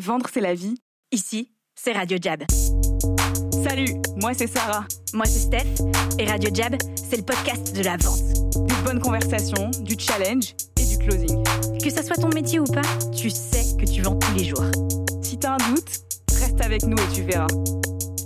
Vendre, 0.00 0.30
c'est 0.32 0.40
la 0.40 0.54
vie. 0.54 0.76
Ici, 1.12 1.52
c'est 1.74 1.92
Radio 1.92 2.16
Jab. 2.18 2.42
Salut, 3.62 3.92
moi 4.16 4.32
c'est 4.32 4.46
Sarah. 4.46 4.86
Moi, 5.12 5.26
c'est 5.26 5.40
Steph. 5.40 5.66
Et 6.18 6.24
Radio 6.24 6.48
Jab, 6.54 6.74
c'est 6.96 7.18
le 7.18 7.22
podcast 7.22 7.76
de 7.76 7.82
la 7.82 7.98
vente. 7.98 8.22
Des 8.66 8.74
bonnes 8.82 9.00
conversations, 9.00 9.70
du 9.80 9.96
challenge 9.98 10.54
et 10.80 10.86
du 10.86 10.96
closing. 10.96 11.44
Que 11.84 11.90
ça 11.90 12.02
soit 12.02 12.16
ton 12.16 12.30
métier 12.30 12.60
ou 12.60 12.64
pas, 12.64 12.80
tu 13.14 13.28
sais 13.28 13.76
que 13.76 13.84
tu 13.84 14.00
vends 14.00 14.16
tous 14.16 14.34
les 14.34 14.44
jours. 14.44 14.64
Si 15.22 15.38
t'as 15.38 15.56
un 15.56 15.58
doute, 15.68 16.00
reste 16.32 16.62
avec 16.62 16.82
nous 16.84 16.96
et 16.96 17.08
tu 17.14 17.20
verras. 17.20 17.48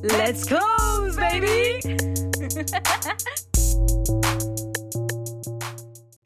Let's 0.05 0.45
close, 0.45 1.17
baby 1.17 1.81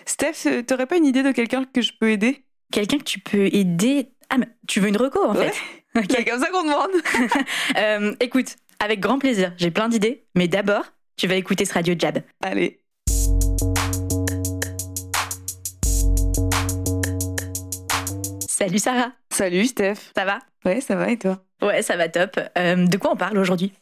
Steph, 0.05 0.65
t'aurais 0.67 0.87
pas 0.87 0.99
une 0.99 1.07
idée 1.07 1.23
de 1.23 1.33
quelqu'un 1.33 1.65
que 1.65 1.81
je 1.81 1.93
peux 1.99 2.11
aider? 2.11 2.45
Quelqu'un 2.71 2.99
que 2.99 3.05
tu 3.05 3.21
peux 3.21 3.47
aider? 3.47 4.13
Ah, 4.31 4.39
mais 4.39 4.49
tu 4.67 4.81
veux 4.81 4.89
une 4.89 4.97
reco 4.97 5.25
en 5.25 5.35
Ouais. 5.35 5.51
fait 5.95 6.05
C'est 6.11 6.25
comme 6.25 6.41
ça 6.41 6.51
qu'on 6.51 6.63
demande. 6.65 6.91
Euh, 7.77 8.15
Écoute, 8.21 8.57
avec 8.81 9.01
grand 9.01 9.19
plaisir, 9.19 9.53
j'ai 9.57 9.71
plein 9.71 9.89
d'idées. 9.89 10.27
Mais 10.35 10.49
d'abord, 10.49 10.85
tu 11.17 11.27
vas 11.27 11.35
écouter 11.35 11.65
ce 11.65 11.73
Radio 11.75 11.95
Jab. 11.99 12.19
Allez. 12.43 12.81
Salut 18.49 18.79
Sarah, 18.79 19.13
Salut 19.31 19.67
Steph. 19.67 20.13
ça 20.17 20.25
va? 20.25 20.39
Ouais, 20.65 20.81
ça 20.81 20.97
va 20.97 21.11
et 21.11 21.19
toi? 21.19 21.43
Ouais, 21.63 21.83
ça 21.83 21.97
va 21.97 22.09
top. 22.09 22.39
Euh, 22.59 22.87
de 22.87 22.97
quoi 22.97 23.13
on 23.13 23.17
parle 23.17 23.39
aujourd'hui? 23.39 23.73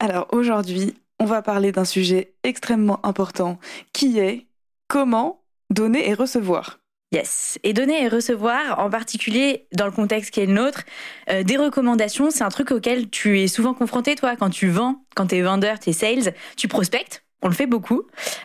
Alors 0.00 0.28
aujourd'hui, 0.32 0.94
on 1.18 1.24
va 1.24 1.42
parler 1.42 1.72
d'un 1.72 1.84
sujet 1.84 2.34
extrêmement 2.44 3.04
important 3.04 3.58
qui 3.92 4.18
est 4.18 4.46
comment 4.88 5.42
donner 5.70 6.08
et 6.08 6.14
recevoir. 6.14 6.78
Yes. 7.10 7.58
Et 7.62 7.72
donner 7.72 8.04
et 8.04 8.08
recevoir, 8.08 8.80
en 8.80 8.90
particulier 8.90 9.66
dans 9.72 9.86
le 9.86 9.92
contexte 9.92 10.30
qui 10.30 10.40
est 10.40 10.46
le 10.46 10.52
nôtre, 10.52 10.84
euh, 11.30 11.42
des 11.42 11.56
recommandations, 11.56 12.30
c'est 12.30 12.44
un 12.44 12.50
truc 12.50 12.70
auquel 12.70 13.08
tu 13.08 13.40
es 13.40 13.48
souvent 13.48 13.72
confronté, 13.72 14.14
toi, 14.14 14.36
quand 14.36 14.50
tu 14.50 14.68
vends, 14.68 15.02
quand 15.16 15.28
tu 15.28 15.36
es 15.36 15.42
vendeur, 15.42 15.78
tu 15.78 15.90
es 15.90 15.92
sales, 15.94 16.34
tu 16.56 16.68
prospectes, 16.68 17.24
on 17.40 17.48
le 17.48 17.54
fait 17.54 17.66
beaucoup. 17.66 18.02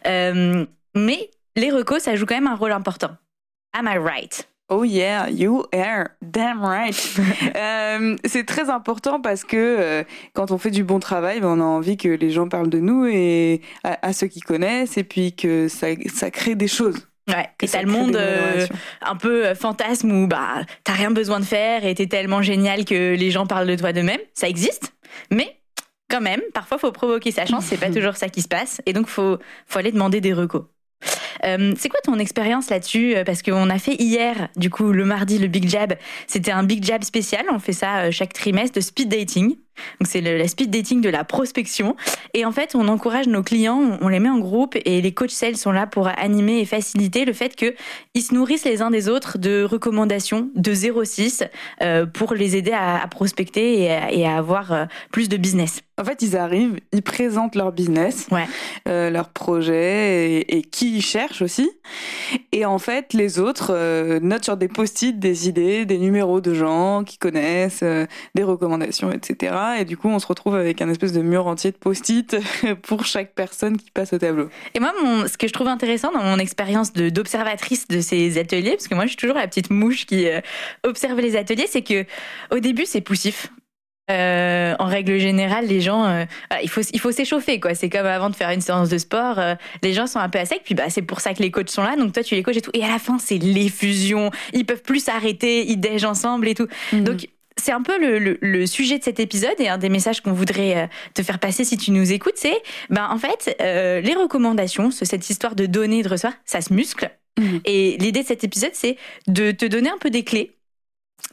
Euh, 0.08 0.66
mais 0.96 1.30
les 1.58 1.72
recos, 1.72 2.04
ça 2.04 2.16
joue 2.16 2.26
quand 2.26 2.36
même 2.36 2.48
un 2.48 2.56
rôle 2.56 2.72
important. 2.72 3.12
Am 3.74 3.88
I 3.88 3.98
right? 3.98 4.48
Oh 4.70 4.86
yeah, 4.86 5.30
you 5.30 5.66
are 5.74 6.08
damn 6.22 6.64
right. 6.64 6.96
Euh, 7.56 8.16
c'est 8.26 8.46
très 8.46 8.70
important 8.70 9.20
parce 9.20 9.44
que 9.44 9.58
euh, 9.58 10.04
quand 10.34 10.52
on 10.52 10.58
fait 10.58 10.72
du 10.72 10.84
bon 10.84 11.00
travail, 11.00 11.42
ben, 11.42 11.48
on 11.48 11.60
a 11.60 11.64
envie 11.64 11.98
que 11.98 12.08
les 12.08 12.32
gens 12.32 12.48
parlent 12.48 12.70
de 12.70 12.80
nous 12.80 13.06
et 13.06 13.62
à, 13.84 14.08
à 14.08 14.14
ceux 14.14 14.28
qui 14.28 14.40
connaissent 14.40 14.98
et 14.98 15.04
puis 15.04 15.36
que 15.36 15.68
ça, 15.68 15.88
ça 16.14 16.32
crée 16.32 16.56
des 16.56 16.68
choses. 16.68 17.08
Ouais. 17.30 17.50
Et 17.62 17.68
t'as 17.68 17.82
le 17.82 17.90
monde 17.90 18.16
euh, 18.16 18.68
un 19.02 19.16
peu 19.16 19.46
euh, 19.46 19.56
fantasme 19.56 20.12
où 20.12 20.28
bah 20.28 20.64
t'as 20.84 20.94
rien 20.94 21.10
besoin 21.10 21.40
de 21.40 21.46
faire 21.46 21.86
et 21.86 21.96
t'es 21.96 22.08
tellement 22.08 22.42
génial 22.42 22.84
que 22.84 23.16
les 23.16 23.32
gens 23.32 23.46
parlent 23.46 23.68
de 23.68 23.76
toi 23.76 23.94
d'eux-mêmes. 23.94 24.20
Ça 24.34 24.50
existe, 24.50 24.94
mais 25.32 25.58
quand 26.10 26.20
même, 26.20 26.42
parfois 26.54 26.78
faut 26.78 26.92
provoquer 26.92 27.32
sa 27.32 27.46
chance. 27.46 27.66
C'est 27.66 27.80
pas 27.80 27.90
toujours 27.94 28.18
ça 28.18 28.28
qui 28.28 28.42
se 28.42 28.50
passe, 28.50 28.82
et 28.86 28.94
donc 28.94 29.08
faut 29.08 29.38
faut 29.68 29.80
aller 29.80 29.92
demander 29.92 30.20
des 30.20 30.34
recos. 30.34 30.64
Euh, 31.46 31.74
c'est 31.78 31.90
quoi 31.90 32.00
ton 32.04 32.20
expérience 32.20 32.70
là-dessus 32.70 33.16
Parce 33.26 33.42
qu'on 33.42 33.70
a 33.70 33.78
fait 33.78 33.96
hier, 33.96 34.50
du 34.56 34.70
coup, 34.70 34.92
le 34.94 35.04
mardi, 35.04 35.40
le 35.40 35.48
Big 35.48 35.68
Jab. 35.68 35.96
C'était 36.28 36.52
un 36.52 36.64
Big 36.64 36.84
Jab 36.84 37.04
spécial. 37.04 37.46
On 37.52 37.60
fait 37.60 37.74
ça 37.74 38.12
chaque 38.12 38.32
trimestre 38.32 38.76
de 38.76 38.82
speed 38.82 39.10
dating. 39.10 39.58
Donc 40.00 40.08
c'est 40.08 40.22
le, 40.22 40.38
la 40.38 40.48
speed 40.48 40.70
dating 40.72 41.02
de 41.02 41.10
la 41.10 41.24
prospection. 41.24 41.96
Et 42.34 42.46
en 42.46 42.52
fait, 42.52 42.76
on 42.76 42.88
encourage 42.88 43.28
nos 43.28 43.44
clients, 43.44 43.98
on, 44.02 44.08
les 44.08 44.20
met 44.20 44.30
en 44.30 44.40
groupe 44.40 44.76
et 44.86 45.02
les 45.02 45.12
coachs 45.14 45.32
sales 45.32 45.58
sont 45.58 45.72
là 45.72 45.88
pour 45.88 46.08
animer 46.08 46.60
et 46.60 46.66
faciliter 46.66 47.26
le 47.26 47.34
fait 47.34 47.56
que 47.56 47.74
ils 48.14 48.22
se 48.22 48.34
nourrissent 48.34 48.66
les 48.66 48.82
uns 48.82 48.92
des 48.92 49.10
autres 49.10 49.38
de 49.38 49.64
recommandations 49.64 50.50
de 50.56 50.74
06 50.74 51.44
euh, 51.82 52.06
pour 52.06 52.34
les 52.34 52.56
aider 52.56 52.74
à, 52.74 53.06
prospecter 53.10 53.84
et 54.12 54.26
à, 54.26 54.38
avoir 54.38 54.72
euh, 54.72 54.86
plus 55.12 55.30
de 55.30 55.38
business. 55.38 55.82
En 56.00 56.04
fait, 56.06 56.24
ils 56.24 56.36
arrivent, 56.36 56.80
ils 56.92 57.04
présentent 57.04 57.56
leur 57.56 57.72
business, 57.72 58.28
Ouais. 58.32 58.46
euh, 58.88 59.12
leur 59.12 59.30
projet 59.30 60.38
et, 60.40 60.58
et 60.58 60.62
qui 60.64 60.98
ils 60.98 61.04
cherchent 61.04 61.44
aussi. 61.44 61.70
Et 62.52 62.66
en 62.66 62.80
fait, 62.80 63.14
les 63.14 63.38
autres 63.40 63.72
euh, 63.72 64.20
notent 64.20 64.44
sur 64.46 64.58
des 64.58 64.68
post-it 64.68 65.20
des 65.20 65.48
idées, 65.48 65.86
des 65.86 66.00
numéros 66.00 66.42
de 66.42 66.54
gens 66.56 67.04
qui 67.04 67.20
connaissent, 67.20 67.82
euh, 67.84 68.08
des 68.34 68.44
recommandations, 68.44 69.12
etc. 69.12 69.54
Et 69.80 69.86
du 69.86 69.98
coup, 69.98 70.10
on 70.10 70.20
se 70.20 70.28
retrouve 70.28 70.56
avec 70.56 70.82
un 70.82 70.90
espèce 70.90 71.14
de 71.14 71.22
mur 71.22 71.48
entier 71.48 71.72
de 71.72 71.78
post-it 71.78 72.38
pour 72.84 73.06
chaque 73.06 73.34
personne 73.34 73.78
qui 73.78 73.92
passe 73.92 74.14
au 74.14 74.18
tableau. 74.18 74.50
Et 74.74 74.80
moi, 74.80 74.94
mon, 75.02 75.28
ce 75.28 75.38
que 75.38 75.48
je 75.48 75.54
trouve 75.54 75.68
intéressant 75.68 76.12
dans 76.12 76.24
mon 76.24 76.38
expérience 76.38 76.94
d'observatrice 76.94 77.88
de, 77.88 78.02
ces 78.02 78.38
ateliers, 78.38 78.72
parce 78.72 78.88
que 78.88 78.96
moi, 78.96 79.06
je 79.06 79.10
suis 79.10 79.18
toujours 79.18 79.36
la 79.36 79.48
petite 79.48 79.70
mouche 79.70 80.06
qui 80.06 80.28
euh, 80.28 80.42
observe 80.84 81.20
les 81.20 81.36
ateliers, 81.36 81.68
c'est 81.68 81.82
que 81.82 82.06
au 82.52 82.60
début, 82.60 82.86
c'est 82.86 83.02
poussif. 83.02 83.50
Euh, 84.12 84.76
en 84.80 84.86
règle 84.86 85.18
générale, 85.18 85.66
les 85.66 85.80
gens, 85.80 86.04
euh, 86.04 86.26
il 86.62 86.70
faut 86.70 86.82
il 86.92 87.00
faut 87.00 87.14
s'échauffer 87.14 87.62
quoi. 87.62 87.74
C'est 87.74 87.90
comme 87.90 88.06
avant 88.06 88.30
de 88.30 88.36
faire 88.36 88.50
une 88.50 88.60
séance 88.60 88.90
de 88.90 88.98
sport, 88.98 89.40
euh, 89.40 89.56
les 89.82 89.94
gens 89.94 90.08
sont 90.08 90.20
un 90.20 90.28
peu 90.28 90.40
à 90.40 90.46
sec. 90.46 90.62
Puis 90.66 90.76
bah 90.76 90.90
c'est 90.90 91.04
pour 91.04 91.22
ça 91.22 91.34
que 91.34 91.42
les 91.42 91.52
coachs 91.52 91.70
sont 91.70 91.84
là. 91.84 91.96
Donc 91.96 92.12
toi 92.12 92.22
tu 92.22 92.36
les 92.36 92.44
coaches 92.44 92.58
et 92.58 92.62
tout. 92.62 92.72
Et 92.74 92.84
à 92.84 92.90
la 92.90 93.00
fin 93.00 93.18
c'est 93.18 93.38
l'effusion. 93.38 94.30
Ils 94.52 94.66
peuvent 94.66 94.82
plus 94.82 95.06
s'arrêter, 95.06 95.70
ils 95.70 95.78
déjent 95.78 96.04
ensemble 96.04 96.50
et 96.50 96.54
tout. 96.54 96.68
Donc 96.92 97.30
c'est 97.58 97.72
un 97.72 97.82
peu 97.82 98.00
le, 98.00 98.20
le- 98.20 98.38
le 98.42 98.66
sujet 98.66 98.98
de 99.00 99.04
cet 99.04 99.20
épisode 99.20 99.56
et 99.60 99.70
un 99.70 99.78
des 99.78 99.90
messages 99.90 100.22
qu'on 100.22 100.34
voudrait 100.34 100.76
euh, 100.84 100.88
te 101.14 101.22
faire 101.24 101.40
passer 101.40 101.64
si 101.66 101.78
tu 101.78 101.92
nous 101.92 102.12
écoutes, 102.12 102.38
c'est 102.38 102.62
ben 102.90 103.08
en 103.10 103.18
fait 103.18 103.56
euh, 103.62 104.02
les 104.02 104.16
recommandations, 104.16 104.92
ce- 104.92 105.06
cette 105.06 105.30
histoire 105.30 105.56
de 105.56 105.66
donner 105.66 106.00
et 106.00 106.04
de 106.04 106.10
recevoir, 106.10 106.34
ça 106.46 106.62
se 106.62 106.74
muscle. 106.74 107.10
Mhm. 107.40 107.62
Et 107.66 107.98
l'idée 107.98 108.22
de 108.22 108.28
cet 108.28 108.44
épisode, 108.44 108.72
c'est 108.74 108.98
de 109.28 109.52
te 109.52 109.66
donner 109.66 109.90
un 109.90 109.98
peu 110.00 110.10
des 110.10 110.24
clés. 110.24 110.52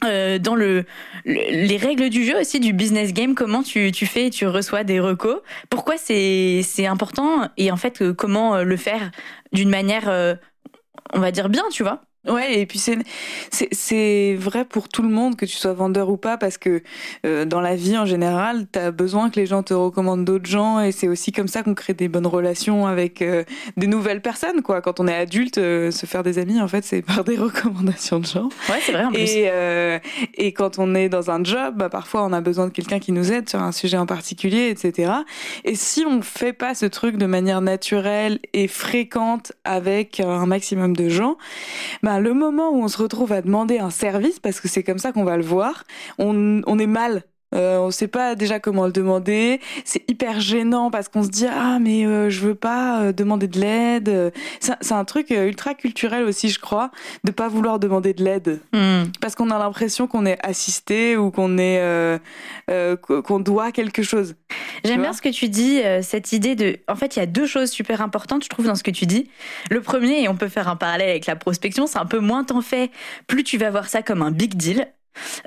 euh, 0.05 0.39
dans 0.39 0.55
le, 0.55 0.85
le- 1.25 1.65
les 1.67 1.77
règles 1.77 2.09
du 2.09 2.23
jeu 2.23 2.39
aussi 2.39 2.59
du 2.59 2.71
business 2.73 3.13
game 3.13 3.35
comment 3.35 3.61
tu, 3.61 3.91
tu 3.91 4.05
fais 4.05 4.29
tu 4.29 4.47
reçois 4.47 4.83
des 4.85 4.99
recos 5.01 5.41
pourquoi 5.69 5.95
c'est 5.97 6.63
important 6.87 7.49
et 7.57 7.71
en 7.71 7.77
fait 7.77 8.11
comment 8.13 8.63
le 8.63 8.77
faire 8.77 9.11
d'une 9.51 9.69
manière 9.69 10.07
euh, 10.07 10.33
on 11.13 11.19
va 11.19 11.31
dire 11.31 11.49
bien 11.49 11.63
tu 11.71 11.83
vois 11.83 12.01
Ouais, 12.27 12.59
et 12.59 12.67
puis 12.67 12.79
c'est 12.79 14.35
vrai 14.35 14.63
pour 14.63 14.89
tout 14.89 15.01
le 15.01 15.09
monde 15.09 15.35
que 15.35 15.45
tu 15.45 15.57
sois 15.57 15.73
vendeur 15.73 16.09
ou 16.09 16.17
pas 16.17 16.37
parce 16.37 16.59
que 16.59 16.83
euh, 17.25 17.45
dans 17.45 17.61
la 17.61 17.75
vie 17.75 17.97
en 17.97 18.05
général, 18.05 18.67
tu 18.71 18.77
as 18.77 18.91
besoin 18.91 19.31
que 19.31 19.39
les 19.39 19.47
gens 19.47 19.63
te 19.63 19.73
recommandent 19.73 20.23
d'autres 20.23 20.45
gens 20.45 20.79
et 20.79 20.91
c'est 20.91 21.07
aussi 21.07 21.31
comme 21.31 21.47
ça 21.47 21.63
qu'on 21.63 21.73
crée 21.73 21.95
des 21.95 22.09
bonnes 22.09 22.27
relations 22.27 22.85
avec 22.85 23.23
euh, 23.23 23.43
des 23.75 23.87
nouvelles 23.87 24.21
personnes 24.21 24.61
quoi. 24.61 24.81
Quand 24.81 24.99
on 24.99 25.07
est 25.07 25.15
adulte, 25.15 25.57
euh, 25.57 25.89
se 25.89 26.05
faire 26.05 26.21
des 26.21 26.37
amis 26.37 26.61
en 26.61 26.67
fait, 26.67 26.85
c'est 26.85 27.01
par 27.01 27.23
des 27.23 27.35
recommandations 27.37 28.19
de 28.19 28.27
gens. 28.27 28.49
ouais 28.69 28.79
c'est 28.85 28.91
vrai 28.91 29.05
en 29.05 29.11
plus 29.11 29.21
Et 29.21 29.49
euh, 29.49 29.97
et 30.35 30.53
quand 30.53 30.77
on 30.77 30.93
est 30.93 31.09
dans 31.09 31.31
un 31.31 31.43
job, 31.43 31.73
bah, 31.77 31.89
parfois 31.89 32.23
on 32.23 32.33
a 32.33 32.41
besoin 32.41 32.67
de 32.67 32.71
quelqu'un 32.71 32.99
qui 32.99 33.13
nous 33.13 33.31
aide 33.31 33.49
sur 33.49 33.63
un 33.63 33.71
sujet 33.71 33.97
en 33.97 34.05
particulier, 34.05 34.69
etc. 34.69 35.11
Et 35.63 35.73
si 35.73 36.05
on 36.05 36.21
fait 36.21 36.53
pas 36.53 36.75
ce 36.75 36.85
truc 36.85 37.17
de 37.17 37.25
manière 37.25 37.61
naturelle 37.61 38.37
et 38.53 38.67
fréquente 38.67 39.53
avec 39.63 40.19
un 40.19 40.45
maximum 40.45 40.95
de 40.95 41.09
gens, 41.09 41.37
bah, 42.03 42.10
le 42.19 42.33
moment 42.33 42.69
où 42.69 42.83
on 42.83 42.87
se 42.87 42.97
retrouve 42.97 43.31
à 43.31 43.41
demander 43.41 43.79
un 43.79 43.89
service, 43.89 44.39
parce 44.39 44.59
que 44.59 44.67
c'est 44.67 44.83
comme 44.83 44.99
ça 44.99 45.11
qu'on 45.11 45.23
va 45.23 45.37
le 45.37 45.43
voir, 45.43 45.83
on, 46.17 46.61
on 46.65 46.79
est 46.79 46.87
mal. 46.87 47.23
Euh, 47.53 47.79
on 47.79 47.91
sait 47.91 48.07
pas 48.07 48.35
déjà 48.35 48.59
comment 48.59 48.85
le 48.85 48.91
demander. 48.91 49.59
C'est 49.83 50.09
hyper 50.09 50.39
gênant 50.39 50.89
parce 50.89 51.09
qu'on 51.09 51.23
se 51.23 51.29
dit 51.29 51.47
ah 51.47 51.79
mais 51.79 52.05
euh, 52.05 52.29
je 52.29 52.39
veux 52.41 52.55
pas 52.55 53.01
euh, 53.01 53.11
demander 53.11 53.47
de 53.47 53.59
l'aide. 53.59 54.33
C'est 54.59 54.93
un 54.93 55.05
truc 55.05 55.31
euh, 55.31 55.47
ultra 55.47 55.73
culturel 55.73 56.23
aussi 56.23 56.49
je 56.49 56.59
crois 56.59 56.91
de 57.23 57.31
pas 57.31 57.47
vouloir 57.47 57.79
demander 57.79 58.13
de 58.13 58.23
l'aide 58.23 58.61
Hmm. 58.73 59.03
parce 59.19 59.35
qu'on 59.35 59.49
a 59.49 59.59
l'impression 59.59 60.07
qu'on 60.07 60.25
est 60.25 60.37
assisté 60.45 61.17
ou 61.17 61.31
qu'on 61.31 61.57
est 61.57 61.79
euh, 61.81 62.17
qu'on 62.95 63.39
doit 63.39 63.71
quelque 63.71 64.03
chose. 64.03 64.35
J'aime 64.83 65.01
bien 65.01 65.13
ce 65.13 65.21
que 65.21 65.29
tu 65.29 65.49
dis, 65.49 65.81
cette 66.01 66.31
idée 66.31 66.55
de. 66.55 66.77
En 66.87 66.95
fait, 66.95 67.15
il 67.15 67.19
y 67.19 67.21
a 67.21 67.25
deux 67.25 67.45
choses 67.45 67.69
super 67.69 68.01
importantes, 68.01 68.43
je 68.43 68.49
trouve, 68.49 68.65
dans 68.65 68.75
ce 68.75 68.83
que 68.83 68.91
tu 68.91 69.05
dis. 69.05 69.29
Le 69.69 69.81
premier, 69.81 70.23
et 70.23 70.29
on 70.29 70.35
peut 70.35 70.47
faire 70.47 70.67
un 70.67 70.75
parallèle 70.75 71.09
avec 71.09 71.25
la 71.25 71.35
prospection, 71.35 71.87
c'est 71.87 71.99
un 71.99 72.05
peu 72.05 72.19
moins 72.19 72.43
t'en 72.43 72.61
fais, 72.61 72.89
plus 73.27 73.43
tu 73.43 73.57
vas 73.57 73.69
voir 73.69 73.87
ça 73.87 74.01
comme 74.01 74.21
un 74.21 74.31
big 74.31 74.55
deal. 74.55 74.87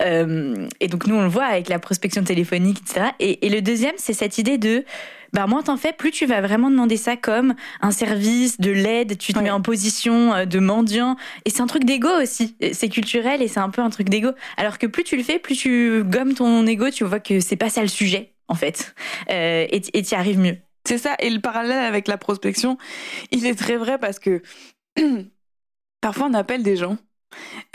Euh, 0.01 0.69
et 0.81 0.89
donc, 0.89 1.07
nous, 1.07 1.15
on 1.17 1.23
le 1.23 1.29
voit 1.29 1.45
avec 1.47 1.69
la 1.69 1.79
prospection 1.79 2.23
téléphonique, 2.25 2.81
etc. 2.83 3.07
Et, 3.21 3.47
et 3.47 3.51
le 3.51 3.63
deuxième, 3.63 3.95
c'est 3.97 4.13
cette 4.15 4.39
idée 4.39 4.59
de. 4.59 4.85
Bah, 5.33 5.49
moins 5.49 5.63
t'en 5.65 5.77
fais, 5.77 5.93
plus 5.93 6.13
tu 6.13 6.27
vas 6.27 6.41
vraiment 6.41 6.71
demander 6.71 6.97
ça 6.97 7.17
comme 7.17 7.55
un 7.81 7.91
service, 7.91 8.61
de 8.61 8.71
l'aide, 8.71 9.19
tu 9.19 9.33
te 9.33 9.39
Ouais. 9.39 9.45
mets 9.45 9.51
en 9.51 9.61
position 9.63 10.33
euh, 10.33 10.45
de 10.45 10.61
mendiant. 10.61 11.17
Et 11.45 11.51
c'est 11.51 11.61
un 11.61 11.67
truc 11.67 11.85
d'ego 11.85 12.09
aussi. 12.23 12.57
C'est 12.73 12.89
culturel 12.89 13.43
et 13.43 13.49
c'est 13.49 13.59
un 13.61 13.71
peu 13.71 13.83
un 13.83 13.91
truc 13.91 14.09
d'ego. 14.09 14.31
Alors 14.57 14.79
que 14.79 14.87
plus 14.87 15.03
tu 15.03 15.17
le 15.17 15.25
fais, 15.25 15.41
plus 15.41 15.57
tu 15.57 16.05
gommes 16.05 16.35
ton 16.35 16.65
ego, 16.67 16.91
tu 16.91 17.03
vois 17.05 17.19
que 17.21 17.41
c'est 17.41 17.57
pas 17.57 17.69
ça 17.69 17.83
le 17.83 17.89
sujet, 17.89 18.35
en 18.49 18.55
fait. 18.55 18.95
Euh, 19.31 19.67
et 19.71 19.83
et 19.93 20.03
t'y 20.03 20.15
arrives 20.15 20.39
mieux. 20.39 20.57
C'est 20.87 20.99
ça. 20.99 21.17
Et 21.19 21.31
le 21.31 21.41
parallèle 21.41 21.85
avec 21.85 22.07
la 22.09 22.17
prospection, 22.19 22.79
il 23.33 23.45
est 23.47 23.55
très 23.57 23.77
vrai 23.77 23.99
parce 23.99 24.21
que 24.21 24.41
parfois 26.01 26.27
on 26.31 26.35
appelle 26.35 26.63
des 26.63 26.77
gens 26.77 26.97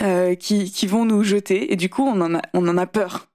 euh, 0.02 0.36
qui, 0.36 0.72
qui 0.72 0.88
vont 0.88 1.06
nous 1.06 1.24
jeter 1.24 1.72
et 1.72 1.76
du 1.76 1.90
coup 1.90 2.04
on 2.04 2.20
en 2.22 2.36
a, 2.36 2.42
on 2.54 2.68
en 2.68 2.78
a 2.78 2.86
peur. 2.86 3.28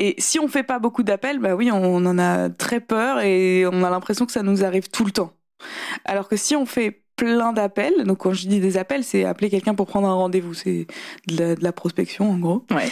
Et 0.00 0.14
si 0.18 0.38
on 0.38 0.46
fait 0.46 0.62
pas 0.62 0.78
beaucoup 0.78 1.02
d'appels, 1.02 1.40
bah 1.40 1.56
oui, 1.56 1.72
on 1.72 1.96
en 1.96 2.18
a 2.20 2.50
très 2.50 2.78
peur 2.78 3.20
et 3.20 3.66
on 3.66 3.82
a 3.82 3.90
l'impression 3.90 4.26
que 4.26 4.32
ça 4.32 4.44
nous 4.44 4.64
arrive 4.64 4.88
tout 4.88 5.04
le 5.04 5.10
temps. 5.10 5.32
Alors 6.04 6.28
que 6.28 6.36
si 6.36 6.54
on 6.54 6.66
fait 6.66 7.02
plein 7.18 7.52
d'appels. 7.52 8.04
Donc 8.04 8.18
quand 8.18 8.32
je 8.32 8.48
dis 8.48 8.60
des 8.60 8.78
appels, 8.78 9.04
c'est 9.04 9.24
appeler 9.24 9.50
quelqu'un 9.50 9.74
pour 9.74 9.86
prendre 9.86 10.08
un 10.08 10.14
rendez-vous. 10.14 10.54
C'est 10.54 10.86
de, 11.26 11.56
la, 11.60 11.72
prospection 11.72 12.30
en 12.30 12.38
gros. 12.38 12.64
Ouais. 12.70 12.88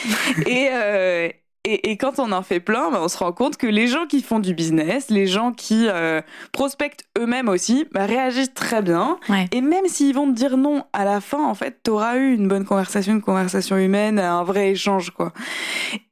et, 0.46 0.68
euh, 0.72 1.28
et, 1.68 1.96
quand 1.96 2.20
on 2.20 2.30
en 2.30 2.42
fait 2.42 2.60
plein, 2.60 2.90
bah, 2.90 3.00
on 3.02 3.08
se 3.08 3.18
rend 3.18 3.32
compte 3.32 3.56
que 3.56 3.66
les 3.66 3.88
gens 3.88 4.06
qui 4.06 4.22
font 4.22 4.38
du 4.38 4.54
business, 4.54 5.10
les 5.10 5.26
gens 5.26 5.52
qui 5.52 5.88
euh, 5.88 6.20
prospectent 6.52 7.04
eux-mêmes 7.18 7.48
aussi, 7.48 7.86
bah, 7.92 8.06
réagissent 8.06 8.54
très 8.54 8.82
bien. 8.82 9.18
Et 9.50 9.60
même 9.60 9.86
s'ils 9.88 10.14
vont 10.14 10.28
te 10.28 10.36
dire 10.36 10.56
non 10.56 10.84
à 10.92 11.04
la 11.04 11.20
fin, 11.20 11.44
en 11.44 11.54
fait, 11.54 11.80
tu 11.82 11.90
auras 11.90 12.18
eu 12.18 12.34
une 12.34 12.46
bonne 12.46 12.64
conversation, 12.64 13.12
une 13.14 13.22
conversation 13.22 13.76
humaine, 13.76 14.20
un 14.20 14.44
vrai 14.44 14.70
échange, 14.70 15.10
quoi. 15.10 15.32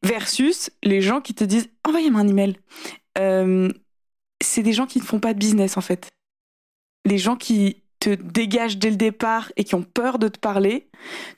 Versus 0.03 0.71
les 0.83 1.01
gens 1.01 1.21
qui 1.21 1.35
te 1.35 1.45
disent 1.45 1.71
envoyez-moi 1.87 2.23
un 2.23 2.29
email. 2.29 2.57
Euh, 3.19 3.71
c'est 4.43 4.63
des 4.63 4.73
gens 4.73 4.87
qui 4.87 4.99
ne 4.99 5.05
font 5.05 5.21
pas 5.21 5.35
de 5.35 5.39
business, 5.39 5.77
en 5.77 5.83
fait. 5.83 6.11
Les 7.05 7.19
gens 7.19 7.37
qui 7.37 7.85
te 8.01 8.11
dégagent 8.11 8.79
dès 8.79 8.91
le 8.91 8.97
départ 8.97 9.53
et 9.57 9.63
qui 9.63 9.77
ont 9.77 9.83
peur 9.85 10.19
de 10.19 10.27
te 10.27 10.39
parler, 10.39 10.89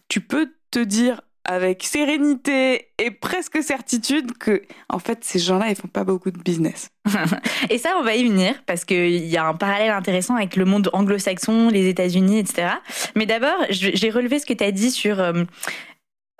tu 0.09 0.23
peux 0.23 0.53
te 0.71 0.79
dire 0.79 1.21
avec 1.47 1.85
sérénité 1.85 2.89
et 2.99 3.11
presque 3.13 3.63
certitude 3.63 4.37
que, 4.37 4.63
en 4.89 4.99
fait, 4.99 5.23
ces 5.23 5.39
gens-là, 5.39 5.71
ils 5.71 5.77
font 5.77 5.89
pas 5.89 6.05
beaucoup 6.05 6.31
de 6.31 6.39
business. 6.39 6.91
et 7.71 7.79
ça, 7.79 7.91
on 7.99 8.03
va 8.03 8.17
y 8.17 8.25
venir 8.25 8.55
parce 8.67 8.85
qu'il 8.85 9.25
y 9.25 9.37
a 9.37 9.47
un 9.47 9.55
parallèle 9.55 9.93
intéressant 9.93 10.35
avec 10.35 10.57
le 10.57 10.65
monde 10.65 10.91
anglo-saxon, 10.93 11.69
les 11.69 11.89
États-Unis, 11.89 12.41
etc. 12.41 12.69
Mais 13.15 13.27
d'abord, 13.27 13.57
j'ai 13.71 14.11
relevé 14.11 14.41
ce 14.41 14.47
que 14.47 14.55
tu 14.55 14.65
as 14.65 14.73
dit 14.73 14.91
sur. 14.91 15.21
Euh, 15.21 15.45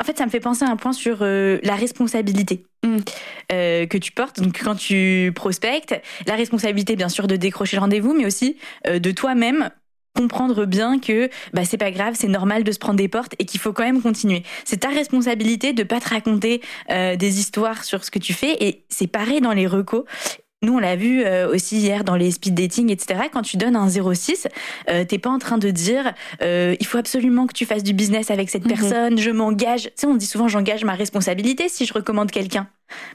en 0.03 0.05
fait, 0.05 0.19
ça 0.19 0.27
me 0.27 0.31
fait 0.31 0.41
penser 0.41 0.65
à 0.65 0.69
un 0.69 0.77
point 0.77 0.93
sur 0.93 1.19
euh, 1.23 1.59
la 1.63 1.75
responsabilité 1.75 2.67
mm. 2.85 2.97
euh, 3.53 3.87
que 3.87 3.97
tu 3.97 4.11
portes. 4.13 4.41
Donc, 4.41 4.61
quand 4.63 4.75
tu 4.75 5.33
prospectes, 5.35 5.95
la 6.27 6.35
responsabilité, 6.35 6.97
bien 6.97 7.09
sûr, 7.09 7.29
de 7.29 7.37
décrocher 7.37 7.77
le 7.77 7.83
rendez-vous, 7.83 8.13
mais 8.13 8.27
aussi 8.27 8.59
de 8.87 9.11
toi-même 9.13 9.71
comprendre 10.17 10.65
bien 10.65 10.99
que 10.99 11.31
bah 11.53 11.65
c'est 11.65 11.79
pas 11.79 11.91
grave, 11.91 12.15
c'est 12.17 12.29
normal 12.29 12.65
de 12.65 12.73
se 12.73 12.79
prendre 12.79 12.97
des 12.97 13.09
portes 13.09 13.35
et 13.39 13.45
qu'il 13.45 13.61
faut 13.61 13.73
quand 13.73 13.85
même 13.85 14.03
continuer. 14.03 14.43
C'est 14.65 14.79
ta 14.79 14.89
responsabilité 14.89 15.73
de 15.73 15.83
pas 15.83 16.01
te 16.01 16.09
raconter 16.09 16.63
euh, 16.91 17.17
des 17.17 17.39
histoires 17.39 17.85
sur 17.85 18.05
ce 18.05 18.11
que 18.11 18.19
tu 18.19 18.33
fais 18.33 18.57
et 18.61 18.85
c'est 18.89 19.07
pareil 19.07 19.41
dans 19.41 19.53
les 19.53 19.67
recos. 19.67 20.05
Nous, 20.67 20.75
on 20.75 20.81
l'a 20.81 20.97
vu 20.97 21.23
euh, 21.25 21.49
aussi 21.49 21.79
hier 21.79 22.03
dans 22.03 22.17
les 22.17 22.33
speed 22.33 22.55
dating, 22.55 22.91
etc. 22.91 23.21
Quand 23.33 23.43
tu 23.43 23.57
donnes 23.57 23.77
un 23.77 23.89
06, 23.89 24.49
euh, 24.91 25.05
t'es 25.05 25.19
pas 25.19 25.31
en 25.31 25.39
train 25.39 25.59
de 25.59 25.71
dire 25.71 26.13
euh, 26.43 26.75
il 26.81 26.87
faut 26.87 26.99
absolument 26.99 27.47
que 27.47 27.53
tu 27.53 27.65
fasses 27.65 27.85
du 27.85 27.93
business 27.93 28.33
avec 28.33 28.51
cette 28.51 28.65
mhm. 28.65 28.73
personne, 28.73 29.19
je 29.19 29.31
m'engage. 29.31 29.85
Tu 29.85 29.91
sais, 29.95 30.07
on 30.09 30.17
dit 30.17 30.27
souvent 30.27 30.49
j'engage 30.49 30.85
ma 30.85 30.95
responsabilité 30.95 31.69
si 31.69 31.87
je 31.87 31.93
recommande 31.95 32.33
quelqu'un. 32.33 32.67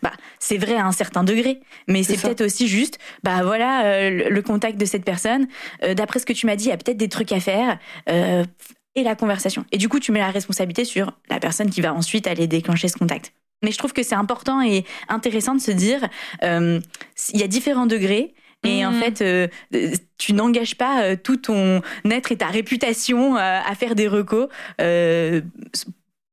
Bah, 0.02 0.14
c'est 0.40 0.58
vrai 0.58 0.76
à 0.76 0.86
un 0.86 0.94
certain 0.94 1.26
degré, 1.26 1.60
mais 1.90 2.04
c'est 2.04 2.16
peut-être 2.16 2.40
aussi 2.40 2.70
juste, 2.70 3.00
bah 3.22 3.44
voilà, 3.44 3.84
euh, 3.84 4.30
le 4.30 4.42
contact 4.42 4.80
de 4.80 4.86
cette 4.86 5.04
personne. 5.04 5.48
D'après 5.96 6.20
ce 6.20 6.26
que 6.26 6.34
tu 6.34 6.46
m'as 6.46 6.56
dit, 6.56 6.66
il 6.66 6.70
y 6.70 6.74
a 6.74 6.78
peut-être 6.78 6.98
des 6.98 7.10
trucs 7.10 7.34
à 7.34 7.42
faire 7.42 7.80
et 8.08 9.04
la 9.04 9.16
conversation. 9.16 9.66
Et 9.74 9.78
du 9.78 9.90
coup, 9.90 10.00
tu 10.00 10.14
mets 10.14 10.20
la 10.20 10.32
responsabilité 10.32 10.86
sur 10.86 11.12
la 11.30 11.40
personne 11.40 11.70
qui 11.70 11.82
va 11.82 11.94
ensuite 11.94 12.28
aller 12.28 12.48
déclencher 12.48 12.88
ce 12.88 12.98
contact. 12.98 13.34
Mais 13.64 13.72
je 13.72 13.78
trouve 13.78 13.94
que 13.94 14.04
c'est 14.04 14.16
important 14.16 14.62
et 14.62 14.86
intéressant 15.08 15.54
de 15.54 15.62
se 15.62 15.72
dire, 15.72 16.08
euh, 16.44 16.80
il 17.34 17.40
y 17.40 17.44
a 17.44 17.48
différents 17.48 17.86
degrés. 17.86 18.34
Et 18.64 18.86
en 18.86 18.92
mhm. 18.92 19.00
fait, 19.00 19.22
euh, 19.22 19.48
tu 20.20 20.34
n'engages 20.34 20.76
pas 20.76 21.02
euh, 21.02 21.16
tout 21.16 21.38
ton 21.38 21.82
être 22.06 22.32
et 22.32 22.38
ta 22.38 22.46
réputation 22.46 23.36
à 23.36 23.74
faire 23.74 23.96
des 23.96 24.08
recos, 24.08 24.50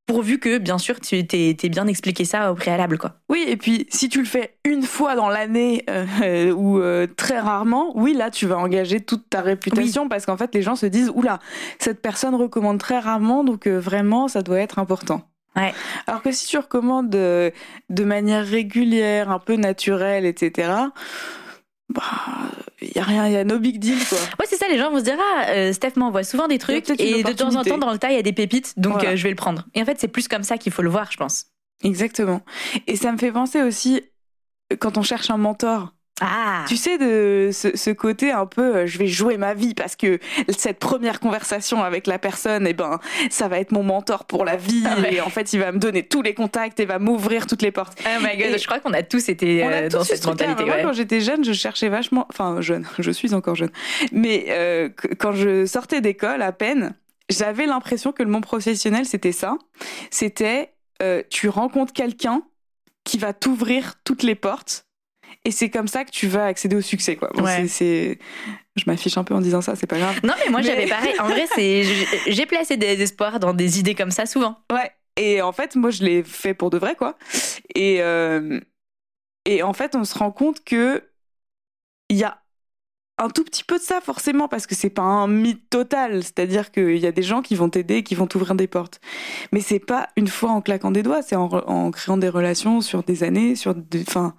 pourvu 0.06 0.38
que, 0.38 0.56
bien 0.56 0.78
sûr, 0.78 1.00
tu 1.00 1.26
t'es 1.26 1.54
bien 1.68 1.86
expliqué 1.86 2.24
ça 2.26 2.50
au 2.52 2.54
préalable. 2.54 2.98
quoi. 2.98 3.16
Oui, 3.30 3.44
et 3.46 3.56
puis 3.56 3.86
si 3.90 4.08
tu 4.08 4.20
le 4.20 4.26
fais 4.26 4.56
une 4.64 4.82
fois 4.82 5.14
dans 5.16 5.28
l'année 5.30 5.84
ou 6.54 6.80
très 7.16 7.40
rarement, 7.40 7.92
oui, 7.94 8.12
là, 8.12 8.30
tu 8.30 8.46
vas 8.46 8.58
engager 8.58 9.00
toute 9.00 9.28
ta 9.30 9.40
réputation 9.40 10.08
parce 10.08 10.26
qu'en 10.26 10.36
fait, 10.36 10.54
les 10.54 10.62
gens 10.62 10.76
se 10.76 10.86
disent, 10.86 11.10
oula, 11.14 11.38
cette 11.78 12.02
personne 12.02 12.34
recommande 12.34 12.78
très 12.78 12.98
rarement, 12.98 13.42
donc 13.42 13.66
vraiment, 13.66 14.28
ça 14.28 14.42
doit 14.42 14.60
être 14.60 14.78
important. 14.78 15.22
Alors 16.06 16.22
que 16.22 16.32
si 16.32 16.46
tu 16.46 16.58
recommandes 16.58 17.10
de, 17.10 17.52
de 17.90 18.04
manière 18.04 18.46
régulière, 18.46 19.30
un 19.30 19.38
peu 19.38 19.56
naturelle, 19.56 20.24
etc., 20.24 20.70
bah, 21.88 22.02
il 22.82 22.92
y 22.94 22.98
a 22.98 23.02
rien, 23.02 23.26
il 23.26 23.32
y 23.32 23.36
a 23.36 23.44
no 23.44 23.58
big 23.58 23.78
deal 23.78 23.98
quoi. 24.06 24.18
Ouais, 24.38 24.46
c'est 24.46 24.56
ça, 24.56 24.66
les 24.68 24.78
gens 24.78 24.90
vont 24.90 24.98
se 24.98 25.04
dire 25.04 25.16
ah, 25.18 25.46
euh, 25.48 25.72
Steph 25.72 25.92
m'envoie 25.96 26.22
souvent 26.22 26.46
des 26.46 26.58
trucs 26.58 26.90
et 27.00 27.22
de 27.22 27.32
temps 27.32 27.56
en 27.56 27.64
temps 27.64 27.78
dans 27.78 27.92
le 27.92 27.98
tas 27.98 28.10
il 28.10 28.16
y 28.16 28.18
a 28.18 28.22
des 28.22 28.34
pépites, 28.34 28.78
donc 28.78 29.02
euh, 29.04 29.16
je 29.16 29.22
vais 29.22 29.30
le 29.30 29.36
prendre. 29.36 29.66
Et 29.74 29.80
en 29.80 29.84
fait, 29.86 29.98
c'est 29.98 30.08
plus 30.08 30.28
comme 30.28 30.42
ça 30.42 30.58
qu'il 30.58 30.70
faut 30.70 30.82
le 30.82 30.90
voir, 30.90 31.10
je 31.10 31.16
pense. 31.16 31.46
Exactement. 31.82 32.42
Et 32.86 32.96
ça 32.96 33.10
me 33.10 33.18
fait 33.18 33.32
penser 33.32 33.62
aussi 33.62 34.02
quand 34.80 34.98
on 34.98 35.02
cherche 35.02 35.30
un 35.30 35.38
mentor. 35.38 35.94
Ah. 36.20 36.64
Tu 36.66 36.76
sais, 36.76 36.98
de 36.98 37.50
ce, 37.52 37.90
côté 37.90 38.30
un 38.32 38.46
peu, 38.46 38.76
euh, 38.76 38.86
je 38.86 38.98
vais 38.98 39.06
jouer 39.06 39.36
ma 39.36 39.54
vie 39.54 39.74
parce 39.74 39.96
que 39.96 40.18
cette 40.48 40.78
première 40.78 41.20
conversation 41.20 41.82
avec 41.82 42.06
la 42.06 42.18
personne, 42.18 42.66
eh 42.66 42.72
ben, 42.72 42.98
ça 43.30 43.48
va 43.48 43.58
être 43.58 43.72
mon 43.72 43.82
mentor 43.82 44.24
pour 44.24 44.44
la 44.44 44.56
vie. 44.56 44.84
Ah 44.84 45.10
et 45.10 45.20
en 45.20 45.30
fait, 45.30 45.52
il 45.52 45.60
va 45.60 45.72
me 45.72 45.78
donner 45.78 46.02
tous 46.02 46.22
les 46.22 46.34
contacts 46.34 46.80
et 46.80 46.86
va 46.86 46.98
m'ouvrir 46.98 47.46
toutes 47.46 47.62
les 47.62 47.70
portes. 47.70 47.98
Oh 48.04 48.20
my 48.20 48.36
god, 48.36 48.58
je 48.58 48.66
crois 48.66 48.80
qu'on 48.80 48.92
a 48.92 49.02
tous 49.02 49.28
été 49.28 49.64
euh, 49.64 49.88
dans 49.88 50.04
cette 50.04 50.24
mentalité. 50.26 50.64
Moi, 50.64 50.76
quand 50.82 50.92
j'étais 50.92 51.20
jeune, 51.20 51.44
je 51.44 51.52
cherchais 51.52 51.88
vachement, 51.88 52.26
enfin, 52.30 52.60
jeune, 52.60 52.86
je 52.98 53.10
suis 53.10 53.34
encore 53.34 53.54
jeune, 53.54 53.70
mais 54.12 54.46
euh, 54.48 54.88
quand 55.18 55.32
je 55.32 55.66
sortais 55.66 56.00
d'école 56.00 56.42
à 56.42 56.52
peine, 56.52 56.94
j'avais 57.28 57.66
l'impression 57.66 58.12
que 58.12 58.22
le 58.22 58.30
monde 58.30 58.44
professionnel, 58.44 59.04
c'était 59.04 59.32
ça. 59.32 59.56
C'était, 60.10 60.72
tu 61.30 61.48
rencontres 61.48 61.92
quelqu'un 61.92 62.42
qui 63.04 63.18
va 63.18 63.32
t'ouvrir 63.32 63.94
toutes 64.04 64.22
les 64.22 64.34
portes 64.34 64.87
et 65.44 65.50
c'est 65.50 65.70
comme 65.70 65.88
ça 65.88 66.04
que 66.04 66.10
tu 66.10 66.26
vas 66.26 66.46
accéder 66.46 66.76
au 66.76 66.80
succès, 66.80 67.16
quoi. 67.16 67.30
c'est, 67.66 68.18
je 68.76 68.84
m'affiche 68.86 69.16
un 69.16 69.24
peu 69.24 69.34
en 69.34 69.40
disant 69.40 69.60
ça, 69.60 69.76
c'est 69.76 69.86
pas 69.86 69.98
grave. 69.98 70.20
Non, 70.24 70.34
mais 70.44 70.50
moi 70.50 70.62
j'avais 70.62 70.86
pareil. 70.86 71.14
En 71.20 71.28
vrai, 71.28 71.46
c'est, 71.54 71.84
j'ai 72.26 72.46
placé 72.46 72.76
des 72.76 73.00
espoirs 73.02 73.40
dans 73.40 73.54
des 73.54 73.78
idées 73.78 73.94
comme 73.94 74.10
ça 74.10 74.26
souvent. 74.26 74.58
Ouais. 74.72 74.90
Et 75.16 75.42
en 75.42 75.52
fait, 75.52 75.74
moi, 75.74 75.90
je 75.90 76.04
l'ai 76.04 76.22
fait 76.22 76.54
pour 76.54 76.70
de 76.70 76.78
vrai, 76.78 76.94
quoi. 76.94 77.18
Et 77.74 78.02
euh, 78.02 78.60
et 79.44 79.62
en 79.62 79.72
fait, 79.72 79.96
on 79.96 80.04
se 80.04 80.16
rend 80.16 80.30
compte 80.30 80.62
que 80.62 81.02
il 82.08 82.16
y 82.16 82.24
a 82.24 82.42
un 83.18 83.28
tout 83.28 83.44
petit 83.44 83.64
peu 83.64 83.78
de 83.78 83.82
ça 83.82 84.00
forcément 84.00 84.48
parce 84.48 84.66
que 84.66 84.74
c'est 84.74 84.90
pas 84.90 85.02
un 85.02 85.26
mythe 85.26 85.68
total, 85.70 86.22
c'est-à-dire 86.22 86.70
qu'il 86.70 86.98
y 86.98 87.06
a 87.06 87.12
des 87.12 87.22
gens 87.22 87.42
qui 87.42 87.56
vont 87.56 87.68
t'aider, 87.68 88.02
qui 88.02 88.14
vont 88.14 88.26
t'ouvrir 88.26 88.54
des 88.54 88.68
portes. 88.68 89.00
Mais 89.52 89.60
c'est 89.60 89.80
pas 89.80 90.08
une 90.16 90.28
fois 90.28 90.50
en 90.50 90.62
claquant 90.62 90.90
des 90.90 91.02
doigts, 91.02 91.22
c'est 91.22 91.36
en, 91.36 91.90
créant 91.90 92.16
des 92.16 92.28
relations 92.28 92.80
sur 92.80 93.02
des 93.02 93.24
années, 93.24 93.56
sur 93.56 93.74
enfin 94.08 94.34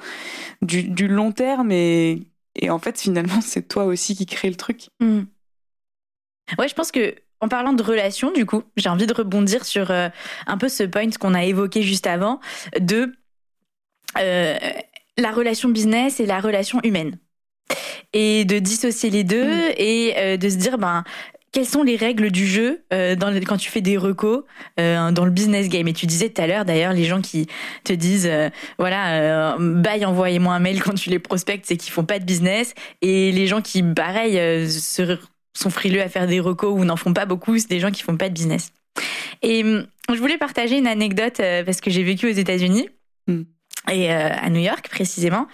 du, 0.61 1.07
long 1.07 1.31
terme 1.31 1.71
et, 1.71 2.27
en 2.69 2.79
fait 2.79 2.99
finalement 2.99 3.41
c'est 3.41 3.67
toi 3.67 3.85
aussi 3.85 4.15
qui 4.15 4.25
crée 4.25 4.49
le 4.49 4.55
truc. 4.55 4.89
Hmm. 4.99 5.23
Ouais, 6.57 6.67
je 6.67 6.73
pense 6.73 6.91
que 6.91 7.15
en 7.41 7.47
parlant 7.47 7.73
de 7.73 7.83
relations, 7.83 8.31
du 8.31 8.45
coup, 8.45 8.63
j'ai 8.75 8.89
envie 8.89 9.07
de 9.07 9.13
rebondir 9.13 9.63
sur 9.63 9.91
euh, 9.91 10.09
un 10.45 10.57
peu 10.57 10.67
ce 10.67 10.83
point 10.83 11.09
qu'on 11.11 11.33
a 11.33 11.45
évoqué 11.45 11.83
juste 11.83 12.05
avant 12.05 12.41
de 12.77 13.13
euh, 14.17 14.57
la 15.17 15.31
relation 15.31 15.69
business 15.69 16.19
et 16.19 16.25
la 16.25 16.41
relation 16.41 16.81
humaine 16.83 17.17
et 18.13 18.45
de 18.45 18.59
dissocier 18.59 19.09
les 19.09 19.23
deux 19.23 19.45
mm. 19.45 19.73
et 19.77 20.13
euh, 20.17 20.37
de 20.37 20.49
se 20.49 20.55
dire 20.55 20.77
ben 20.77 21.03
quelles 21.51 21.65
sont 21.65 21.83
les 21.83 21.95
règles 21.95 22.31
du 22.31 22.45
jeu 22.45 22.83
euh, 22.93 23.15
dans 23.15 23.33
quand 23.43 23.57
tu 23.57 23.69
fais 23.69 23.81
des 23.81 23.97
recos 23.97 24.43
euh, 24.79 25.11
dans 25.11 25.25
le 25.25 25.31
business 25.31 25.67
game? 25.67 25.87
Et 25.87 25.93
tu 25.93 26.05
disais 26.05 26.29
tout 26.29 26.41
à 26.41 26.47
l'heure 26.47 26.65
d'ailleurs 26.65 26.93
les 26.93 27.05
gens 27.05 27.21
qui 27.21 27.47
te 27.83 27.93
disent 27.93 28.27
euh, 28.29 28.49
voilà 28.77 29.57
bye 29.59 30.05
envoyez-moi 30.05 30.53
un 30.53 30.59
mail 30.59 30.81
quand 30.83 30.93
tu 30.93 31.09
les 31.09 31.19
prospectes 31.19 31.65
c'est 31.67 31.77
qu'ils 31.77 31.91
font 31.91 32.05
pas 32.05 32.19
de 32.19 32.25
business 32.25 32.73
et 33.01 33.31
les 33.31 33.47
gens 33.47 33.61
qui 33.61 33.81
pareil 33.81 34.39
sont 35.53 35.69
frileux 35.69 36.01
à 36.01 36.09
faire 36.09 36.27
des 36.27 36.39
recos 36.39 36.73
ou 36.77 36.85
n'en 36.85 36.95
font 36.95 37.13
pas 37.13 37.25
beaucoup 37.25 37.57
c'est 37.57 37.69
des 37.69 37.79
gens 37.79 37.91
qui 37.91 38.03
font 38.03 38.17
pas 38.17 38.29
de 38.29 38.33
business. 38.33 38.71
Et 39.41 39.63
hum, 39.63 39.87
je 40.11 40.19
voulais 40.19 40.37
partager 40.37 40.77
une 40.77 40.87
anecdote 40.87 41.41
parce 41.65 41.81
que 41.81 41.89
j'ai 41.89 42.03
vécu 42.03 42.27
aux 42.27 42.35
États-Unis. 42.35 42.89
Mm 43.27 43.43
et 43.89 44.11
euh, 44.11 44.29
à 44.31 44.49
New 44.49 44.61
York 44.61 44.87
précisément. 44.89 45.47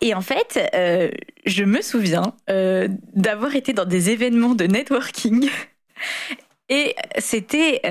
Et 0.00 0.14
en 0.14 0.20
fait, 0.20 0.70
euh, 0.74 1.10
je 1.46 1.64
me 1.64 1.80
souviens 1.80 2.34
euh, 2.50 2.88
d'avoir 3.14 3.54
été 3.56 3.72
dans 3.72 3.84
des 3.84 4.10
événements 4.10 4.54
de 4.54 4.64
networking. 4.64 5.48
Et 6.68 6.94
c'était 7.18 7.82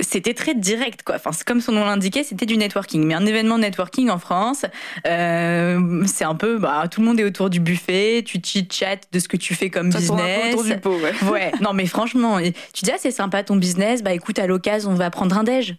c'était 0.00 0.34
très 0.34 0.54
direct 0.54 1.02
quoi. 1.02 1.16
Enfin, 1.16 1.30
comme 1.44 1.60
son 1.60 1.72
nom 1.72 1.84
l'indiquait, 1.84 2.22
c'était 2.22 2.46
du 2.46 2.56
networking. 2.56 3.04
Mais 3.04 3.14
un 3.14 3.26
événement 3.26 3.58
networking 3.58 4.08
en 4.08 4.18
France, 4.18 4.64
c'est 5.04 6.24
un 6.24 6.34
peu 6.36 6.58
bah 6.58 6.84
tout 6.88 7.00
le 7.00 7.06
monde 7.08 7.18
est 7.18 7.24
autour 7.24 7.50
du 7.50 7.58
buffet, 7.58 8.22
tu 8.24 8.38
chit 8.40 8.68
chat 8.70 9.00
de 9.10 9.18
ce 9.18 9.26
que 9.26 9.36
tu 9.36 9.56
fais 9.56 9.68
comme 9.68 9.90
business. 9.90 10.54
Autour 10.54 10.64
du 10.64 10.76
pot, 10.78 10.96
ouais. 10.96 11.28
ouais. 11.28 11.52
Non 11.60 11.72
mais 11.72 11.86
franchement, 11.86 12.38
tu 12.72 12.84
dis 12.84 12.90
ah 12.92 12.98
c'est 12.98 13.10
sympa 13.10 13.42
ton 13.42 13.56
business, 13.56 14.04
bah 14.04 14.12
écoute 14.12 14.38
à 14.38 14.46
l'occasion 14.46 14.90
on 14.90 14.94
va 14.94 15.10
prendre 15.10 15.36
un 15.36 15.42
déj 15.42 15.74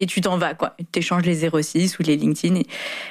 et 0.00 0.06
tu 0.06 0.20
t'en 0.20 0.36
vas, 0.38 0.54
quoi. 0.54 0.76
Tu 0.92 0.98
échanges 0.98 1.24
les 1.24 1.48
06 1.48 1.98
ou 1.98 2.02
les 2.02 2.16
LinkedIn. 2.16 2.60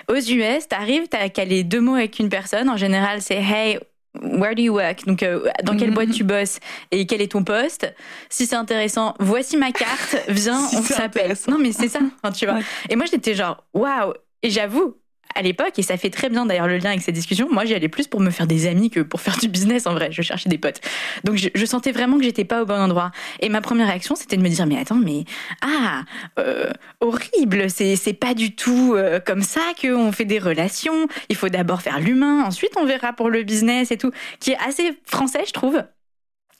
Aux 0.10 0.16
US, 0.16 0.68
tu 0.68 0.76
arrives, 0.76 1.08
tu 1.10 1.18
as 1.18 1.30
calé 1.30 1.64
deux 1.64 1.82
mots 1.82 1.96
avec 1.96 2.20
une 2.20 2.30
personne. 2.30 2.70
En 2.70 2.78
général, 2.78 3.22
c'est 3.22 3.42
Hey, 3.42 3.80
where 4.22 4.54
do 4.54 4.62
you 4.62 4.74
work? 4.74 5.06
Donc, 5.06 5.24
euh, 5.24 5.48
dans 5.64 5.78
quelle 5.78 5.92
boîte 5.92 6.12
tu 6.12 6.24
bosses? 6.24 6.60
Et 6.92 7.06
quel 7.06 7.22
est 7.22 7.32
ton 7.32 7.44
poste? 7.44 7.94
Si 8.30 8.46
c'est 8.46 8.56
intéressant, 8.56 9.16
voici 9.20 9.58
ma 9.58 9.72
carte, 9.72 10.18
viens, 10.28 10.60
on 10.74 10.82
s'appelle. 10.82 11.36
Non, 11.48 11.58
mais 11.58 11.72
c'est 11.72 11.90
ça, 11.90 12.00
tu 12.36 12.46
vois. 12.46 12.60
Et 12.90 12.96
moi, 12.96 13.06
j'étais 13.10 13.34
genre, 13.34 13.64
waouh 13.74 14.14
Et 14.42 14.50
j'avoue, 14.50 14.98
à 15.36 15.42
l'époque, 15.42 15.78
et 15.78 15.82
ça 15.82 15.98
fait 15.98 16.10
très 16.10 16.30
bien 16.30 16.46
d'ailleurs 16.46 16.68
le 16.68 16.78
lien 16.78 16.92
avec 16.92 17.02
cette 17.02 17.16
discussion, 17.16 17.48
moi 17.52 17.66
j'y 17.66 17.74
allais 17.74 17.90
plus 17.90 18.08
pour 18.08 18.20
me 18.20 18.30
faire 18.30 18.48
des 18.48 18.68
amis 18.68 18.90
que 18.90 19.00
pour 19.00 19.22
faire 19.22 19.38
du 19.38 19.48
business 19.48 19.88
en 19.88 19.94
vrai. 19.94 20.12
Je 20.12 20.22
cherchais 20.22 20.50
des 20.50 20.58
potes. 20.58 20.82
Donc 21.24 21.38
je, 21.38 21.66
sentais 21.66 21.92
vraiment 21.92 22.18
que 22.18 22.24
j'étais 22.24 22.46
pas 22.46 22.62
au 22.62 22.66
bon 22.66 22.80
endroit. 22.80 23.12
Et 23.40 23.50
ma 23.50 23.62
première 23.62 23.88
réaction, 23.88 24.16
c'était 24.16 24.38
de 24.38 24.42
me 24.42 24.50
dire, 24.50 24.66
mais 24.68 24.78
attends, 24.78 24.96
mais 24.96 25.24
ah, 25.62 26.04
euh, 26.40 26.70
horrible, 27.02 27.70
c'est, 27.70 28.14
pas 28.14 28.34
du 28.34 28.56
tout 28.56 28.94
euh, 28.96 29.20
comme 29.20 29.42
ça 29.42 29.62
qu'on 29.82 30.12
fait 30.12 30.26
des 30.26 30.40
relations. 30.40 31.08
Il 31.30 31.36
faut 31.36 31.50
d'abord 31.50 31.82
faire 31.82 32.00
l'humain, 32.00 32.44
ensuite 32.44 32.72
on 32.78 32.86
verra 32.86 33.14
pour 33.14 33.30
le 33.30 33.44
business 33.44 33.92
et 33.92 33.98
tout, 33.98 34.12
qui 34.40 34.52
est 34.52 34.58
assez 34.66 34.98
français, 35.06 35.44
je 35.48 35.54
trouve 35.54 35.84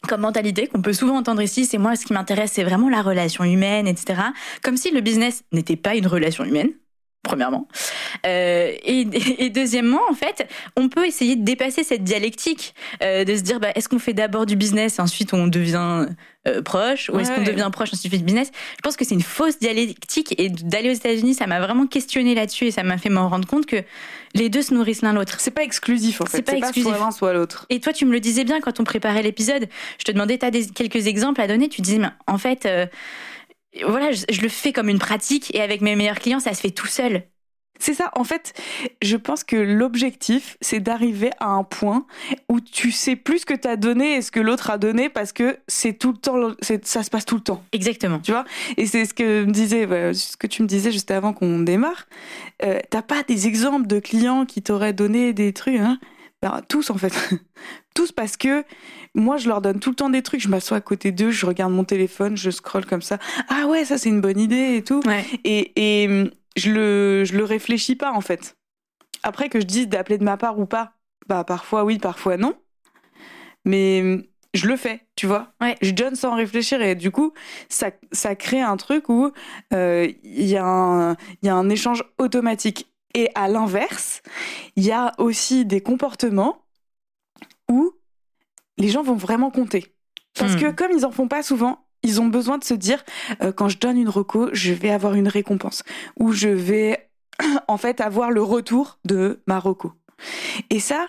comme 0.08 0.22
mentalité 0.22 0.68
qu'on 0.68 0.82
peut 0.82 0.94
souvent 0.94 1.18
entendre 1.18 1.42
ici, 1.42 1.66
c'est 1.66 1.78
moi 1.78 1.96
ce 1.96 2.06
qui 2.06 2.14
m'intéresse, 2.14 2.52
c'est 2.54 2.64
vraiment 2.64 2.90
la 2.90 3.02
relation 3.02 3.44
humaine, 3.44 3.88
etc. 3.88 4.22
Comme 4.62 4.78
si 4.78 4.92
le 4.92 5.02
business 5.02 5.44
n'était 5.52 5.76
pas 5.76 5.96
une 5.96 6.08
relation 6.08 6.44
humaine 6.44 6.72
premièrement. 7.24 7.68
Euh, 8.26 8.74
et, 8.84 9.50
deuxièmement, 9.50 10.02
en 10.10 10.14
fait, 10.14 10.48
on 10.76 10.90
peut 10.90 11.08
essayer 11.08 11.36
de 11.38 11.44
dépasser 11.44 11.84
cette 11.84 12.04
dialectique, 12.04 12.76
euh, 13.02 13.24
de 13.24 13.36
se 13.36 13.42
dire, 13.42 13.60
bah, 13.60 13.70
est-ce 13.76 13.88
qu'on 13.90 14.00
fait 14.00 14.14
d'abord 14.14 14.46
du 14.46 14.58
business 14.58 15.00
et 15.00 15.02
ensuite 15.02 15.34
on 15.34 15.48
devient 15.48 16.08
euh, 16.48 16.62
proche, 16.62 17.10
ou 17.10 17.20
est-ce 17.20 17.32
qu'on 17.32 17.44
devient 17.44 17.70
proche 17.72 17.90
ensuite 17.94 18.08
on 18.08 18.12
fait 18.12 18.18
du 18.18 18.26
business? 18.26 18.52
Je 18.76 18.82
pense 18.82 18.98
que 18.98 19.06
c'est 19.06 19.16
une 19.16 19.22
fausse 19.22 19.58
dialectique 19.58 20.36
et 20.38 20.50
d'aller 20.50 20.92
aux 20.92 20.96
États-Unis, 20.96 21.34
ça 21.34 21.48
m'a 21.48 21.62
vraiment 21.62 21.88
questionné 21.88 22.36
là-dessus 22.36 22.66
et 22.66 22.72
ça 22.72 22.84
m'a 22.84 22.98
fait 22.98 23.10
m'en 23.10 23.30
rendre 23.30 23.48
compte 23.48 23.66
que 23.66 23.78
les 24.36 24.50
deux 24.50 24.62
se 24.62 24.74
nourrissent 24.74 25.02
l'un 25.02 25.14
l'autre. 25.14 25.40
C'est 25.40 25.52
pas 25.52 25.64
exclusif 25.64 26.20
en 26.20 26.26
fait. 26.26 26.38
C'est 26.38 26.44
pas 26.44 26.58
exclusif. 26.58 26.90
soit 26.90 27.00
l'un 27.00 27.12
soit 27.12 27.34
l'autre. 27.34 27.66
Et 27.70 27.80
toi, 27.80 27.94
tu 27.94 28.06
me 28.06 28.12
le 28.12 28.20
disais 28.20 28.44
bien 28.44 28.60
quand 28.60 28.82
on 28.82 28.84
préparait 28.84 29.22
l'épisode. 29.22 29.70
Je 29.98 30.04
te 30.04 30.12
demandais, 30.12 30.38
tu 30.38 30.46
as 30.46 30.52
des, 30.52 30.68
quelques 30.68 31.08
exemples 31.08 31.40
à 31.40 31.48
donner? 31.48 31.70
Tu 31.70 31.82
disais, 31.82 32.00
mais 32.00 32.10
en 32.28 32.38
fait 32.38 32.68
voilà, 33.88 34.12
je, 34.12 34.42
le 34.42 34.50
fais 34.50 34.72
comme 34.72 34.90
une 34.90 35.00
pratique 35.00 35.54
et 35.56 35.62
avec 35.62 35.82
mes 35.82 35.96
meilleurs 35.96 36.20
clients, 36.20 36.40
ça 36.40 36.54
se 36.54 36.62
fait 36.62 36.72
tout 36.72 36.88
seul. 36.88 37.24
C'est 37.80 37.96
ça, 37.96 38.12
en 38.16 38.24
fait, 38.24 38.54
je 39.02 39.18
pense 39.18 39.44
que 39.44 39.56
l'objectif, 39.56 40.58
c'est 40.62 40.80
d'arriver 40.80 41.32
à 41.40 41.48
un 41.48 41.64
point 41.64 42.06
où 42.48 42.62
tu 42.62 42.92
sais 42.92 43.16
plus 43.16 43.40
ce 43.40 43.46
que 43.46 43.54
tu 43.56 43.68
as 43.68 43.76
donné 43.76 44.16
et 44.16 44.22
ce 44.22 44.32
que 44.32 44.40
l'autre 44.40 44.70
a 44.70 44.78
donné 44.78 45.10
parce 45.10 45.34
que 45.34 45.58
c'est 45.68 45.94
tout 45.94 46.12
le 46.12 46.18
temps, 46.18 46.54
ça 46.62 47.04
se 47.04 47.10
passe 47.10 47.26
tout 47.26 47.36
le 47.36 47.42
temps. 47.42 47.64
Exactement. 47.74 48.20
Tu 48.20 48.32
vois? 48.32 48.46
Et 48.78 48.86
c'est 48.86 49.06
ce 49.06 49.14
que 49.14 49.44
me 49.44 49.52
disais, 49.52 49.86
ce 50.14 50.38
que 50.38 50.48
tu 50.48 50.62
me 50.62 50.68
disais 50.68 50.92
juste 50.92 51.12
avant 51.12 51.34
qu'on 51.34 51.60
démarre. 51.60 52.08
Euh, 52.64 52.80
T'as 52.90 53.02
pas 53.02 53.24
des 53.24 53.48
exemples 53.48 53.88
de 53.88 54.00
clients 54.00 54.46
qui 54.46 54.62
t'auraient 54.62 54.94
donné 54.94 55.34
des 55.34 55.52
trucs, 55.52 55.80
hein? 55.80 56.00
Ben, 56.44 56.62
tous 56.68 56.90
en 56.90 56.98
fait. 56.98 57.14
tous 57.96 58.12
parce 58.12 58.36
que 58.36 58.66
moi 59.16 59.38
je 59.38 59.48
leur 59.48 59.62
donne 59.62 59.80
tout 59.80 59.92
le 59.92 59.96
temps 59.96 60.10
des 60.10 60.22
trucs, 60.22 60.42
je 60.42 60.50
m'assois 60.50 60.76
à 60.76 60.82
côté 60.82 61.14
d'eux, 61.14 61.32
je 61.32 61.46
regarde 61.46 61.72
mon 61.72 61.86
téléphone, 61.86 62.36
je 62.36 62.50
scrolle 62.50 62.86
comme 62.86 63.02
ça. 63.02 63.18
Ah 63.48 63.66
ouais, 63.68 63.86
ça 63.86 63.98
c'est 63.98 64.10
une 64.10 64.20
bonne 64.20 64.38
idée 64.38 64.76
et 64.76 64.84
tout. 64.84 65.02
Et, 65.46 65.72
et 65.78 66.30
je 66.58 66.70
le, 66.70 67.24
je 67.24 67.38
le 67.38 67.46
réfléchis 67.46 67.96
pas 67.96 68.12
en 68.12 68.20
fait. 68.20 68.58
Après 69.24 69.48
que 69.48 69.62
je 69.62 69.66
dise 69.66 69.88
d'appeler 69.88 70.18
de 70.18 70.26
ma 70.26 70.36
part 70.36 70.60
ou 70.60 70.66
pas, 70.66 70.98
bah 71.30 71.46
parfois 71.46 71.86
oui, 71.86 71.98
parfois 71.98 72.36
non. 72.36 72.56
Mais 73.64 74.28
je 74.54 74.68
le 74.68 74.76
fais, 74.76 75.08
tu 75.16 75.28
vois. 75.28 75.54
Ouais. 75.62 75.78
Je 75.82 75.92
donne 75.92 76.16
sans 76.16 76.36
réfléchir 76.36 76.82
et 76.82 76.96
du 76.96 77.10
coup, 77.10 77.32
ça, 77.70 77.92
ça 78.12 78.36
crée 78.36 78.60
un 78.60 78.76
truc 78.76 79.08
où 79.08 79.32
euh, 79.72 80.12
il 80.26 80.46
y 80.46 80.58
a 80.58 80.66
un 80.66 81.70
échange 81.70 82.04
automatique. 82.18 82.93
Et 83.14 83.30
à 83.36 83.48
l'inverse, 83.48 84.22
il 84.76 84.84
y 84.84 84.92
a 84.92 85.14
aussi 85.18 85.66
des 85.66 85.82
comportements 85.82 86.64
où 87.70 87.92
les 88.78 88.90
gens 88.90 89.04
vont 89.04 89.16
vraiment 89.16 89.52
compter. 89.52 89.94
Parce 90.38 90.54
hmm. 90.56 90.60
que 90.60 90.72
comme 90.72 90.92
ils 90.92 91.06
en 91.06 91.12
font 91.12 91.28
pas 91.28 91.44
souvent, 91.44 91.86
ils 92.02 92.20
ont 92.20 92.28
besoin 92.28 92.58
de 92.58 92.64
se 92.64 92.74
dire 92.74 93.04
euh, 93.42 93.52
quand 93.52 93.70
je 93.70 93.78
donne 93.78 93.98
une 93.98 94.10
reco, 94.10 94.50
je 94.54 94.74
vais 94.74 94.90
avoir 94.90 95.14
une 95.14 95.28
récompense 95.28 95.84
ou 96.20 96.32
je 96.32 96.50
vais 96.50 97.10
en 97.68 97.78
fait 97.78 98.02
avoir 98.02 98.32
le 98.32 98.42
retour 98.42 99.00
de 99.06 99.42
ma 99.48 99.60
reco. 99.60 99.94
Et 100.70 100.80
ça, 100.80 101.08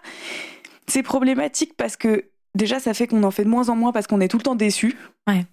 c'est 0.86 1.02
problématique 1.02 1.76
parce 1.76 1.96
que 1.96 2.30
déjà 2.54 2.80
ça 2.80 2.94
fait 2.94 3.06
qu'on 3.06 3.22
en 3.22 3.30
fait 3.30 3.44
de 3.44 3.48
moins 3.48 3.68
en 3.68 3.76
moins 3.76 3.92
parce 3.92 4.06
qu'on 4.06 4.20
est 4.20 4.28
tout 4.28 4.38
le 4.38 4.42
temps 4.42 4.54
déçu. 4.54 4.96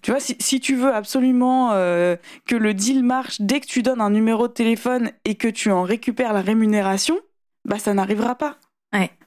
Tu 0.02 0.10
vois, 0.10 0.20
si, 0.20 0.60
tu 0.60 0.76
veux 0.76 0.94
absolument 0.94 1.70
euh, 1.72 2.16
que 2.46 2.56
le 2.56 2.74
deal 2.74 3.02
marche 3.02 3.40
dès 3.40 3.60
que 3.60 3.66
tu 3.66 3.82
donnes 3.82 4.00
un 4.00 4.10
numéro 4.10 4.48
de 4.48 4.52
téléphone 4.52 5.10
et 5.24 5.34
que 5.34 5.48
tu 5.48 5.70
en 5.70 5.82
récupères 5.82 6.32
la 6.32 6.42
rémunération, 6.42 7.18
bah 7.64 7.78
ça 7.78 7.94
n'arrivera 7.94 8.34
pas. 8.34 8.58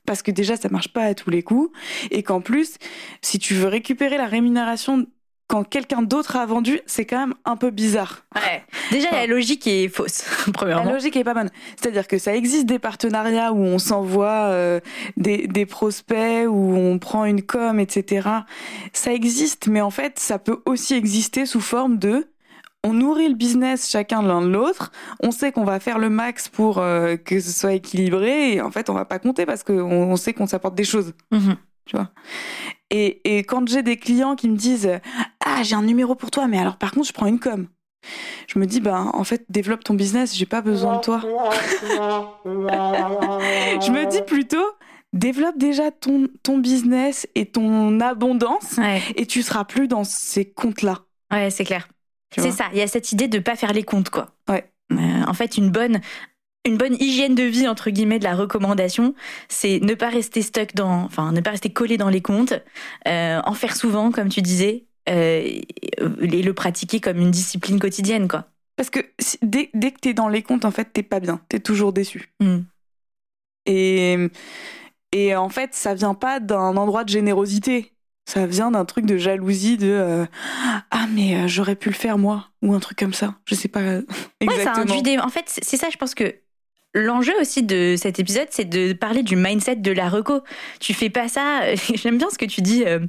Parce 0.06 0.22
que 0.22 0.32
déjà, 0.32 0.56
ça 0.56 0.70
marche 0.70 0.94
pas 0.94 1.04
à 1.04 1.14
tous 1.16 1.30
les 1.30 1.42
coups. 1.42 1.76
Et 2.12 2.24
qu'en 2.24 2.42
plus, 2.42 2.78
si 3.22 3.40
tu 3.40 3.56
veux 3.56 3.68
récupérer 3.68 4.18
la 4.18 4.28
rémunération 4.28 5.08
quand 5.48 5.64
quelqu'un 5.64 6.02
d'autre 6.02 6.36
a 6.38 6.46
vendu, 6.46 6.80
c'est 6.86 7.06
quand 7.06 7.20
même 7.20 7.36
un 7.46 7.56
peu 7.56 7.70
bizarre. 7.70 8.26
Ouais. 8.36 8.64
Déjà, 8.92 9.12
la 9.12 9.28
logique 9.28 9.68
est 9.68 9.88
fausse, 9.88 10.26
premièrement. 10.54 10.86
La 10.86 10.94
logique 10.94 11.16
est 11.16 11.24
pas 11.24 11.34
bonne. 11.34 11.50
C'est-à-dire 11.76 12.08
que 12.08 12.18
ça 12.18 12.36
existe 12.36 12.66
des 12.66 12.80
partenariats 12.80 13.54
où 13.54 13.60
on 13.60 13.78
s'envoie 13.78 14.50
euh, 14.50 14.80
des, 15.18 15.48
des, 15.48 15.66
prospects, 15.66 16.48
où 16.48 16.76
on 16.76 16.98
prend 16.98 17.26
une 17.26 17.44
com, 17.44 17.80
etc. 17.80 18.28
Ça 18.94 19.14
existe, 19.14 19.68
mais 19.68 19.82
en 19.82 19.92
fait, 19.92 20.20
ça 20.20 20.40
peut 20.40 20.62
aussi 20.66 20.96
exister 20.96 21.46
sous 21.46 21.62
forme 21.62 21.98
de 21.98 22.28
on 22.86 22.94
nourrit 22.94 23.30
le 23.30 23.36
business 23.36 23.90
chacun 23.90 24.22
l'un 24.22 24.42
de 24.42 24.48
l'autre. 24.48 24.92
On 25.20 25.32
sait 25.32 25.52
qu'on 25.52 25.64
va 25.64 25.80
faire 25.80 25.98
le 25.98 26.10
max 26.10 26.50
pour 26.50 26.78
euh, 26.78 27.18
que 27.18 27.40
ce 27.40 27.52
soit 27.52 27.74
équilibré. 27.74 28.54
Et 28.54 28.62
en 28.62 28.70
fait, 28.70 28.92
on 28.92 28.94
va 28.94 29.06
pas 29.06 29.18
compter 29.18 29.48
parce 29.48 29.64
qu'on 29.64 29.74
on 29.74 30.16
sait 30.18 30.34
qu'on 30.34 30.46
s'apporte 30.46 30.76
des 30.76 30.84
choses. 30.84 31.14
Mhm. 31.32 31.58
Tu 31.86 31.96
vois 31.96 32.10
et, 32.96 33.38
et 33.38 33.44
quand 33.44 33.68
j'ai 33.68 33.84
des 33.84 33.98
clients 33.98 34.36
qui 34.36 34.48
me 34.50 34.56
disent 34.56 34.90
Ah, 35.46 35.64
j'ai 35.64 35.76
un 35.76 35.84
numéro 35.84 36.16
pour 36.16 36.32
toi, 36.32 36.48
mais 36.48 36.58
alors 36.58 36.78
par 36.78 36.92
contre, 36.92 37.08
je 37.08 37.14
prends 37.14 37.28
une 37.28 37.40
com. 37.40 37.68
Je 38.48 38.60
me 38.60 38.66
dis, 38.66 38.82
bah, 38.82 39.08
en 39.14 39.24
fait, 39.24 39.46
développe 39.50 39.84
ton 39.84 39.96
business, 39.96 40.36
j'ai 40.36 40.46
pas 40.46 40.62
besoin 40.62 40.98
de 40.98 41.02
toi. 41.02 41.22
je 42.46 43.92
me 43.92 44.10
dis 44.10 44.22
plutôt, 44.22 44.66
développe 45.12 45.58
déjà 45.58 45.90
ton, 45.92 46.28
ton 46.44 46.60
business 46.60 47.28
et 47.36 47.48
ton 47.48 48.00
abondance 48.00 48.80
et 49.16 49.26
tu 49.26 49.42
seras 49.42 49.66
plus 49.66 49.88
dans 49.88 50.04
ces 50.04 50.46
comptes-là. 50.46 51.00
Ouais, 51.32 51.50
c'est 51.50 51.66
clair. 51.66 51.88
C'est 52.38 52.52
ça, 52.52 52.66
il 52.74 52.78
y 52.78 52.82
a 52.82 52.88
cette 52.88 53.12
idée 53.12 53.28
de 53.28 53.40
pas 53.40 53.56
faire 53.56 53.72
les 53.72 53.84
comptes, 53.84 54.10
quoi. 54.10 54.28
Ouais. 54.50 54.70
Euh, 54.92 55.24
en 55.26 55.34
fait, 55.34 55.58
une 55.58 55.72
bonne, 55.72 56.02
une 56.66 56.78
bonne 56.78 56.96
hygiène 57.00 57.36
de 57.36 57.44
vie 57.44 57.68
entre 57.68 57.90
guillemets 57.90 58.20
de 58.20 58.24
la 58.24 58.36
recommandation, 58.36 59.14
c'est 59.48 59.80
ne 59.82 59.94
pas 59.94 60.10
rester 60.10 60.42
stuck 60.42 60.76
dans, 60.76 61.04
enfin 61.04 61.32
ne 61.32 61.42
pas 61.42 61.52
rester 61.52 61.72
collé 61.72 61.98
dans 61.98 62.10
les 62.10 62.22
comptes, 62.22 62.54
euh, 63.08 63.40
en 63.44 63.54
faire 63.54 63.76
souvent 63.76 64.12
comme 64.12 64.30
tu 64.30 64.42
disais, 64.42 64.86
euh, 65.10 65.42
et 65.46 66.42
le 66.42 66.54
pratiquer 66.54 67.00
comme 67.00 67.20
une 67.20 67.32
discipline 67.32 67.80
quotidienne 67.80 68.28
quoi. 68.28 68.46
Parce 68.76 68.90
que 68.90 69.00
dès, 69.42 69.70
dès 69.74 69.92
que 69.92 70.00
t'es 70.00 70.14
dans 70.14 70.28
les 70.28 70.44
comptes, 70.44 70.66
en 70.66 70.72
fait, 70.72 70.92
t'es 70.92 71.04
pas 71.04 71.22
bien, 71.22 71.40
t'es 71.48 71.60
toujours 71.60 71.94
déçu. 71.94 72.30
Hmm. 72.42 72.60
Et 73.66 74.18
et 75.12 75.36
en 75.36 75.48
fait, 75.50 75.74
ça 75.74 75.94
vient 75.94 76.14
pas 76.14 76.42
d'un 76.42 76.76
endroit 76.76 77.06
de 77.06 77.10
générosité. 77.10 77.94
Ça 78.28 78.48
vient 78.48 78.72
d'un 78.72 78.86
truc 78.86 79.06
de 79.06 79.18
jalousie 79.18 79.78
de 79.78 79.88
euh, 79.88 80.26
ah 80.92 81.06
mais 81.14 81.36
euh, 81.36 81.48
j'aurais 81.48 81.76
pu 81.76 81.90
le 81.90 81.96
faire 81.96 82.18
moi 82.18 82.50
ou 82.64 82.74
un 82.74 82.80
truc 82.80 82.98
comme 82.98 83.14
ça. 83.14 83.36
Je 83.46 83.56
sais 83.56 83.68
pas 83.68 83.82
exactement. 83.82 84.06
Ouais, 84.42 84.64
ça 84.64 84.74
induit 84.74 85.04
des... 85.04 85.20
En 85.20 85.30
fait, 85.30 85.46
c'est 85.48 85.78
ça. 85.78 85.90
Je 85.92 85.98
pense 85.98 86.16
que 86.16 86.36
L'enjeu 86.96 87.34
aussi 87.42 87.62
de 87.62 87.96
cet 87.98 88.20
épisode, 88.20 88.48
c'est 88.52 88.70
de 88.70 88.94
parler 88.94 89.22
du 89.22 89.36
mindset 89.36 89.76
de 89.76 89.92
la 89.92 90.08
reco. 90.08 90.40
Tu 90.80 90.94
fais 90.94 91.10
pas 91.10 91.28
ça. 91.28 91.76
J'aime 91.94 92.18
bien 92.18 92.30
ce 92.30 92.38
que 92.38 92.46
tu 92.46 92.62
dis. 92.62 92.86
Euh, 92.86 93.00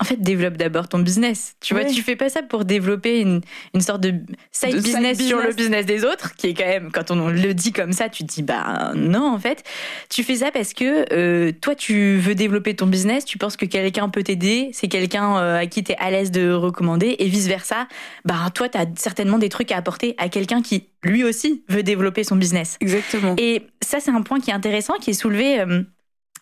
en 0.00 0.04
fait, 0.04 0.20
développe 0.20 0.56
d'abord 0.56 0.88
ton 0.88 1.00
business. 1.00 1.56
Tu 1.60 1.74
vois, 1.74 1.84
tu 1.84 2.00
fais 2.02 2.14
pas 2.14 2.28
ça 2.28 2.42
pour 2.44 2.64
développer 2.64 3.20
une, 3.20 3.40
une 3.74 3.80
sorte 3.80 4.00
de 4.02 4.14
side, 4.52 4.80
business, 4.80 5.20
sur 5.20 5.40
le 5.40 5.52
business 5.52 5.84
des 5.84 6.04
autres, 6.04 6.36
qui 6.36 6.48
est 6.48 6.54
quand 6.54 6.64
même, 6.64 6.92
quand 6.92 7.10
on 7.10 7.28
le 7.28 7.54
dit 7.54 7.72
comme 7.72 7.92
ça, 7.92 8.08
tu 8.08 8.24
te 8.24 8.32
dis 8.32 8.42
bah 8.42 8.92
non 8.94 9.32
en 9.34 9.38
fait. 9.38 9.64
Tu 10.10 10.22
fais 10.22 10.36
ça 10.36 10.52
parce 10.52 10.72
que 10.72 11.12
euh, 11.12 11.50
toi, 11.60 11.74
tu 11.74 12.16
veux 12.18 12.36
développer 12.36 12.74
ton 12.74 12.86
business. 12.86 13.24
Tu 13.24 13.38
penses 13.38 13.56
que 13.56 13.66
quelqu'un 13.66 14.08
peut 14.10 14.22
t'aider. 14.22 14.70
C'est 14.72 14.88
quelqu'un 14.88 15.38
euh, 15.38 15.58
à 15.58 15.66
qui 15.66 15.82
tu 15.82 15.90
es 15.90 15.96
à 15.98 16.10
l'aise 16.12 16.30
de 16.30 16.52
recommander 16.52 17.16
et 17.18 17.26
vice 17.26 17.48
versa. 17.48 17.88
Bah 18.24 18.50
toi, 18.54 18.68
tu 18.68 18.78
as 18.78 18.86
certainement 18.96 19.38
des 19.38 19.48
trucs 19.48 19.72
à 19.72 19.76
apporter 19.76 20.14
à 20.18 20.28
quelqu'un 20.28 20.62
qui 20.62 20.86
lui 21.04 21.24
aussi 21.24 21.64
veut 21.68 21.82
développer 21.82 22.24
son 22.24 22.36
business. 22.36 22.76
Exactement. 22.80 23.34
Et 23.38 23.66
ça, 23.82 24.00
c'est 24.00 24.10
un 24.10 24.22
point 24.22 24.40
qui 24.40 24.50
est 24.50 24.54
intéressant, 24.54 24.94
qui 24.94 25.10
est 25.10 25.14
soulevé 25.14 25.60
euh, 25.60 25.82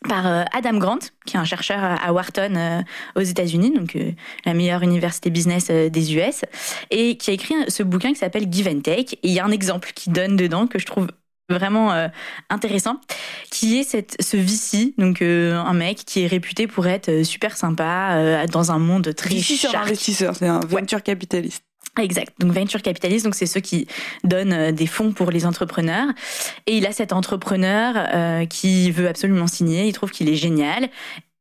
par 0.09 0.27
euh, 0.27 0.45
Adam 0.53 0.79
Grant, 0.79 0.99
qui 1.27 1.37
est 1.37 1.41
un 1.41 1.45
chercheur 1.45 1.83
à 1.83 2.13
Wharton 2.13 2.55
euh, 2.57 2.83
aux 3.17 3.23
États-Unis, 3.23 3.73
donc 3.73 3.97
la 4.45 4.55
meilleure 4.55 4.83
université 4.83 5.31
business 5.31 5.71
des 5.71 6.17
US, 6.17 6.45
et 6.91 7.17
qui 7.17 7.31
a 7.31 7.35
écrit 7.35 7.55
ce 7.69 7.83
bouquin 7.83 8.11
qui 8.11 8.19
s'appelle 8.19 8.47
Give 8.51 8.69
and 8.69 8.81
Take. 8.81 9.15
Et 9.23 9.29
il 9.29 9.33
y 9.33 9.41
a 9.41 9.45
un 9.45 9.53
exemple 9.53 9.93
qui 9.95 10.11
donne 10.11 10.37
dedans 10.37 10.67
que 10.67 10.79
je 10.79 10.87
trouve 10.87 11.09
vraiment 11.49 11.93
intéressant, 12.49 12.99
qui 13.51 13.79
est 13.79 13.83
cette, 13.83 14.17
ce 14.23 14.39
VC, 14.39 14.95
donc 14.97 15.21
un 15.21 15.73
mec 15.75 15.99
qui 15.99 16.23
est 16.23 16.27
réputé 16.27 16.67
pour 16.67 16.87
être 16.87 17.25
super 17.25 17.57
sympa 17.57 18.47
dans 18.47 18.73
un 18.73 18.79
monde 18.79 19.15
très 19.15 19.35
VC, 19.35 19.57
c'est 19.57 19.77
un 19.77 19.83
investisseur, 19.83 20.35
c'est 20.35 20.49
un 20.49 20.61
venture 20.61 21.03
capitaliste. 21.03 21.63
Exact. 22.01 22.33
Donc 22.39 22.53
venture 22.53 22.81
capitaliste, 22.81 23.25
donc 23.25 23.35
c'est 23.35 23.47
ceux 23.47 23.61
qui 23.61 23.87
donnent 24.25 24.53
euh, 24.53 24.73
des 24.73 24.87
fonds 24.87 25.13
pour 25.13 25.31
les 25.31 25.45
entrepreneurs. 25.45 26.09
Et 26.67 26.79
il 26.79 26.87
a 26.87 26.93
cet 26.93 27.13
entrepreneur 27.13 27.95
euh, 28.15 28.47
qui 28.47 28.91
veut 28.91 29.09
absolument 29.09 29.47
signer. 29.47 29.87
Il 29.87 29.93
trouve 29.93 30.11
qu'il 30.11 30.31
est 30.31 30.37
génial. 30.37 30.89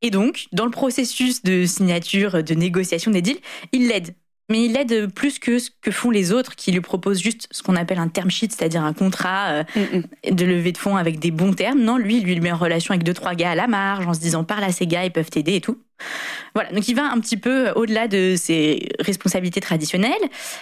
Et 0.02 0.10
donc, 0.10 0.48
dans 0.52 0.64
le 0.64 0.70
processus 0.70 1.42
de 1.42 1.64
signature, 1.64 2.42
de 2.42 2.54
négociation 2.54 3.10
des 3.10 3.22
deals, 3.22 3.40
il 3.72 3.88
l'aide 3.88 4.14
mais 4.52 4.66
il 4.66 4.76
aide 4.76 5.12
plus 5.12 5.38
que 5.40 5.58
ce 5.58 5.70
que 5.80 5.90
font 5.90 6.10
les 6.10 6.32
autres 6.32 6.54
qui 6.54 6.70
lui 6.70 6.80
proposent 6.80 7.20
juste 7.20 7.48
ce 7.50 7.62
qu'on 7.62 7.74
appelle 7.74 7.98
un 7.98 8.08
term 8.08 8.30
sheet, 8.30 8.50
c'est-à-dire 8.50 8.84
un 8.84 8.92
contrat 8.92 9.48
euh, 9.50 9.64
Mm, 9.74 10.32
de 10.32 10.44
levée 10.44 10.72
de 10.72 10.78
fonds 10.78 10.96
avec 10.96 11.18
des 11.18 11.30
bons 11.30 11.52
termes. 11.52 11.80
Non, 11.80 11.96
lui, 11.96 12.18
il 12.18 12.24
lui 12.24 12.40
met 12.40 12.52
en 12.52 12.56
relation 12.56 12.92
avec 12.92 13.04
deux, 13.04 13.14
trois 13.14 13.34
gars 13.34 13.52
à 13.52 13.54
la 13.54 13.66
marge 13.66 14.06
en 14.06 14.14
se 14.14 14.20
disant 14.20 14.44
parle 14.44 14.64
à 14.64 14.72
ces 14.72 14.86
gars, 14.86 15.04
ils 15.04 15.12
peuvent 15.12 15.30
t'aider 15.30 15.56
et 15.56 15.60
tout. 15.60 15.78
Voilà, 16.54 16.72
donc 16.72 16.88
il 16.88 16.94
va 16.94 17.10
un 17.10 17.20
petit 17.20 17.36
peu 17.36 17.70
au-delà 17.70 18.08
de 18.08 18.34
ses 18.36 18.88
responsabilités 18.98 19.60
traditionnelles 19.60 20.12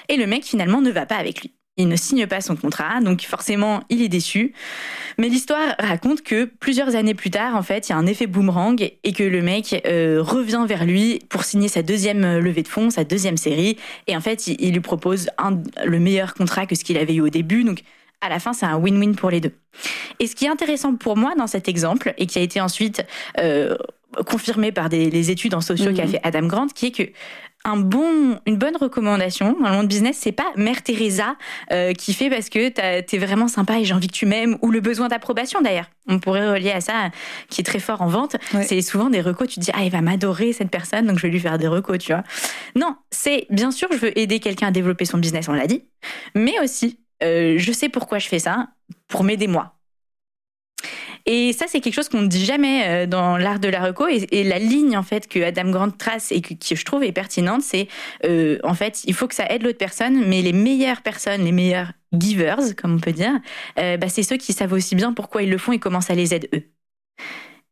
et 0.08 0.16
le 0.16 0.26
mec 0.26 0.44
finalement 0.44 0.80
ne 0.80 0.90
va 0.90 1.06
pas 1.06 1.16
avec 1.16 1.42
lui. 1.42 1.52
Il 1.76 1.88
ne 1.88 1.96
signe 1.96 2.26
pas 2.26 2.40
son 2.42 2.56
contrat, 2.56 3.00
donc 3.00 3.22
forcément 3.22 3.80
il 3.88 4.02
est 4.02 4.08
déçu. 4.08 4.52
Mais 5.18 5.28
l'histoire 5.28 5.76
raconte 5.78 6.22
que 6.22 6.44
plusieurs 6.44 6.94
années 6.94 7.14
plus 7.14 7.30
tard, 7.30 7.56
en 7.56 7.62
fait, 7.62 7.88
il 7.88 7.92
y 7.92 7.94
a 7.94 7.98
un 7.98 8.06
effet 8.06 8.26
boomerang 8.26 8.76
et 9.02 9.12
que 9.12 9.22
le 9.22 9.40
mec 9.40 9.80
euh, 9.86 10.18
revient 10.20 10.64
vers 10.68 10.84
lui 10.84 11.20
pour 11.30 11.44
signer 11.44 11.68
sa 11.68 11.82
deuxième 11.82 12.24
euh, 12.24 12.40
levée 12.40 12.62
de 12.62 12.68
fonds, 12.68 12.90
sa 12.90 13.04
deuxième 13.04 13.36
série. 13.38 13.78
Et 14.08 14.16
en 14.16 14.20
fait, 14.20 14.46
il, 14.48 14.72
lui 14.72 14.80
propose 14.80 15.28
un- 15.38 15.62
le 15.84 15.98
meilleur 16.00 16.34
contrat 16.34 16.66
que 16.66 16.74
ce 16.74 16.84
qu'il 16.84 16.98
avait 16.98 17.14
eu 17.14 17.20
au 17.22 17.30
début. 17.30 17.64
Donc 17.64 17.82
à 18.20 18.28
la 18.28 18.40
fin, 18.40 18.52
c'est 18.52 18.66
un 18.66 18.78
win-win 18.78 19.14
pour 19.14 19.30
les 19.30 19.40
deux. 19.40 19.52
Et 20.18 20.26
ce 20.26 20.34
qui 20.34 20.44
est 20.44 20.50
intéressant 20.50 20.94
pour 20.96 21.16
moi 21.16 21.34
dans 21.38 21.46
cet 21.46 21.68
exemple, 21.68 22.12
et 22.18 22.26
qui 22.26 22.38
a 22.38 22.42
été 22.42 22.60
ensuite 22.60 23.02
euh, 23.38 23.76
confirmé 24.26 24.72
par 24.72 24.90
des, 24.90 25.08
les 25.08 25.30
études 25.30 25.54
en 25.54 25.60
sociaux 25.62 25.92
Mhm. 25.92 25.96
qu'a 25.96 26.06
fait 26.08 26.20
Adam 26.24 26.46
Grant, 26.46 26.66
qui 26.66 26.86
est 26.86 26.90
que 26.90 27.10
un 27.64 27.76
bon, 27.76 28.38
une 28.46 28.56
bonne 28.56 28.76
recommandation 28.76 29.56
dans 29.60 29.68
le 29.68 29.74
monde 29.76 29.88
business, 29.88 30.18
c'est 30.18 30.32
pas 30.32 30.50
Mère 30.56 30.82
Teresa 30.82 31.36
euh, 31.72 31.92
qui 31.92 32.14
fait 32.14 32.30
parce 32.30 32.48
que 32.48 32.68
t'es 33.00 33.18
vraiment 33.18 33.48
sympa 33.48 33.78
et 33.78 33.84
j'ai 33.84 33.92
envie 33.92 34.08
que 34.08 34.14
tu 34.14 34.26
m'aimes, 34.26 34.56
ou 34.62 34.70
le 34.70 34.80
besoin 34.80 35.08
d'approbation 35.08 35.60
d'ailleurs. 35.60 35.90
On 36.08 36.18
pourrait 36.18 36.50
relier 36.50 36.70
à 36.70 36.80
ça, 36.80 37.10
qui 37.48 37.60
est 37.60 37.64
très 37.64 37.78
fort 37.78 38.00
en 38.02 38.08
vente. 38.08 38.36
Ouais. 38.54 38.62
C'est 38.62 38.80
souvent 38.80 39.10
des 39.10 39.20
recos, 39.20 39.48
tu 39.48 39.60
te 39.60 39.64
dis, 39.64 39.70
ah, 39.74 39.84
il 39.84 39.90
va 39.90 40.00
m'adorer 40.00 40.52
cette 40.52 40.70
personne, 40.70 41.06
donc 41.06 41.18
je 41.18 41.22
vais 41.22 41.32
lui 41.32 41.40
faire 41.40 41.58
des 41.58 41.68
recos, 41.68 41.98
tu 41.98 42.12
vois. 42.12 42.24
Non, 42.76 42.96
c'est 43.10 43.46
bien 43.50 43.70
sûr, 43.70 43.88
je 43.92 43.98
veux 43.98 44.18
aider 44.18 44.40
quelqu'un 44.40 44.68
à 44.68 44.70
développer 44.70 45.04
son 45.04 45.18
business, 45.18 45.48
on 45.48 45.52
l'a 45.52 45.66
dit, 45.66 45.84
mais 46.34 46.58
aussi, 46.60 47.00
euh, 47.22 47.56
je 47.58 47.72
sais 47.72 47.88
pourquoi 47.88 48.18
je 48.18 48.28
fais 48.28 48.38
ça, 48.38 48.68
pour 49.08 49.22
m'aider 49.22 49.46
moi. 49.46 49.74
Et 51.32 51.52
ça, 51.52 51.66
c'est 51.68 51.80
quelque 51.80 51.94
chose 51.94 52.08
qu'on 52.08 52.22
ne 52.22 52.26
dit 52.26 52.44
jamais 52.44 53.04
euh, 53.04 53.06
dans 53.06 53.36
l'art 53.36 53.60
de 53.60 53.68
la 53.68 53.80
reco. 53.84 54.08
Et, 54.08 54.26
et 54.32 54.42
la 54.42 54.58
ligne, 54.58 54.96
en 54.96 55.04
fait, 55.04 55.28
que 55.28 55.38
Adam 55.40 55.70
Grant 55.70 55.90
trace 55.90 56.32
et 56.32 56.40
que, 56.40 56.54
qui 56.54 56.74
je 56.74 56.84
trouve 56.84 57.04
est 57.04 57.12
pertinente, 57.12 57.62
c'est, 57.62 57.86
euh, 58.24 58.58
en 58.64 58.74
fait, 58.74 59.04
il 59.04 59.14
faut 59.14 59.28
que 59.28 59.34
ça 59.36 59.46
aide 59.46 59.62
l'autre 59.62 59.78
personne, 59.78 60.26
mais 60.26 60.42
les 60.42 60.52
meilleures 60.52 61.02
personnes, 61.02 61.44
les 61.44 61.52
meilleurs 61.52 61.92
givers, 62.12 62.58
comme 62.76 62.94
on 62.94 62.98
peut 62.98 63.12
dire, 63.12 63.38
euh, 63.78 63.96
bah, 63.96 64.08
c'est 64.08 64.24
ceux 64.24 64.38
qui 64.38 64.52
savent 64.52 64.72
aussi 64.72 64.96
bien 64.96 65.12
pourquoi 65.12 65.42
ils 65.44 65.50
le 65.50 65.58
font 65.58 65.72
et 65.72 65.78
comment 65.78 66.00
ça 66.00 66.14
les 66.14 66.34
aide 66.34 66.48
eux. 66.52 66.64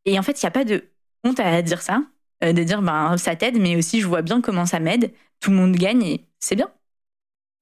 Et 0.05 0.19
en 0.19 0.23
fait, 0.23 0.41
il 0.41 0.45
n'y 0.45 0.49
a 0.49 0.53
pas 0.53 0.65
de 0.65 0.85
honte 1.25 1.41
à 1.41 1.61
dire 1.63 1.83
ça, 1.83 2.03
euh, 2.45 2.53
de 2.53 2.63
dire, 2.63 2.81
ben, 2.81 3.17
ça 3.17 3.35
t'aide, 3.35 3.59
mais 3.59 3.77
aussi 3.77 4.01
je 4.01 4.07
vois 4.07 4.23
bien 4.23 4.41
comment 4.41 4.67
ça 4.67 4.79
m'aide. 4.79 5.13
Tout 5.41 5.51
le 5.51 5.57
monde 5.57 5.75
gagne 5.75 6.03
et 6.05 6.27
c'est 6.39 6.55
bien. 6.57 6.71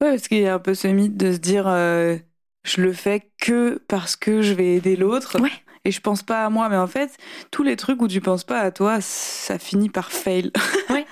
Ouais, 0.03 0.11
parce 0.11 0.29
qu'il 0.29 0.41
y 0.43 0.47
a 0.47 0.55
un 0.55 0.59
peu 0.59 0.75
ce 0.75 0.89
mythe 0.89 1.17
de 1.17 1.33
se 1.33 1.39
dire 1.39 1.65
je 2.65 2.81
le 2.83 2.93
fais 2.93 3.31
que 3.39 3.83
parce 3.89 4.17
que 4.17 4.43
je 4.43 4.53
vais 4.53 4.75
aider 4.75 4.97
l'autre. 4.97 5.41
Ouais. 5.41 5.51
Et 5.87 5.93
je 5.93 6.01
pense 6.01 6.23
pas 6.25 6.45
à 6.45 6.51
moi, 6.51 6.69
mais 6.69 6.77
en 6.77 6.89
fait, 6.89 7.17
tous 7.53 7.63
les 7.63 7.77
trucs 7.77 8.03
où 8.03 8.09
tu 8.09 8.21
penses 8.21 8.43
pas 8.43 8.59
à 8.59 8.71
toi, 8.73 9.01
ça 9.01 9.57
finit 9.59 9.89
par 9.89 10.11
fail. 10.11 10.51
Ouais. 10.91 11.07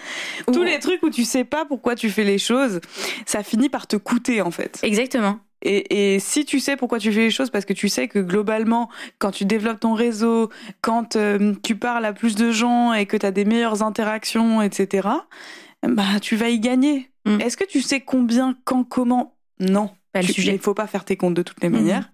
tous 0.53 0.61
Ou- 0.61 0.63
les 0.65 0.79
trucs 0.81 1.03
où 1.03 1.11
tu 1.11 1.25
sais 1.25 1.45
pas 1.45 1.65
pourquoi 1.65 1.95
tu 1.95 2.11
fais 2.11 2.25
les 2.25 2.39
choses, 2.39 2.81
ça 3.27 3.43
finit 3.43 3.69
par 3.69 3.87
te 3.87 3.97
coûter 3.97 4.41
en 4.43 4.51
fait. 4.51 4.81
Exactement. 4.83 5.39
Et, 5.63 6.15
et 6.15 6.19
si 6.21 6.45
tu 6.45 6.59
sais 6.61 6.77
pourquoi 6.77 6.99
tu 6.99 7.13
fais 7.13 7.21
les 7.21 7.31
choses, 7.31 7.51
parce 7.51 7.65
que 7.65 7.73
tu 7.73 7.89
sais 7.89 8.07
que 8.09 8.19
globalement, 8.19 8.91
quand 9.19 9.31
tu 9.31 9.45
développes 9.45 9.81
ton 9.81 9.95
réseau, 9.95 10.51
quand 10.83 11.17
euh, 11.17 11.55
tu 11.63 11.77
parles 11.77 12.05
à 12.05 12.13
plus 12.13 12.35
de 12.35 12.51
gens 12.53 12.93
et 12.93 13.07
que 13.07 13.17
tu 13.17 13.25
as 13.27 13.31
des 13.31 13.45
meilleures 13.45 13.83
interactions, 13.83 14.61
etc., 14.61 15.09
bah 15.87 16.19
tu 16.21 16.37
vas 16.37 16.49
y 16.51 16.59
gagner. 16.61 17.11
Mm. 17.27 17.41
Est-ce 17.41 17.57
que 17.57 17.65
tu 17.65 17.81
sais 17.81 18.01
combien, 18.01 18.57
quand, 18.65 18.85
comment? 18.85 19.37
Non. 19.61 19.91
Pas 20.13 20.21
le 20.21 20.27
Tu- 20.27 20.35
sujet. 20.35 20.53
Il 20.53 20.59
faut 20.61 20.75
pas 20.75 20.87
faire 20.87 21.05
tes 21.05 21.17
comptes 21.17 21.35
de 21.35 21.43
toutes 21.43 21.63
les 21.63 21.69
Mhm. 21.69 21.75
manières. 21.77 22.11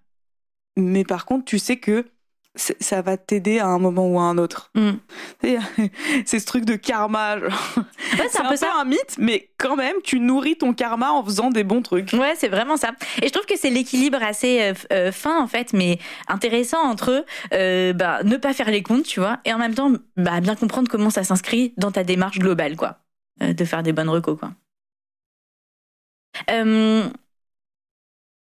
Mais 0.76 1.04
par 1.04 1.24
contre, 1.26 1.44
tu 1.44 1.58
sais 1.58 1.76
que 1.76 2.06
ça 2.56 3.00
va 3.00 3.16
t'aider 3.16 3.60
à 3.60 3.66
un 3.66 3.78
moment 3.78 4.08
ou 4.08 4.18
à 4.18 4.22
un 4.22 4.36
autre. 4.36 4.70
Mm. 4.74 4.90
C'est 6.26 6.40
ce 6.40 6.46
truc 6.46 6.64
de 6.64 6.74
karma. 6.74 7.36
Ouais, 7.36 8.28
C'est 8.30 8.40
un 8.40 8.48
peu 8.48 8.56
un 8.78 8.84
mythe, 8.84 9.16
mais 9.18 9.50
quand 9.56 9.76
même, 9.76 9.96
tu 10.02 10.18
nourris 10.20 10.56
ton 10.56 10.74
karma 10.74 11.12
en 11.12 11.24
faisant 11.24 11.50
des 11.50 11.64
bons 11.64 11.82
trucs. 11.82 12.12
Ouais, 12.12 12.34
c'est 12.36 12.48
vraiment 12.48 12.76
ça. 12.76 12.92
Et 13.22 13.28
je 13.28 13.32
trouve 13.32 13.46
que 13.46 13.56
c'est 13.56 13.70
l'équilibre 13.70 14.22
assez 14.22 14.62
euh, 14.62 14.74
euh, 14.92 15.12
fin 15.12 15.40
en 15.40 15.46
fait, 15.46 15.72
mais 15.72 15.98
intéressant 16.28 16.82
entre 16.82 17.24
euh, 17.52 17.92
bah, 17.92 18.22
ne 18.24 18.36
pas 18.36 18.52
faire 18.52 18.70
les 18.70 18.82
comptes, 18.82 19.04
tu 19.04 19.20
vois, 19.20 19.38
et 19.44 19.52
en 19.52 19.58
même 19.58 19.74
temps 19.74 19.92
bah, 20.16 20.40
bien 20.40 20.56
comprendre 20.56 20.90
comment 20.90 21.10
ça 21.10 21.22
s'inscrit 21.24 21.72
dans 21.76 21.92
ta 21.92 22.04
démarche 22.04 22.38
globale, 22.38 22.76
quoi, 22.76 22.98
Euh, 23.42 23.52
de 23.52 23.64
faire 23.64 23.82
des 23.82 23.92
bonnes 23.92 24.08
recos, 24.10 24.38
quoi. 24.38 24.50
Euh, 26.50 27.08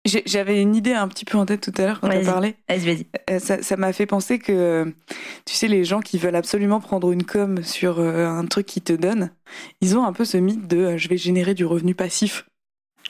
J'avais 0.06 0.60
une 0.60 0.76
idée 0.76 0.92
un 0.92 1.08
petit 1.08 1.24
peu 1.24 1.38
en 1.38 1.46
tête 1.46 1.62
tout 1.62 1.72
à 1.80 1.86
l'heure 1.86 2.00
quand 2.00 2.10
tu 2.10 2.20
parlé. 2.24 2.56
vas-y, 2.68 2.78
vas-y. 2.84 3.06
Euh, 3.30 3.38
Ça 3.38 3.76
m'a 3.76 3.92
fait 3.94 4.04
penser 4.06 4.38
que, 4.38 4.92
tu 5.46 5.54
sais, 5.54 5.66
les 5.66 5.84
gens 5.84 6.00
qui 6.00 6.18
veulent 6.18 6.36
absolument 6.36 6.78
prendre 6.80 7.10
une 7.10 7.24
com 7.24 7.62
sur 7.62 7.98
euh, 8.00 8.26
un 8.26 8.44
truc 8.44 8.66
qu'ils 8.66 8.82
te 8.82 8.92
donnent, 8.92 9.30
ils 9.80 9.96
ont 9.96 10.04
un 10.04 10.12
peu 10.12 10.24
ce 10.26 10.36
mythe 10.36 10.66
de 10.68 10.76
euh, 10.78 10.98
je 10.98 11.08
vais 11.08 11.16
générer 11.16 11.54
du 11.54 11.64
revenu 11.64 11.94
passif. 11.94 12.46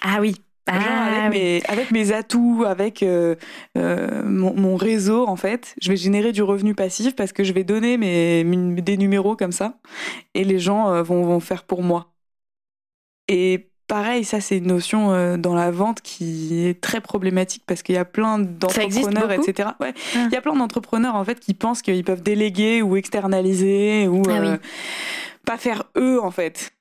Ah 0.01 0.19
oui. 0.21 0.37
Genre, 0.73 0.83
Ah, 0.83 1.07
avec, 1.27 1.33
oui. 1.33 1.39
mes, 1.39 1.63
avec 1.67 1.91
mes 1.91 2.13
atouts, 2.13 2.65
avec 2.67 3.03
euh, 3.03 3.35
euh, 3.77 4.23
mon, 4.25 4.55
mon 4.55 4.77
réseau, 4.77 5.27
en 5.27 5.37
fait, 5.37 5.75
je 5.83 5.91
vais 5.91 5.97
générer 5.97 6.33
du 6.33 6.43
revenu 6.43 6.75
passif 6.75 7.15
parce 7.17 7.33
que 7.33 7.45
je 7.45 7.53
vais 7.53 7.65
donner 7.65 7.99
mes, 7.99 8.45
mes- 8.45 8.81
des 8.81 8.97
numéros 8.97 9.37
comme 9.37 9.53
ça 9.53 9.79
et 10.35 10.45
les 10.45 10.59
gens 10.61 11.03
vont, 11.03 11.23
vont 11.25 11.41
faire 11.41 11.65
pour 11.65 11.83
moi. 11.83 12.15
Et 13.29 13.71
pareil, 13.87 14.25
ça, 14.25 14.41
c'est 14.41 14.59
une 14.59 14.67
notion 14.67 15.13
euh, 15.13 15.37
dans 15.37 15.55
la 15.55 15.71
vente 15.71 16.01
qui 16.03 16.65
est 16.67 16.81
très 16.81 17.01
problématique 17.01 17.63
parce 17.67 17.83
qu'il 17.83 17.95
y 17.95 17.99
a 17.99 18.05
plein 18.05 18.39
d'entrepreneurs, 18.39 19.31
etc. 19.33 19.71
Ouais, 19.81 19.95
Ah. 20.15 20.27
il 20.31 20.33
y 20.33 20.37
a 20.37 20.41
plein 20.41 20.57
d'entrepreneurs, 20.57 21.15
en 21.15 21.25
fait, 21.25 21.41
qui 21.41 21.55
pensent 21.55 21.83
qu'ils 21.83 22.05
peuvent 22.05 22.23
déléguer 22.23 22.83
ou 22.83 22.97
externaliser 22.97 24.09
ou 24.09 24.23
Ah 24.29 24.41
oui. 24.41 24.47
euh, 24.49 24.57
pas 25.47 25.59
faire 25.59 25.85
eux, 25.97 26.21
en 26.23 26.31
fait. 26.31 26.73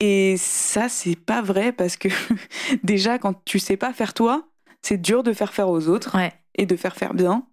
Et 0.00 0.36
ça, 0.38 0.88
c'est 0.88 1.16
pas 1.16 1.40
vrai 1.42 1.72
parce 1.72 1.96
que 1.96 2.08
déjà, 2.82 3.18
quand 3.18 3.44
tu 3.44 3.58
sais 3.58 3.76
pas 3.76 3.92
faire 3.92 4.12
toi, 4.14 4.48
c'est 4.82 5.00
dur 5.00 5.22
de 5.22 5.32
faire 5.32 5.54
faire 5.54 5.68
aux 5.68 5.88
autres 5.88 6.16
Ouais. 6.16 6.32
et 6.56 6.66
de 6.66 6.76
faire 6.76 6.96
faire 6.96 7.14
bien. 7.14 7.46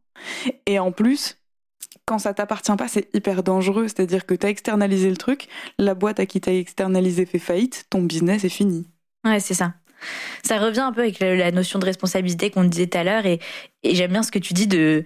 Et 0.66 0.80
en 0.80 0.92
plus, 0.92 1.38
quand 2.12 2.20
ça 2.20 2.34
t'appartient 2.34 2.76
pas, 2.78 2.88
c'est 2.88 3.14
hyper 3.16 3.44
dangereux. 3.44 3.88
C'est-à-dire 3.88 4.26
que 4.26 4.34
tu 4.36 4.46
as 4.46 4.50
externalisé 4.50 5.10
le 5.10 5.18
truc, 5.18 5.48
la 5.80 5.96
boîte 5.96 6.20
à 6.20 6.26
qui 6.26 6.42
t'as 6.42 6.54
externalisé 6.54 7.26
fait 7.26 7.40
faillite, 7.40 7.86
ton 7.90 8.02
business 8.04 8.44
est 8.44 8.50
fini. 8.50 8.88
Ouais, 9.26 9.40
c'est 9.40 9.54
ça. 9.54 9.74
Ça 10.46 10.60
revient 10.60 10.82
un 10.82 10.94
peu 10.94 11.02
avec 11.02 11.20
la 11.20 11.52
notion 11.52 11.80
de 11.80 11.86
responsabilité 11.86 12.52
qu'on 12.52 12.64
disait 12.66 12.88
tout 12.88 12.98
à 12.98 13.04
l'heure 13.04 13.26
et, 13.26 13.40
et 13.84 13.96
j'aime 13.96 14.12
bien 14.12 14.24
ce 14.24 14.32
que 14.32 14.40
tu 14.40 14.54
dis 14.54 14.68
de. 14.68 15.06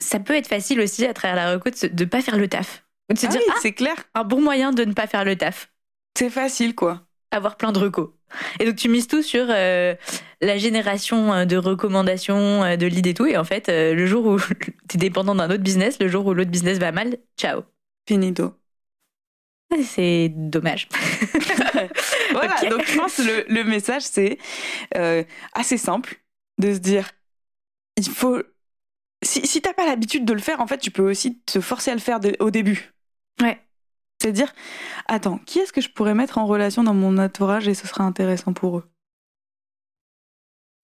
Ça 0.00 0.20
peut 0.20 0.34
être 0.36 0.48
facile 0.48 0.80
aussi 0.80 1.06
à 1.06 1.14
travers 1.14 1.36
la 1.36 1.52
reco 1.54 1.70
de, 1.70 1.88
de 1.88 2.04
pas 2.06 2.22
faire 2.22 2.36
le 2.38 2.48
taf. 2.48 2.84
Ou 3.10 3.14
de 3.14 3.18
se 3.18 3.26
Ah 3.26 3.28
dire, 3.28 3.42
oui, 3.42 3.44
ah, 3.48 3.54
c'est 3.56 3.72
clair. 3.74 3.96
un 4.14 4.24
bon 4.24 4.42
moyen 4.42 4.72
de 4.72 4.84
ne 4.84 4.94
pas 4.94 5.06
faire 5.08 5.24
le 5.24 5.36
taf. 5.36 5.72
C'est 6.14 6.28
facile, 6.28 6.74
quoi. 6.74 7.08
avoir 7.30 7.56
plein 7.56 7.72
de 7.72 7.78
recos. 7.78 8.10
Et 8.60 8.64
donc 8.64 8.76
tu 8.76 8.88
mises 8.88 9.06
tout 9.06 9.22
sur 9.22 9.46
euh, 9.48 9.94
la 10.40 10.58
génération 10.58 11.32
euh, 11.32 11.44
de 11.44 11.56
recommandations, 11.56 12.62
euh, 12.64 12.76
de 12.76 12.86
leads 12.86 13.08
et 13.08 13.14
tout. 13.14 13.26
Et 13.26 13.36
en 13.36 13.44
fait, 13.44 13.68
euh, 13.68 13.94
le 13.94 14.06
jour 14.06 14.26
où 14.26 14.38
tu 14.88 14.96
es 14.96 14.98
dépendant 14.98 15.34
d'un 15.34 15.46
autre 15.50 15.62
business, 15.62 15.98
le 16.00 16.08
jour 16.08 16.26
où 16.26 16.34
l'autre 16.34 16.50
business 16.50 16.78
va 16.78 16.92
mal, 16.92 17.18
ciao. 17.36 17.62
Finito. 18.06 18.54
C'est 19.84 20.30
dommage. 20.34 20.88
Voilà, 22.32 22.54
donc 22.70 22.84
je 22.86 22.96
pense 22.96 23.16
que 23.16 23.22
le, 23.22 23.44
le 23.48 23.64
message, 23.64 24.02
c'est 24.02 24.38
euh, 24.96 25.24
assez 25.54 25.78
simple 25.78 26.22
de 26.58 26.74
se 26.74 26.78
dire 26.78 27.10
il 27.96 28.08
faut. 28.08 28.42
Si, 29.22 29.46
si 29.46 29.62
t'as 29.62 29.74
pas 29.74 29.86
l'habitude 29.86 30.24
de 30.24 30.32
le 30.34 30.40
faire, 30.40 30.60
en 30.60 30.66
fait, 30.66 30.78
tu 30.78 30.90
peux 30.90 31.08
aussi 31.10 31.40
te 31.40 31.60
forcer 31.60 31.90
à 31.92 31.94
le 31.94 32.00
faire 32.00 32.20
au 32.40 32.50
début. 32.50 32.92
Ouais. 33.40 33.60
C'est 34.20 34.32
dire 34.32 34.52
attends, 35.06 35.38
qui 35.46 35.60
est-ce 35.60 35.72
que 35.72 35.80
je 35.80 35.88
pourrais 35.90 36.14
mettre 36.14 36.38
en 36.38 36.46
relation 36.46 36.82
dans 36.82 36.94
mon 36.94 37.18
entourage 37.18 37.68
et 37.68 37.74
ce 37.74 37.86
sera 37.86 38.04
intéressant 38.04 38.52
pour 38.52 38.78
eux? 38.78 38.84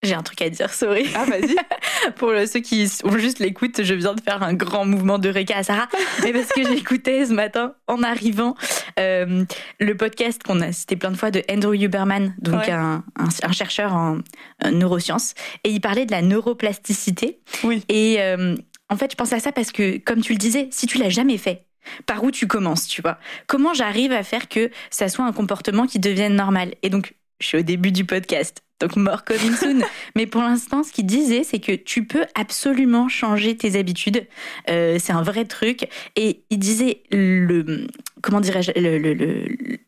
J'ai 0.02 0.14
un 0.14 0.22
truc 0.22 0.42
à 0.42 0.50
dire, 0.50 0.70
sorry. 0.72 1.06
Ah, 1.14 1.24
vas-y. 1.24 1.56
Pour 2.16 2.30
ceux 2.46 2.60
qui 2.60 2.86
ont 3.04 3.16
juste 3.16 3.38
l'écoute, 3.38 3.82
je 3.82 3.94
viens 3.94 4.12
de 4.12 4.20
faire 4.20 4.42
un 4.42 4.52
grand 4.52 4.84
mouvement 4.84 5.18
de 5.18 5.30
Reka 5.30 5.56
à 5.56 5.62
Sarah. 5.62 5.88
Mais 6.22 6.30
parce 6.34 6.48
que 6.48 6.62
j'écoutais 6.62 7.24
ce 7.24 7.32
matin, 7.32 7.74
en 7.86 8.02
arrivant, 8.02 8.54
euh, 8.98 9.46
le 9.80 9.96
podcast 9.96 10.42
qu'on 10.42 10.60
a 10.60 10.72
cité 10.72 10.96
plein 10.96 11.10
de 11.10 11.16
fois 11.16 11.30
de 11.30 11.42
Andrew 11.50 11.72
Huberman, 11.72 12.34
donc 12.36 12.64
Ouais. 12.64 12.70
un, 12.70 13.02
un- 13.16 13.28
un 13.48 13.52
chercheur 13.52 13.94
en, 13.94 14.18
en 14.62 14.70
neurosciences. 14.72 15.32
Et 15.64 15.70
il 15.70 15.80
parlait 15.80 16.04
de 16.04 16.12
la 16.12 16.20
neuroplasticité. 16.20 17.40
Oui. 17.62 17.82
Et 17.88 18.16
euh, 18.20 18.56
en 18.90 18.96
fait, 18.98 19.10
je 19.10 19.16
pense 19.16 19.32
à 19.32 19.40
ça 19.40 19.52
parce 19.52 19.72
que, 19.72 19.96
comme 19.96 20.20
tu 20.20 20.32
le 20.34 20.38
disais, 20.38 20.68
si 20.70 20.86
tu 20.86 20.98
l'as 20.98 21.08
jamais 21.08 21.38
fait, 21.38 21.64
par 22.06 22.22
où 22.24 22.30
tu 22.30 22.46
commences, 22.46 22.86
tu 22.86 23.02
vois? 23.02 23.18
Comment 23.46 23.74
j'arrive 23.74 24.12
à 24.12 24.22
faire 24.22 24.48
que 24.48 24.70
ça 24.90 25.08
soit 25.08 25.24
un 25.24 25.32
comportement 25.32 25.86
qui 25.86 25.98
devienne 25.98 26.34
normal? 26.34 26.74
Et 26.82 26.90
donc, 26.90 27.14
je 27.40 27.46
suis 27.48 27.58
au 27.58 27.62
début 27.62 27.92
du 27.92 28.04
podcast, 28.04 28.62
donc 28.80 28.96
more 28.96 29.24
coming 29.24 29.54
soon. 29.54 29.82
Mais 30.16 30.26
pour 30.26 30.42
l'instant, 30.42 30.82
ce 30.82 30.92
qu'il 30.92 31.06
disait, 31.06 31.44
c'est 31.44 31.58
que 31.60 31.72
tu 31.72 32.06
peux 32.06 32.24
absolument 32.34 33.08
changer 33.08 33.56
tes 33.56 33.76
habitudes. 33.78 34.26
Euh, 34.70 34.98
c'est 35.00 35.12
un 35.12 35.22
vrai 35.22 35.44
truc. 35.44 35.88
Et 36.16 36.44
il 36.50 36.58
disait 36.58 37.02
le, 37.10 37.86
comment 38.22 38.40
dirais-je, 38.40 38.72
le, 38.76 38.98
le, 38.98 39.14
le- 39.14 39.78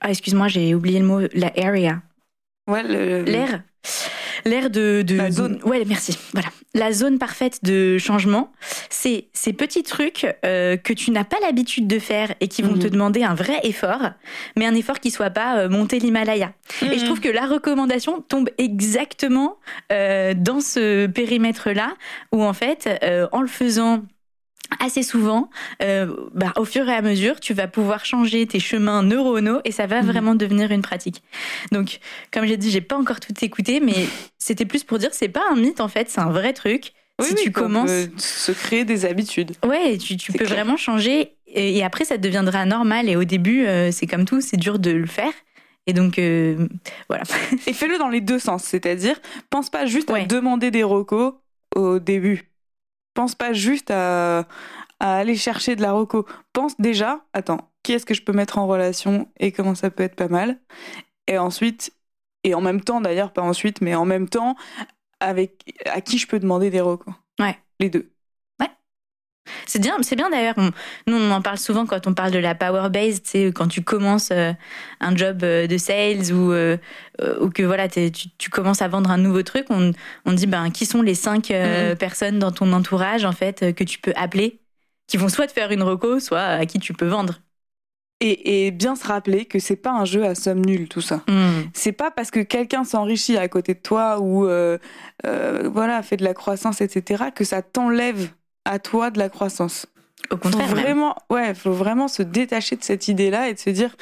Ah, 0.00 0.10
excuse-moi, 0.10 0.48
j'ai 0.48 0.74
oublié 0.74 0.98
le 1.00 1.06
mot, 1.06 1.20
la 1.32 1.52
area. 1.56 2.02
Ouais, 2.68 2.82
le- 2.82 3.24
L'air. 4.46 4.60
L'air 4.62 4.70
de, 4.70 5.02
de 5.02 5.16
La 5.16 5.30
zone. 5.30 5.60
Ouais, 5.64 5.84
merci. 5.86 6.16
Voilà, 6.32 6.48
la 6.74 6.92
zone 6.92 7.18
parfaite 7.18 7.62
de 7.64 7.98
changement, 7.98 8.52
c'est 8.90 9.26
ces 9.32 9.52
petits 9.52 9.82
trucs 9.82 10.26
euh, 10.44 10.76
que 10.76 10.92
tu 10.92 11.10
n'as 11.10 11.24
pas 11.24 11.36
l'habitude 11.42 11.86
de 11.86 11.98
faire 11.98 12.34
et 12.40 12.48
qui 12.48 12.62
vont 12.62 12.72
Mhm. 12.72 12.78
te 12.78 12.86
demander 12.88 13.22
un 13.22 13.34
vrai 13.34 13.60
effort, 13.64 14.10
mais 14.56 14.64
un 14.66 14.74
effort 14.74 15.00
qui 15.00 15.10
soit 15.10 15.30
pas 15.30 15.58
euh, 15.58 15.68
monter 15.68 15.98
l'Himalaya. 15.98 16.52
Et 16.82 16.98
je 16.98 17.04
trouve 17.04 17.20
que 17.20 17.28
la 17.28 17.46
recommandation 17.46 18.20
tombe 18.22 18.48
exactement 18.58 19.56
euh, 19.92 20.32
dans 20.36 20.60
ce 20.60 21.06
périmètre-là, 21.06 21.94
où 22.32 22.42
en 22.42 22.52
fait, 22.52 22.88
euh, 23.02 23.26
en 23.32 23.40
le 23.42 23.48
faisant 23.48 24.02
assez 24.80 25.02
souvent, 25.02 25.48
euh, 25.82 26.06
bah, 26.34 26.52
au 26.56 26.64
fur 26.64 26.88
et 26.88 26.94
à 26.94 27.02
mesure, 27.02 27.40
tu 27.40 27.54
vas 27.54 27.68
pouvoir 27.68 28.04
changer 28.04 28.46
tes 28.46 28.60
chemins 28.60 29.02
neuronaux 29.02 29.60
et 29.64 29.72
ça 29.72 29.86
va 29.86 30.00
Mhm. 30.02 30.06
vraiment 30.06 30.34
devenir 30.34 30.70
une 30.72 30.82
pratique. 30.82 31.22
Donc, 31.72 32.00
comme 32.32 32.46
j'ai 32.46 32.56
dit, 32.56 32.70
j'ai 32.70 32.80
pas 32.80 32.96
encore 32.96 33.20
tout 33.20 33.32
écouté, 33.42 33.80
mais 33.80 33.94
c'était 34.38 34.64
plus 34.64 34.84
pour 34.84 34.98
dire 34.98 35.10
que 35.10 35.16
c'est 35.16 35.28
pas 35.28 35.44
un 35.50 35.56
mythe 35.56 35.80
en 35.80 35.88
fait, 35.88 36.08
c'est 36.10 36.20
un 36.20 36.30
vrai 36.30 36.52
truc. 36.52 36.92
Oui, 37.18 37.26
si 37.28 37.34
oui, 37.34 37.40
tu 37.44 37.50
commences, 37.52 37.90
se 38.18 38.52
créer 38.52 38.84
des 38.84 39.06
habitudes. 39.06 39.52
ouais, 39.66 39.96
tu, 39.96 40.16
peux 40.32 40.44
clair. 40.44 40.50
vraiment 40.50 40.76
changer 40.76 41.32
et, 41.46 41.78
et 41.78 41.82
après 41.82 42.04
ça 42.04 42.18
deviendra 42.18 42.66
normal. 42.66 43.08
Et 43.08 43.16
au 43.16 43.24
début, 43.24 43.64
euh, 43.66 43.90
c'est 43.90 44.06
comme 44.06 44.26
tout, 44.26 44.42
c'est 44.42 44.58
dur 44.58 44.78
de 44.78 44.90
le 44.90 45.06
faire. 45.06 45.32
Et 45.86 45.92
donc, 45.94 46.18
euh, 46.18 46.66
voilà. 47.08 47.22
Et 47.66 47.72
fais-le 47.72 47.96
dans 47.96 48.08
les 48.08 48.20
deux 48.20 48.38
sens, 48.40 48.64
c'est-à-dire, 48.64 49.16
pense 49.50 49.70
pas 49.70 49.86
juste 49.86 50.10
Ouais. 50.10 50.22
à 50.22 50.26
demander 50.26 50.70
des 50.70 50.82
recos 50.82 51.34
au 51.74 51.98
début. 52.00 52.50
Pense 53.16 53.34
pas 53.34 53.54
juste 53.54 53.90
à, 53.90 54.46
à 55.00 55.16
aller 55.16 55.36
chercher 55.36 55.74
de 55.74 55.82
la 55.82 55.92
reco. 55.92 56.26
Pense 56.52 56.78
déjà, 56.78 57.24
attends, 57.32 57.72
qui 57.82 57.94
est-ce 57.94 58.04
que 58.04 58.14
je 58.14 58.22
peux 58.22 58.32
mettre 58.32 58.58
en 58.58 58.66
relation 58.66 59.28
et 59.40 59.52
comment 59.52 59.74
ça 59.74 59.90
peut 59.90 60.02
être 60.02 60.16
pas 60.16 60.28
mal? 60.28 60.60
Et 61.26 61.38
ensuite, 61.38 61.92
et 62.44 62.54
en 62.54 62.60
même 62.60 62.82
temps 62.82 63.00
d'ailleurs, 63.00 63.32
pas 63.32 63.42
ensuite, 63.42 63.80
mais 63.80 63.94
en 63.94 64.04
même 64.04 64.28
temps, 64.28 64.54
avec 65.18 65.80
à 65.86 66.02
qui 66.02 66.18
je 66.18 66.26
peux 66.28 66.38
demander 66.38 66.68
des 66.70 66.82
recos. 66.82 67.14
Ouais. 67.40 67.58
Les 67.80 67.88
deux. 67.88 68.12
C'est 69.66 69.80
bien, 69.80 69.96
c'est 70.02 70.16
bien 70.16 70.30
d'ailleurs. 70.30 70.54
Nous, 71.06 71.16
on 71.16 71.30
en 71.30 71.40
parle 71.42 71.58
souvent 71.58 71.86
quand 71.86 72.06
on 72.06 72.14
parle 72.14 72.30
de 72.30 72.38
la 72.38 72.54
power 72.54 72.88
base, 72.90 73.22
tu 73.22 73.30
sais, 73.30 73.52
quand 73.54 73.68
tu 73.68 73.82
commences 73.82 74.30
euh, 74.32 74.52
un 75.00 75.16
job 75.16 75.42
euh, 75.42 75.66
de 75.66 75.76
sales 75.78 76.32
ou, 76.32 76.52
euh, 76.52 76.76
ou 77.40 77.50
que 77.50 77.62
voilà, 77.62 77.88
tu, 77.88 78.10
tu 78.10 78.50
commences 78.50 78.82
à 78.82 78.88
vendre 78.88 79.10
un 79.10 79.18
nouveau 79.18 79.42
truc, 79.42 79.66
on, 79.70 79.92
on 80.24 80.32
dit 80.32 80.46
ben 80.46 80.70
qui 80.70 80.86
sont 80.86 81.02
les 81.02 81.14
cinq 81.14 81.50
Mhm. 81.50 81.96
personnes 81.96 82.38
dans 82.38 82.52
ton 82.52 82.72
entourage 82.72 83.24
en 83.24 83.32
fait 83.32 83.74
que 83.74 83.84
tu 83.84 83.98
peux 83.98 84.12
appeler, 84.16 84.60
qui 85.06 85.16
vont 85.16 85.28
soit 85.28 85.46
te 85.46 85.52
faire 85.52 85.70
une 85.70 85.82
reco, 85.82 86.18
soit 86.20 86.40
à 86.42 86.66
qui 86.66 86.78
tu 86.78 86.92
peux 86.92 87.06
vendre. 87.06 87.40
Et, 88.20 88.66
et 88.66 88.70
bien 88.70 88.96
se 88.96 89.06
rappeler 89.06 89.44
que 89.44 89.58
c'est 89.58 89.76
pas 89.76 89.92
un 89.92 90.06
jeu 90.06 90.24
à 90.24 90.34
somme 90.34 90.64
nulle 90.64 90.88
tout 90.88 91.02
ça. 91.02 91.16
Hmm. 91.28 91.64
c'est 91.74 91.92
pas 91.92 92.10
parce 92.10 92.30
que 92.30 92.40
quelqu'un 92.40 92.82
s'enrichit 92.84 93.36
à 93.36 93.46
côté 93.48 93.74
de 93.74 93.80
toi 93.80 94.18
ou 94.20 94.48
voilà 95.70 96.02
fait 96.02 96.16
de 96.16 96.24
la 96.24 96.32
croissance 96.34 96.80
etc 96.80 97.24
que 97.34 97.44
ça 97.44 97.60
t'enlève 97.62 98.30
à 98.66 98.78
toi 98.78 99.10
de 99.10 99.18
la 99.18 99.28
croissance. 99.28 99.86
Au 100.30 100.36
faut 100.36 100.42
contraire, 100.42 100.66
même. 100.68 100.78
vraiment 100.78 101.16
ouais 101.30 101.54
faut 101.54 101.72
vraiment 101.72 102.08
se 102.08 102.22
détacher 102.22 102.76
de 102.76 102.82
cette 102.82 103.08
idée 103.08 103.30
là 103.30 103.48
et 103.48 103.54
de 103.54 103.58
se 103.58 103.70
dire 103.70 103.96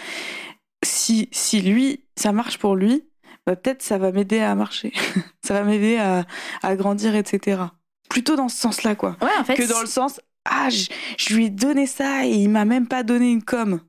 si 0.84 1.28
si 1.32 1.60
lui 1.60 2.04
ça 2.16 2.32
marche 2.32 2.58
pour 2.58 2.76
lui 2.76 3.04
bah, 3.46 3.56
peut-être 3.56 3.82
ça 3.82 3.98
va 3.98 4.10
m'aider 4.10 4.40
à 4.40 4.54
marcher. 4.54 4.92
Ça 5.44 5.52
va 5.52 5.64
m'aider 5.64 5.98
à, 5.98 6.24
à 6.62 6.76
grandir 6.76 7.14
etc 7.14 7.60
plutôt 8.08 8.36
dans 8.36 8.48
ce 8.48 8.56
sens 8.56 8.82
là 8.82 8.94
quoi. 8.94 9.16
Ouais, 9.20 9.28
en 9.38 9.44
fait, 9.44 9.56
que 9.56 9.68
dans 9.68 9.80
le 9.80 9.86
sens 9.86 10.20
ah 10.46 10.68
je, 10.70 10.86
je 11.18 11.34
lui 11.34 11.46
ai 11.46 11.50
donné 11.50 11.86
ça 11.86 12.24
et 12.24 12.30
il 12.30 12.48
m'a 12.48 12.64
même 12.64 12.86
pas 12.88 13.02
donné 13.02 13.30
une 13.30 13.42
com. 13.42 13.80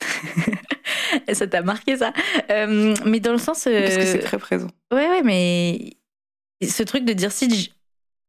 Ça 1.32 1.46
t'a 1.46 1.62
marqué 1.62 1.96
ça. 1.96 2.12
Euh, 2.50 2.94
mais 3.04 3.20
dans 3.20 3.32
le 3.32 3.38
sens, 3.38 3.66
euh, 3.66 3.82
parce 3.82 3.96
que 3.96 4.06
c'est 4.06 4.18
très 4.18 4.38
présent. 4.38 4.68
Ouais, 4.92 5.08
ouais, 5.08 5.22
mais 5.22 5.94
ce 6.66 6.82
truc 6.82 7.04
de 7.04 7.12
dire 7.12 7.32
si 7.32 7.72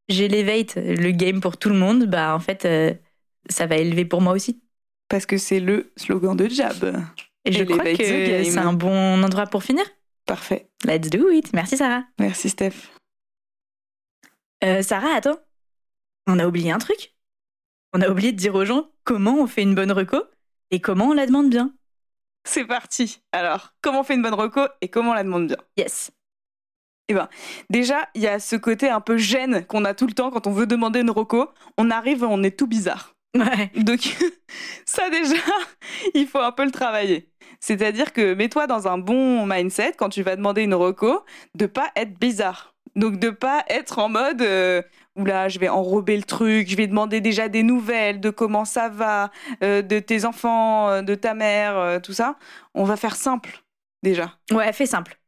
j- 0.08 0.16
j'élevate 0.16 0.76
le 0.76 1.10
game 1.10 1.40
pour 1.40 1.56
tout 1.56 1.68
le 1.68 1.76
monde, 1.76 2.04
bah 2.06 2.34
en 2.34 2.40
fait, 2.40 2.64
euh, 2.64 2.92
ça 3.48 3.66
va 3.66 3.76
élever 3.76 4.04
pour 4.04 4.20
moi 4.20 4.32
aussi. 4.32 4.62
parce 5.08 5.26
que 5.26 5.36
c'est 5.38 5.60
le 5.60 5.92
slogan 5.96 6.36
de 6.36 6.48
Jab 6.48 6.84
Et 7.44 7.52
je 7.52 7.62
crois 7.64 7.84
que 7.84 7.96
c'est 8.04 8.58
un 8.58 8.72
bon 8.72 9.22
endroit 9.22 9.46
pour 9.46 9.62
finir. 9.62 9.84
parfait 10.26 10.68
Let's 10.84 11.10
do 11.10 11.30
it. 11.30 11.52
Merci 11.52 11.76
Sarah. 11.76 12.04
merci 12.18 12.48
Steph 12.50 12.74
Euh, 14.64 14.82
Sarah, 14.82 15.14
attends. 15.16 15.38
On 16.26 16.38
a 16.38 16.46
oublié 16.46 16.70
un 16.72 16.78
truc. 16.78 17.14
On 17.92 18.00
a 18.00 18.08
oublié 18.08 18.32
de 18.32 18.36
dire 18.38 18.54
aux 18.54 18.64
gens 18.64 18.90
comment 19.04 19.36
on 19.38 19.46
fait 19.46 19.62
une 19.62 19.74
bonne 19.74 19.92
reco 19.92 20.16
et 20.70 20.80
comment 20.80 21.08
on 21.08 21.12
la 21.12 21.26
demande 21.26 21.50
bien. 21.50 21.74
C'est 22.46 22.64
parti. 22.64 23.20
Alors, 23.32 23.74
comment 23.82 24.00
on 24.00 24.04
fait 24.04 24.14
une 24.14 24.22
bonne 24.22 24.34
reco 24.34 24.62
et 24.80 24.88
comment 24.88 25.10
on 25.10 25.14
la 25.14 25.22
demande 25.24 25.46
bien? 25.48 25.56
Yes. 25.76 26.10
Déjà, 27.70 28.08
il 28.14 28.22
y 28.22 28.26
a 28.26 28.38
ce 28.38 28.56
côté 28.56 28.88
un 28.88 29.00
peu 29.00 29.16
gêne 29.16 29.64
qu'on 29.66 29.84
a 29.84 29.94
tout 29.94 30.06
le 30.06 30.12
temps 30.12 30.30
quand 30.30 30.46
on 30.46 30.52
veut 30.52 30.66
demander 30.66 31.00
une 31.00 31.10
reco. 31.10 31.48
On 31.76 31.90
arrive, 31.90 32.24
on 32.24 32.42
est 32.42 32.56
tout 32.56 32.66
bizarre. 32.66 33.14
Ouais. 33.36 33.70
Donc, 33.76 34.00
ça 34.86 35.10
déjà, 35.10 35.36
il 36.14 36.26
faut 36.26 36.38
un 36.38 36.52
peu 36.52 36.64
le 36.64 36.70
travailler. 36.70 37.28
C'est-à-dire 37.60 38.12
que 38.12 38.34
mets-toi 38.34 38.66
dans 38.66 38.88
un 38.88 38.98
bon 38.98 39.46
mindset 39.46 39.94
quand 39.98 40.08
tu 40.08 40.22
vas 40.22 40.36
demander 40.36 40.62
une 40.62 40.74
reco, 40.74 41.24
de 41.54 41.66
pas 41.66 41.90
être 41.96 42.18
bizarre. 42.18 42.74
Donc, 42.96 43.18
de 43.18 43.30
pas 43.30 43.64
être 43.68 43.98
en 43.98 44.08
mode 44.08 44.40
euh, 44.42 44.82
oula, 45.16 45.48
je 45.48 45.58
vais 45.58 45.68
enrober 45.68 46.16
le 46.16 46.22
truc, 46.22 46.68
je 46.68 46.76
vais 46.76 46.86
demander 46.86 47.20
déjà 47.20 47.48
des 47.48 47.62
nouvelles 47.62 48.20
de 48.20 48.30
comment 48.30 48.64
ça 48.64 48.88
va, 48.88 49.30
euh, 49.62 49.82
de 49.82 49.98
tes 49.98 50.24
enfants, 50.24 50.88
euh, 50.88 51.02
de 51.02 51.14
ta 51.14 51.34
mère, 51.34 51.76
euh, 51.76 51.98
tout 52.00 52.12
ça. 52.12 52.36
On 52.74 52.84
va 52.84 52.96
faire 52.96 53.16
simple 53.16 53.62
déjà. 54.02 54.36
Ouais, 54.52 54.72
fais 54.72 54.86
simple. 54.86 55.18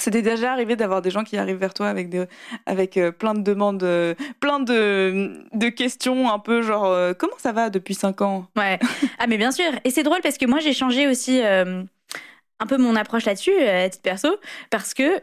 C'était 0.00 0.22
déjà 0.22 0.52
arrivé 0.52 0.76
d'avoir 0.76 1.02
des 1.02 1.10
gens 1.10 1.24
qui 1.24 1.36
arrivent 1.36 1.58
vers 1.58 1.74
toi 1.74 1.88
avec 1.88 2.08
des, 2.08 2.24
avec 2.66 2.96
euh, 2.96 3.12
plein 3.12 3.34
de 3.34 3.42
demandes, 3.42 3.82
euh, 3.82 4.14
plein 4.40 4.58
de, 4.58 5.44
de 5.52 5.68
questions 5.68 6.30
un 6.32 6.38
peu 6.38 6.62
genre 6.62 6.86
euh, 6.86 7.12
comment 7.12 7.36
ça 7.38 7.52
va 7.52 7.70
depuis 7.70 7.94
5 7.94 8.22
ans? 8.22 8.46
Ouais. 8.56 8.78
Ah 9.18 9.26
mais 9.26 9.36
bien 9.36 9.52
sûr. 9.52 9.70
Et 9.84 9.90
c'est 9.90 10.02
drôle 10.02 10.20
parce 10.22 10.38
que 10.38 10.46
moi 10.46 10.58
j'ai 10.60 10.72
changé 10.72 11.06
aussi 11.06 11.40
un 11.42 12.66
peu 12.66 12.76
mon 12.78 12.96
approche 12.96 13.24
là-dessus, 13.26 13.56
à 13.60 13.88
titre 13.88 14.02
perso, 14.02 14.28
parce 14.70 14.94
que 14.94 15.22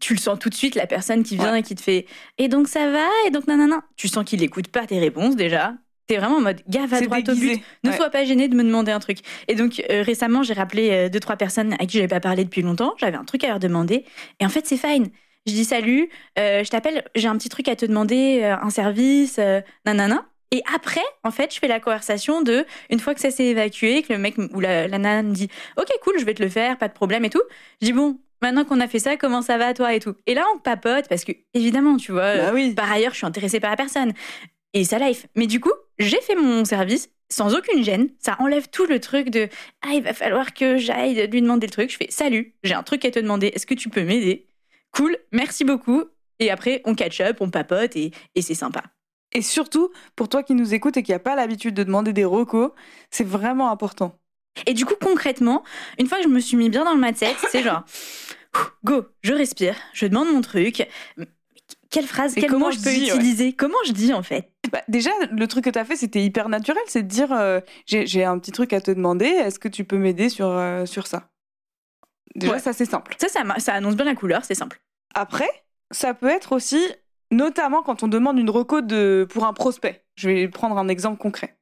tu 0.00 0.14
le 0.14 0.18
sens 0.18 0.38
tout 0.38 0.48
de 0.48 0.54
suite 0.54 0.74
la 0.74 0.86
personne 0.86 1.22
qui 1.22 1.36
vient 1.36 1.54
et 1.54 1.62
qui 1.62 1.74
te 1.74 1.82
fait 1.82 2.06
et 2.38 2.48
donc 2.48 2.68
ça 2.68 2.90
va? 2.90 3.06
Et 3.26 3.30
donc 3.30 3.46
nanana? 3.46 3.82
Tu 3.96 4.08
sens 4.08 4.24
qu'il 4.24 4.42
écoute 4.42 4.68
pas 4.68 4.86
tes 4.86 4.98
réponses 4.98 5.36
déjà. 5.36 5.74
T'es 6.06 6.16
vraiment 6.16 6.36
en 6.36 6.40
mode 6.40 6.60
gars 6.68 6.86
va 6.86 7.00
droit 7.00 7.18
au 7.18 7.34
but. 7.34 7.60
Ne 7.84 7.90
Ouais. 7.90 7.96
sois 7.96 8.10
pas 8.10 8.24
gêné 8.24 8.48
de 8.48 8.54
me 8.56 8.64
demander 8.64 8.92
un 8.92 8.98
truc. 9.00 9.18
Et 9.48 9.54
donc 9.54 9.82
euh, 9.90 10.02
récemment 10.02 10.42
j'ai 10.42 10.52
rappelé 10.54 10.90
euh, 10.90 11.08
deux 11.08 11.20
trois 11.20 11.36
personnes 11.36 11.74
à 11.74 11.86
qui 11.86 11.96
j'avais 11.98 12.08
pas 12.08 12.20
parlé 12.20 12.44
depuis 12.44 12.62
longtemps. 12.62 12.94
J'avais 12.98 13.16
un 13.16 13.24
truc 13.24 13.44
à 13.44 13.48
leur 13.48 13.58
demander 13.60 14.04
et 14.40 14.46
en 14.46 14.48
fait 14.48 14.66
c'est 14.66 14.76
fine. 14.76 15.08
Je 15.46 15.52
dis 15.52 15.64
salut, 15.64 16.08
euh, 16.38 16.62
je 16.64 16.70
t'appelle, 16.70 17.04
j'ai 17.16 17.26
un 17.28 17.36
petit 17.36 17.48
truc 17.48 17.68
à 17.68 17.74
te 17.76 17.84
demander, 17.86 18.42
un 18.44 18.70
service, 18.70 19.40
nanana. 19.84 20.24
Et 20.54 20.62
après, 20.72 21.00
en 21.24 21.30
fait, 21.30 21.52
je 21.54 21.58
fais 21.58 21.66
la 21.66 21.80
conversation 21.80 22.42
de, 22.42 22.66
une 22.90 23.00
fois 23.00 23.14
que 23.14 23.20
ça 23.20 23.30
s'est 23.30 23.46
évacué, 23.46 24.02
que 24.02 24.12
le 24.12 24.18
mec 24.18 24.34
ou 24.52 24.60
la, 24.60 24.86
la 24.86 24.98
nana 24.98 25.22
me 25.22 25.32
dit, 25.32 25.48
ok, 25.78 25.88
cool, 26.04 26.14
je 26.18 26.24
vais 26.26 26.34
te 26.34 26.42
le 26.42 26.50
faire, 26.50 26.76
pas 26.76 26.88
de 26.88 26.92
problème 26.92 27.24
et 27.24 27.30
tout. 27.30 27.40
Je 27.80 27.86
dis, 27.86 27.92
bon, 27.94 28.20
maintenant 28.42 28.64
qu'on 28.66 28.78
a 28.80 28.86
fait 28.86 28.98
ça, 28.98 29.16
comment 29.16 29.40
ça 29.40 29.56
va 29.56 29.72
toi 29.72 29.94
et 29.94 29.98
tout? 29.98 30.14
Et 30.26 30.34
là, 30.34 30.44
on 30.54 30.58
papote 30.58 31.08
parce 31.08 31.24
que, 31.24 31.32
évidemment, 31.54 31.96
tu 31.96 32.12
vois, 32.12 32.36
Bah 32.36 32.50
oui. 32.52 32.74
par 32.74 32.92
ailleurs, 32.92 33.12
je 33.12 33.16
suis 33.16 33.26
intéressée 33.26 33.60
par 33.60 33.70
la 33.70 33.76
personne 33.76 34.12
et 34.74 34.84
sa 34.84 34.98
life. 34.98 35.26
Mais 35.36 35.46
du 35.46 35.60
coup, 35.60 35.72
j'ai 35.98 36.20
fait 36.20 36.34
mon 36.34 36.64
service 36.64 37.10
sans 37.28 37.54
aucune 37.54 37.82
gêne. 37.82 38.10
Ça 38.18 38.36
enlève 38.40 38.68
tout 38.68 38.86
le 38.86 39.00
truc 39.00 39.30
de, 39.30 39.48
ah, 39.82 39.94
il 39.94 40.02
va 40.02 40.12
falloir 40.12 40.54
que 40.54 40.76
j'aille 40.76 41.26
lui 41.28 41.42
demander 41.42 41.66
le 41.66 41.72
truc. 41.72 41.90
Je 41.90 41.96
fais, 41.96 42.10
salut, 42.10 42.54
j'ai 42.62 42.74
un 42.74 42.82
truc 42.82 43.04
à 43.04 43.10
te 43.10 43.18
demander, 43.18 43.48
est-ce 43.48 43.66
que 43.66 43.74
tu 43.74 43.88
peux 43.88 44.04
m'aider? 44.04 44.46
Cool, 44.92 45.16
merci 45.32 45.64
beaucoup. 45.64 46.04
Et 46.38 46.50
après, 46.50 46.82
on 46.84 46.94
catch 46.94 47.20
up, 47.20 47.38
on 47.40 47.50
papote 47.50 47.96
et, 47.96 48.10
et 48.34 48.42
c'est 48.42 48.54
sympa. 48.54 48.82
Et 49.32 49.42
surtout, 49.42 49.90
pour 50.14 50.28
toi 50.28 50.42
qui 50.42 50.54
nous 50.54 50.74
écoutes 50.74 50.96
et 50.96 51.02
qui 51.02 51.12
n'a 51.12 51.18
pas 51.18 51.34
l'habitude 51.34 51.74
de 51.74 51.84
demander 51.84 52.12
des 52.12 52.24
recos, 52.24 52.72
c'est 53.10 53.26
vraiment 53.26 53.70
important. 53.70 54.18
Et 54.66 54.74
du 54.74 54.84
coup, 54.84 54.94
concrètement, 55.00 55.62
une 55.98 56.06
fois 56.06 56.18
que 56.18 56.24
je 56.24 56.28
me 56.28 56.40
suis 56.40 56.56
mis 56.56 56.68
bien 56.68 56.84
dans 56.84 56.94
le 56.94 57.00
mindset, 57.00 57.34
c'est 57.50 57.62
genre, 57.62 57.84
go, 58.84 59.06
je 59.22 59.32
respire, 59.32 59.74
je 59.94 60.06
demande 60.06 60.30
mon 60.30 60.42
truc. 60.42 60.86
Quelle 61.92 62.06
phrase, 62.06 62.34
quel 62.34 62.50
mot 62.52 62.70
je 62.70 62.78
peux 62.78 62.90
dis, 62.90 63.10
ouais. 63.12 63.16
utiliser? 63.16 63.52
Comment 63.52 63.76
je 63.86 63.92
dis 63.92 64.12
en 64.12 64.22
fait? 64.22 64.50
Bah, 64.72 64.80
déjà, 64.88 65.10
le 65.30 65.46
truc 65.46 65.64
que 65.64 65.70
tu 65.70 65.78
as 65.78 65.84
fait, 65.84 65.94
c'était 65.96 66.24
hyper 66.24 66.48
naturel, 66.48 66.82
c'est 66.86 67.02
de 67.02 67.08
dire 67.08 67.32
euh, 67.32 67.60
j'ai 67.86 68.24
un 68.24 68.38
petit 68.38 68.50
truc 68.50 68.72
à 68.72 68.80
te 68.80 68.90
demander, 68.90 69.26
est-ce 69.26 69.58
que 69.58 69.68
tu 69.68 69.84
peux 69.84 69.98
m'aider 69.98 70.28
sur, 70.30 70.46
euh, 70.46 70.86
sur 70.86 71.06
ça? 71.06 71.28
Déjà, 72.34 72.54
Ouais. 72.54 72.58
ça 72.58 72.72
c'est 72.72 72.86
simple. 72.86 73.14
Ça, 73.18 73.28
ça, 73.28 73.42
ça 73.58 73.74
annonce 73.74 73.94
bien 73.94 74.06
la 74.06 74.14
couleur, 74.14 74.44
c'est 74.44 74.54
simple. 74.54 74.80
Après, 75.14 75.50
ça 75.90 76.14
peut 76.14 76.28
être 76.28 76.52
aussi, 76.52 76.82
notamment 77.30 77.82
quand 77.82 78.02
on 78.02 78.08
demande 78.08 78.38
une 78.38 78.48
reco 78.48 78.80
de, 78.80 79.26
pour 79.28 79.44
un 79.44 79.52
prospect. 79.52 80.06
Je 80.16 80.30
vais 80.30 80.48
prendre 80.48 80.78
un 80.78 80.88
exemple 80.88 81.18
concret. 81.18 81.58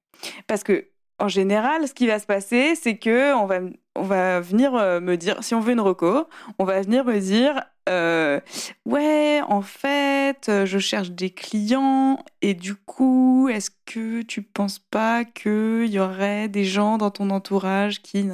Parce 0.46 0.62
que, 0.62 0.89
en 1.20 1.28
général, 1.28 1.86
ce 1.86 1.94
qui 1.94 2.06
va 2.06 2.18
se 2.18 2.26
passer, 2.26 2.74
c'est 2.74 2.96
que 2.96 3.34
on 3.34 3.46
va, 3.46 3.60
on 3.94 4.02
va 4.02 4.40
venir 4.40 4.74
euh, 4.74 5.00
me 5.00 5.16
dire, 5.16 5.42
si 5.42 5.54
on 5.54 5.60
veut 5.60 5.72
une 5.72 5.80
reco, 5.80 6.26
on 6.58 6.64
va 6.64 6.80
venir 6.80 7.04
me 7.04 7.18
dire, 7.18 7.62
euh, 7.88 8.40
ouais, 8.86 9.40
en 9.46 9.62
fait, 9.62 10.48
euh, 10.48 10.66
je 10.66 10.78
cherche 10.78 11.10
des 11.10 11.30
clients 11.30 12.24
et 12.42 12.54
du 12.54 12.74
coup, 12.74 13.48
est-ce 13.48 13.70
que 13.86 14.22
tu 14.22 14.42
penses 14.42 14.78
pas 14.78 15.24
qu'il 15.24 15.86
y 15.86 15.98
aurait 15.98 16.48
des 16.48 16.64
gens 16.64 16.98
dans 16.98 17.10
ton 17.10 17.30
entourage 17.30 18.02
qui... 18.02 18.28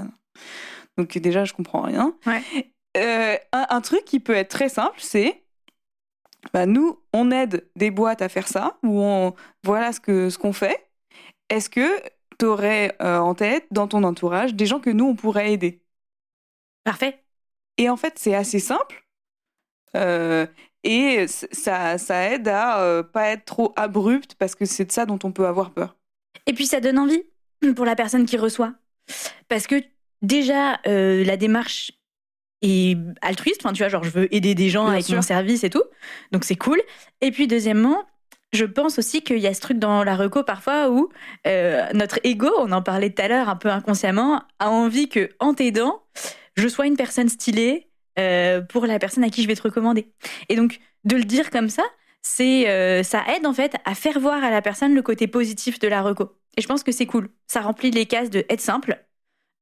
Donc 0.96 1.18
déjà, 1.18 1.44
je 1.44 1.52
comprends 1.52 1.82
rien. 1.82 2.14
Ouais. 2.26 2.42
Euh, 2.96 3.36
un, 3.52 3.66
un 3.68 3.80
truc 3.80 4.04
qui 4.04 4.20
peut 4.20 4.34
être 4.34 4.48
très 4.48 4.68
simple, 4.68 4.98
c'est 4.98 5.42
bah, 6.52 6.66
nous, 6.66 7.00
on 7.12 7.30
aide 7.30 7.68
des 7.76 7.90
boîtes 7.90 8.22
à 8.22 8.28
faire 8.28 8.48
ça, 8.48 8.78
ou 8.82 9.00
on, 9.00 9.34
voilà 9.64 9.92
ce 9.92 10.00
que 10.00 10.30
ce 10.30 10.38
qu'on 10.38 10.52
fait. 10.52 10.88
Est-ce 11.48 11.68
que 11.68 11.86
tu 12.38 12.46
aurais 12.46 12.96
en 13.00 13.34
tête, 13.34 13.66
dans 13.70 13.88
ton 13.88 14.02
entourage, 14.04 14.54
des 14.54 14.66
gens 14.66 14.80
que 14.80 14.90
nous, 14.90 15.06
on 15.06 15.14
pourrait 15.16 15.52
aider 15.52 15.82
Parfait. 16.84 17.18
Et 17.78 17.90
en 17.90 17.96
fait, 17.96 18.14
c'est 18.16 18.34
assez 18.34 18.60
simple. 18.60 19.04
Euh, 19.96 20.46
et 20.84 21.26
ça, 21.28 21.98
ça 21.98 22.30
aide 22.30 22.46
à 22.46 22.80
euh, 22.80 23.02
pas 23.02 23.30
être 23.30 23.44
trop 23.44 23.72
abrupt 23.76 24.36
parce 24.38 24.54
que 24.54 24.64
c'est 24.64 24.84
de 24.84 24.92
ça 24.92 25.04
dont 25.04 25.18
on 25.24 25.32
peut 25.32 25.46
avoir 25.46 25.72
peur. 25.72 25.96
Et 26.46 26.52
puis 26.52 26.66
ça 26.66 26.80
donne 26.80 26.98
envie 26.98 27.22
pour 27.74 27.84
la 27.84 27.96
personne 27.96 28.24
qui 28.24 28.36
reçoit. 28.36 28.74
Parce 29.48 29.66
que 29.66 29.82
déjà, 30.22 30.78
euh, 30.86 31.24
la 31.24 31.36
démarche 31.36 31.90
est 32.62 32.96
altruiste. 33.20 33.62
Enfin, 33.64 33.72
tu 33.72 33.82
vois, 33.82 33.88
genre, 33.88 34.04
je 34.04 34.10
veux 34.10 34.32
aider 34.32 34.54
des 34.54 34.68
gens 34.68 34.84
Bien 34.84 34.92
avec 34.94 35.06
sûr. 35.06 35.16
mon 35.16 35.22
service 35.22 35.64
et 35.64 35.70
tout. 35.70 35.84
Donc 36.30 36.44
c'est 36.44 36.56
cool. 36.56 36.80
Et 37.20 37.32
puis 37.32 37.48
deuxièmement, 37.48 38.04
je 38.56 38.64
pense 38.64 38.98
aussi 38.98 39.22
qu'il 39.22 39.38
y 39.38 39.46
a 39.46 39.54
ce 39.54 39.60
truc 39.60 39.78
dans 39.78 40.02
la 40.02 40.16
reco 40.16 40.42
parfois 40.42 40.90
où 40.90 41.08
euh, 41.46 41.86
notre 41.94 42.18
ego, 42.24 42.50
on 42.58 42.72
en 42.72 42.82
parlait 42.82 43.10
tout 43.10 43.22
à 43.22 43.28
l'heure 43.28 43.48
un 43.48 43.56
peu 43.56 43.68
inconsciemment, 43.68 44.42
a 44.58 44.70
envie 44.70 45.08
que 45.08 45.30
en 45.38 45.54
t'aidant, 45.54 46.02
je 46.56 46.66
sois 46.66 46.86
une 46.86 46.96
personne 46.96 47.28
stylée 47.28 47.88
euh, 48.18 48.60
pour 48.62 48.86
la 48.86 48.98
personne 48.98 49.24
à 49.24 49.28
qui 49.28 49.42
je 49.42 49.46
vais 49.46 49.54
te 49.54 49.62
recommander. 49.62 50.10
Et 50.48 50.56
donc 50.56 50.80
de 51.04 51.16
le 51.16 51.24
dire 51.24 51.50
comme 51.50 51.68
ça, 51.68 51.84
c'est 52.22 52.68
euh, 52.68 53.02
ça 53.02 53.22
aide 53.36 53.46
en 53.46 53.52
fait 53.52 53.76
à 53.84 53.94
faire 53.94 54.18
voir 54.18 54.42
à 54.42 54.50
la 54.50 54.62
personne 54.62 54.94
le 54.94 55.02
côté 55.02 55.26
positif 55.28 55.78
de 55.78 55.86
la 55.86 56.02
reco. 56.02 56.32
Et 56.56 56.62
je 56.62 56.66
pense 56.66 56.82
que 56.82 56.92
c'est 56.92 57.06
cool. 57.06 57.28
Ça 57.46 57.60
remplit 57.60 57.90
les 57.90 58.06
cases 58.06 58.30
de 58.30 58.44
être 58.48 58.60
simple, 58.60 59.05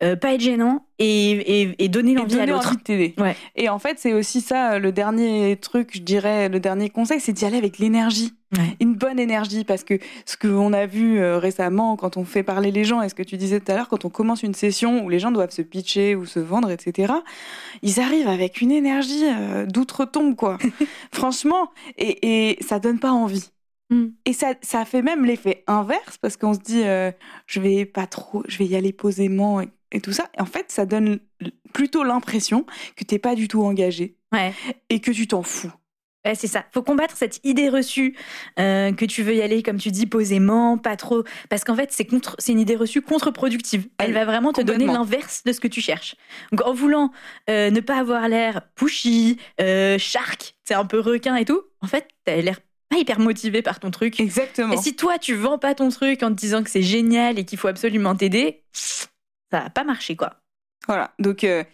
euh, 0.03 0.17
pas 0.17 0.35
être 0.35 0.41
gênant 0.41 0.87
et, 0.99 1.63
et, 1.63 1.85
et 1.85 1.89
donner 1.89 2.15
l'envie 2.15 2.35
à 2.35 2.39
donner 2.41 2.53
l'autre. 2.53 2.69
envie 2.69 2.77
de 2.79 2.83
t'aider. 2.83 3.15
Ouais. 3.17 3.37
Et 3.55 3.69
en 3.69 3.79
fait, 3.79 3.99
c'est 4.01 4.13
aussi 4.13 4.41
ça, 4.41 4.73
euh, 4.73 4.79
le 4.81 4.91
dernier 4.91 5.57
truc, 5.57 5.91
je 5.95 6.01
dirais, 6.01 6.49
le 6.49 6.59
dernier 6.59 6.91
conseil, 6.91 7.21
c'est 7.21 7.33
d'y 7.33 7.45
aller 7.45 7.59
avec 7.59 7.79
l'énergie. 7.79 8.33
Ouais. 8.57 8.77
Une 8.81 8.95
bonne 8.95 9.21
énergie, 9.21 9.65
parce 9.65 9.85
que 9.85 9.99
ce 10.27 10.37
qu'on 10.37 10.73
a 10.73 10.87
vu 10.87 11.21
euh, 11.21 11.39
récemment 11.39 11.97
quand 11.97 12.17
on 12.17 12.25
fait 12.25 12.43
parler 12.43 12.73
les 12.73 12.85
gens, 12.85 13.03
et 13.03 13.09
ce 13.09 13.15
que 13.15 13.23
tu 13.23 13.37
disais 13.37 13.61
tout 13.61 13.71
à 13.71 13.77
l'heure, 13.77 13.89
quand 13.89 14.05
on 14.05 14.11
commence 14.11 14.43
une 14.43 14.55
session 14.55 15.05
où 15.05 15.09
les 15.09 15.21
gens 15.21 15.31
doivent 15.31 15.53
se 15.53 15.63
pitcher 15.63 16.17
ou 16.17 16.27
se 16.27 16.41
vendre, 16.41 16.71
etc., 16.73 17.13
ils 17.83 18.01
arrivent 18.01 18.29
avec 18.29 18.61
une 18.61 18.73
énergie 18.73 19.25
d'outre-tombe, 19.69 20.35
quoi. 20.35 20.59
Franchement, 21.13 21.71
et, 21.99 22.51
et 22.51 22.63
ça 22.63 22.81
donne 22.81 22.99
pas 22.99 23.13
envie. 23.13 23.51
Mm. 23.91 24.07
Et 24.25 24.33
ça, 24.33 24.55
ça 24.63 24.85
fait 24.85 25.03
même 25.03 25.25
l'effet 25.25 25.65
inverse, 25.67 26.19
parce 26.19 26.37
qu'on 26.37 26.55
se 26.55 26.61
dit, 26.61 26.83
euh, 26.85 27.13
je 27.47 27.61
vais 27.61 27.85
pas 27.85 28.07
trop, 28.07 28.43
je 28.49 28.59
vais 28.59 28.67
y 28.67 28.77
aller 28.77 28.93
posément 28.93 29.61
et, 29.95 30.01
tout 30.01 30.13
ça. 30.13 30.29
Et 30.37 30.43
en 30.43 30.47
fait, 30.47 30.67
ça 30.71 30.85
donne 30.87 31.21
plutôt 31.73 32.05
l'impression 32.05 32.67
que 32.97 33.05
t'es 33.05 33.19
pas 33.19 33.35
du 33.35 33.49
tout 33.49 33.63
engagé 33.63 34.17
Ouais. 34.33 34.53
et 34.91 35.01
que 35.01 35.11
tu 35.11 35.27
t'en 35.27 35.43
fous. 35.43 35.73
Ouais, 36.27 36.35
c'est 36.35 36.47
ça. 36.47 36.65
Faut 36.73 36.83
combattre 36.83 37.19
cette 37.19 37.39
idée 37.45 37.69
reçue 37.69 38.17
euh, 38.59 38.93
que 38.93 39.05
tu 39.05 39.23
veux 39.23 39.35
y 39.35 39.43
aller, 39.43 39.63
comme 39.63 39.77
tu 39.77 39.91
dis, 39.91 40.07
posément, 40.07 40.79
pas 40.79 40.97
trop. 40.97 41.23
Parce 41.51 41.65
qu'en 41.65 41.77
fait, 41.77 41.93
c'est 41.93 42.07
contre, 42.07 42.35
c'est 42.39 42.53
une 42.53 42.61
idée 42.61 42.77
reçue 42.77 43.03
contre-productive. 43.03 43.89
Elle 43.99 44.07
Elle- 44.09 44.15
va 44.15 44.25
vraiment 44.25 44.53
te 44.55 44.63
donner 44.63 44.87
l'inverse 44.87 45.43
de 45.45 45.53
ce 45.53 45.61
que 45.61 45.69
tu 45.69 45.83
cherches. 45.83 46.17
Donc, 46.51 46.67
en 46.67 46.73
voulant 46.73 47.11
euh, 47.51 47.71
ne 47.71 47.81
pas 47.81 47.99
avoir 47.99 48.27
l'air 48.29 48.63
pushy, 48.75 49.37
euh, 49.61 49.99
shark, 49.99 50.55
c'est 50.65 50.73
un 50.75 50.87
peu 50.87 50.99
requin 50.99 51.37
et 51.37 51.45
tout, 51.45 51.61
en 51.83 51.87
fait, 51.89 52.09
t'as 52.25 52.37
l'air 52.37 52.59
pas 52.89 52.97
hyper 52.97 53.19
motivé 53.21 53.61
par 53.61 53.79
ton 53.79 53.91
truc. 53.91 54.19
Exactement. 54.19 54.73
Et 54.73 54.79
si 54.79 54.97
toi, 54.97 55.19
tu 55.19 55.35
vends 55.35 55.59
pas 55.59 55.75
ton 55.75 55.91
truc 55.91 56.23
en 56.23 56.31
te 56.31 56.35
disant 56.37 56.63
que 56.63 56.71
c'est 56.71 56.81
génial 56.83 57.39
et 57.39 57.45
qu'il 57.45 57.59
faut 57.59 57.69
absolument 57.69 58.15
t'aider, 58.15 58.63
ça 59.55 59.61
va 59.65 59.71
pas 59.71 59.85
marcher, 59.85 60.17
quoi. 60.17 60.35
Voilà. 60.87 61.15
Donc, 61.19 61.45
euh, 61.45 61.65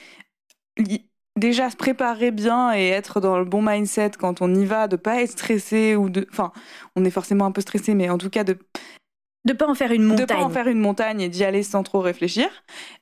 déjà 1.37 1.71
se 1.71 1.77
préparer 1.77 2.31
bien 2.31 2.75
et 2.75 2.89
être 2.89 3.21
dans 3.21 3.39
le 3.39 3.45
bon 3.45 3.63
mindset 3.63 4.13
quand 4.19 4.43
on 4.43 4.55
y 4.55 4.65
va, 4.67 4.89
de 4.89 4.97
pas 4.97 5.23
être 5.23 5.31
stressé 5.33 5.97
ou 5.97 6.11
de. 6.11 6.27
Enfin, 6.31 6.53
on 6.97 7.05
est 7.05 7.11
forcément 7.11 7.47
un 7.47 7.53
peu 7.53 7.61
stressé, 7.61 7.95
mais 7.95 8.09
en 8.11 8.19
tout 8.19 8.31
cas 8.31 8.45
de 8.45 8.59
De 9.45 9.53
pas 9.55 9.69
en 9.69 9.75
faire 9.75 9.93
une 9.93 10.03
de 10.03 10.09
montagne. 10.09 10.27
pas 10.27 10.45
en 10.45 10.51
faire 10.51 10.69
une 10.69 10.81
montagne 10.81 11.21
et 11.21 11.29
d'y 11.29 11.45
aller 11.45 11.63
sans 11.63 11.83
trop 11.83 12.01
réfléchir, 12.01 12.49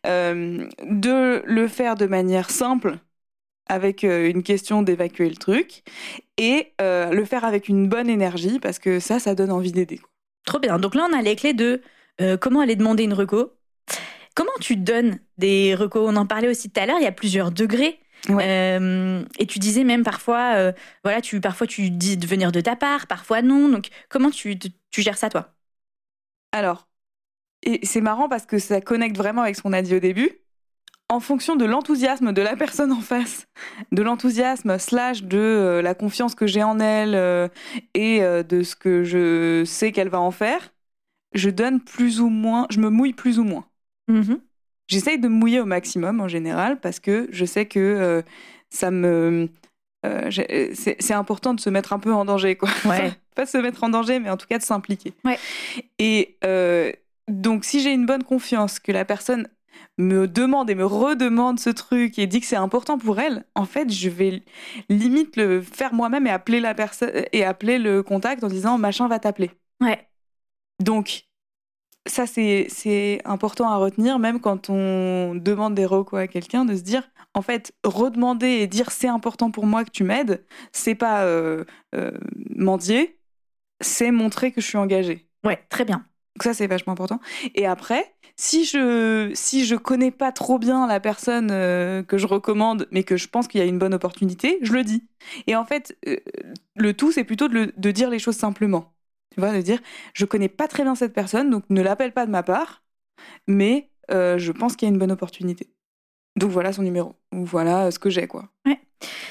Euh, 0.07 0.69
de 0.85 1.43
le 1.45 1.69
faire 1.69 1.97
de 1.97 2.07
manière 2.07 2.51
simple 2.51 2.99
avec 3.69 4.05
euh, 4.05 4.31
une 4.31 4.43
question 4.43 4.83
d'évacuer 4.83 5.29
le 5.29 5.37
truc 5.37 5.83
et 6.38 6.73
euh, 6.81 7.11
le 7.11 7.25
faire 7.25 7.45
avec 7.45 7.69
une 7.69 7.88
bonne 7.88 8.09
énergie 8.09 8.61
parce 8.61 8.79
que 8.79 9.01
ça, 9.01 9.19
ça 9.19 9.35
donne 9.35 9.53
envie 9.53 9.73
d'aider. 9.73 10.01
Trop 10.45 10.59
bien. 10.59 10.79
Donc 10.79 10.95
là, 10.95 11.07
on 11.11 11.12
a 11.19 11.23
les 11.23 11.37
clés 11.37 11.55
de 11.55 11.83
euh, 12.21 12.37
comment 12.37 12.61
aller 12.61 12.77
demander 12.77 13.05
une 13.05 13.12
reco. 13.14 13.58
Comment 14.38 14.53
tu 14.61 14.77
donnes 14.77 15.18
des 15.37 15.74
recos? 15.74 16.09
On 16.09 16.14
en 16.14 16.24
parlait 16.24 16.46
aussi 16.46 16.70
tout 16.70 16.81
à 16.81 16.87
l'heure. 16.87 16.98
Il 17.01 17.03
y 17.03 17.09
a 17.09 17.12
plusieurs 17.12 17.51
degrés. 17.51 17.98
Euh, 18.31 19.24
et 19.37 19.46
tu 19.46 19.59
disais 19.59 19.83
même 19.83 20.05
parfois, 20.05 20.55
euh, 20.55 20.72
voilà, 21.03 21.20
tu 21.20 21.40
parfois 21.40 21.66
tu 21.66 21.90
dis 21.90 22.16
de 22.16 22.24
venir 22.24 22.53
de 22.53 22.61
ta 22.61 22.77
part, 22.77 23.09
parfois 23.09 23.42
non. 23.42 23.68
Donc 23.68 23.88
comment 24.09 24.31
tu, 24.31 24.57
tu 24.57 25.03
gères 25.03 25.18
ça 25.18 25.29
toi? 25.29 25.57
Alors, 26.53 26.87
et 27.64 27.85
c'est 27.85 28.01
marrant 28.01 28.29
parce 28.29 28.46
que 28.46 28.61
ça 28.61 28.81
connecte 28.81 29.16
vraiment 29.16 29.42
avec 29.42 29.57
ce 29.57 29.62
qu'on 29.62 29.72
a 29.72 29.83
dit 29.83 29.96
au 29.96 29.98
début. 29.98 30.31
En 31.09 31.18
fonction 31.18 31.57
de 31.57 31.64
l'enthousiasme 31.64 32.33
de 32.33 32.42
la 32.42 32.55
personne 32.55 32.92
en 32.92 33.01
face, 33.01 33.48
de 33.90 34.03
l'enthousiasme 34.03 34.79
slash 34.79 35.24
de 35.24 35.37
euh, 35.37 35.83
la 35.83 35.96
confiance 35.96 36.37
que 36.37 36.46
j'ai 36.46 36.62
en 36.62 36.79
elle 36.79 37.51
et 37.94 38.20
de 38.20 38.62
ce 38.62 38.77
que 38.77 39.03
je 39.03 39.64
sais 39.64 39.90
qu'elle 39.90 40.11
va 40.11 40.20
en 40.20 40.31
faire, 40.31 40.72
je 41.33 41.51
donne 41.51 41.81
plus 41.81 42.20
ou 42.20 42.29
moins, 42.29 42.68
je 42.70 42.79
me 42.79 42.88
mouille 42.88 43.14
plus 43.14 43.40
ou 43.40 43.42
moins. 43.42 43.67
Mhm. 44.09 44.40
J'essaye 44.88 45.18
de 45.18 45.29
me 45.29 45.35
mouiller 45.35 45.61
au 45.61 45.66
maximum 45.66 46.21
en 46.21 46.29
général 46.29 46.81
parce 46.81 46.99
que 46.99 47.29
je 47.31 47.44
sais 47.44 47.66
que 47.66 47.79
euh, 47.79 48.23
ça 48.71 48.90
me. 48.90 49.49
euh, 50.07 50.31
c'est 50.31 50.97
c'est 50.99 51.14
important 51.14 51.53
de 51.55 51.61
se 51.61 51.68
mettre 51.68 51.92
un 51.92 51.99
peu 51.99 52.12
en 52.12 52.25
danger, 52.25 52.57
quoi. 52.57 52.71
Ouais. 52.87 53.12
Pas 53.35 53.47
se 53.47 53.59
mettre 53.59 53.85
en 53.85 53.90
danger, 53.90 54.18
mais 54.18 54.31
en 54.31 54.37
tout 54.37 54.47
cas 54.47 54.59
de 54.59 54.62
s'impliquer. 54.64 55.12
Ouais. 55.25 55.38
Et 55.99 56.37
euh, 56.44 56.90
donc, 57.29 57.64
si 57.64 57.81
j'ai 57.81 57.92
une 57.92 58.07
bonne 58.07 58.25
confiance, 58.25 58.79
que 58.81 58.90
la 58.92 59.05
personne 59.05 59.47
me 59.99 60.27
demande 60.27 60.71
et 60.71 60.75
me 60.75 60.87
redemande 60.87 61.61
ce 61.61 61.71
truc 61.71 62.18
et 62.18 62.27
dit 62.27 62.40
que 62.40 62.47
c'est 62.47 62.57
important 62.57 62.99
pour 62.99 63.21
elle, 63.21 63.44
en 63.55 63.64
fait, 63.64 63.92
je 63.92 64.09
vais 64.09 64.42
limite 64.88 65.37
le 65.37 65.61
faire 65.61 65.92
moi-même 65.92 66.27
et 66.27 66.31
appeler 66.31 66.61
la 66.61 66.75
personne 66.75 67.11
et 67.33 67.44
appeler 67.44 67.79
le 67.79 68.03
contact 68.03 68.42
en 68.42 68.49
disant 68.49 68.79
machin 68.79 69.07
va 69.09 69.18
t'appeler. 69.18 69.51
Ouais. 69.81 70.09
Donc, 70.81 71.25
ça, 72.09 72.27
c'est 72.27 73.21
important 73.25 73.68
à 73.71 73.77
retenir, 73.77 74.18
même 74.18 74.40
quand 74.40 74.71
on 74.71 75.35
demande 75.35 75.75
des 75.75 75.87
recos 75.87 76.21
à 76.21 76.27
quelqu'un, 76.27 76.64
de 76.64 76.75
se 76.77 76.83
dire, 76.83 77.09
en 77.35 77.42
fait, 77.42 77.73
redemander 77.85 78.47
et 78.49 78.66
dire 78.66 78.90
c'est 78.90 79.09
important 79.09 79.51
pour 79.51 79.66
moi 79.66 79.85
que 79.85 79.90
tu 79.90 80.05
m'aides, 80.05 80.44
c'est 80.73 80.94
pas 80.94 81.25
euh, 81.25 81.64
euh, 81.94 82.12
mendier, 82.57 83.18
c'est 83.81 84.11
montrer 84.11 84.53
que 84.53 84.61
je 84.61 84.66
suis 84.66 84.79
engagée. 84.79 85.29
Ouais, 85.44 85.64
très 85.71 85.85
bien. 85.85 86.07
Donc 86.37 86.44
ça, 86.44 86.55
c'est 86.55 86.66
vachement 86.68 86.92
important. 86.94 87.21
Et 87.55 87.66
après, 87.66 88.14
si 88.37 88.64
je 88.64 89.31
si 89.35 89.66
je 89.66 89.77
connais 89.77 90.11
pas 90.12 90.33
trop 90.33 90.59
bien 90.59 90.87
la 90.87 91.01
personne 91.01 91.51
euh, 91.53 92.03
que 92.05 92.18
je 92.18 92.27
recommande, 92.27 92.88
mais 92.92 93.05
que 93.05 93.16
je 93.16 93.29
pense 93.29 93.49
qu'il 93.49 93.61
y 93.61 93.64
a 93.64 93.66
une 93.66 93.79
bonne 93.79 93.94
opportunité, 93.94 94.59
je 94.62 94.73
le 94.73 94.85
dis. 94.85 95.07
Et 95.49 95.57
en 95.57 95.64
fait, 95.64 95.99
le 96.77 96.94
tout, 96.94 97.12
c'est 97.12 97.25
plutôt 97.25 97.49
de, 97.49 97.55
le- 97.55 97.73
de 97.77 97.90
dire 97.90 98.11
les 98.11 98.18
choses 98.18 98.37
simplement. 98.37 98.92
Tu 99.38 99.42
vois, 99.42 99.53
de 99.53 99.62
dire, 99.62 99.79
je 100.14 100.24
connais 100.24 100.48
pas 100.48 100.66
très 100.66 100.83
bien 100.83 100.96
cette 100.96 101.12
personne, 101.12 101.48
donc 101.48 101.62
ne 101.70 101.81
l'appelle 101.81 102.11
pas 102.11 102.27
de 102.27 102.31
ma 102.33 102.42
part, 102.42 102.83
mais 103.46 103.88
euh, 104.11 104.37
je 104.37 104.51
pense 104.51 104.74
qu'il 104.74 104.88
y 104.88 104.90
a 104.90 104.92
une 104.92 104.98
bonne 104.98 105.12
opportunité. 105.12 105.68
Donc 106.35 106.51
voilà 106.51 106.72
son 106.72 106.83
numéro, 106.83 107.14
ou 107.33 107.44
voilà 107.44 107.87
euh, 107.87 107.90
ce 107.92 108.01
que 108.01 108.11
j'ai, 108.11 108.27
quoi. 108.27 108.48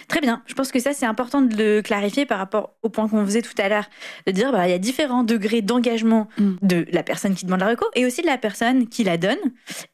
Très 0.07 0.21
bien. 0.21 0.43
Je 0.45 0.53
pense 0.53 0.71
que 0.71 0.79
ça, 0.79 0.93
c'est 0.93 1.05
important 1.05 1.41
de 1.41 1.53
le 1.57 1.81
clarifier 1.81 2.25
par 2.25 2.37
rapport 2.37 2.77
au 2.83 2.87
point 2.89 3.09
qu'on 3.09 3.25
faisait 3.25 3.41
tout 3.41 3.53
à 3.57 3.67
l'heure, 3.67 3.89
de 4.25 4.31
dire 4.31 4.53
bah, 4.53 4.65
il 4.65 4.71
y 4.71 4.73
a 4.73 4.77
différents 4.77 5.23
degrés 5.23 5.61
d'engagement 5.61 6.29
Mm. 6.37 6.55
de 6.61 6.85
la 6.93 7.03
personne 7.03 7.35
qui 7.35 7.43
demande 7.43 7.59
la 7.59 7.67
reco 7.67 7.85
et 7.93 8.05
aussi 8.05 8.21
de 8.21 8.27
la 8.27 8.37
personne 8.37 8.87
qui 8.87 9.03
la 9.03 9.17
donne. 9.17 9.35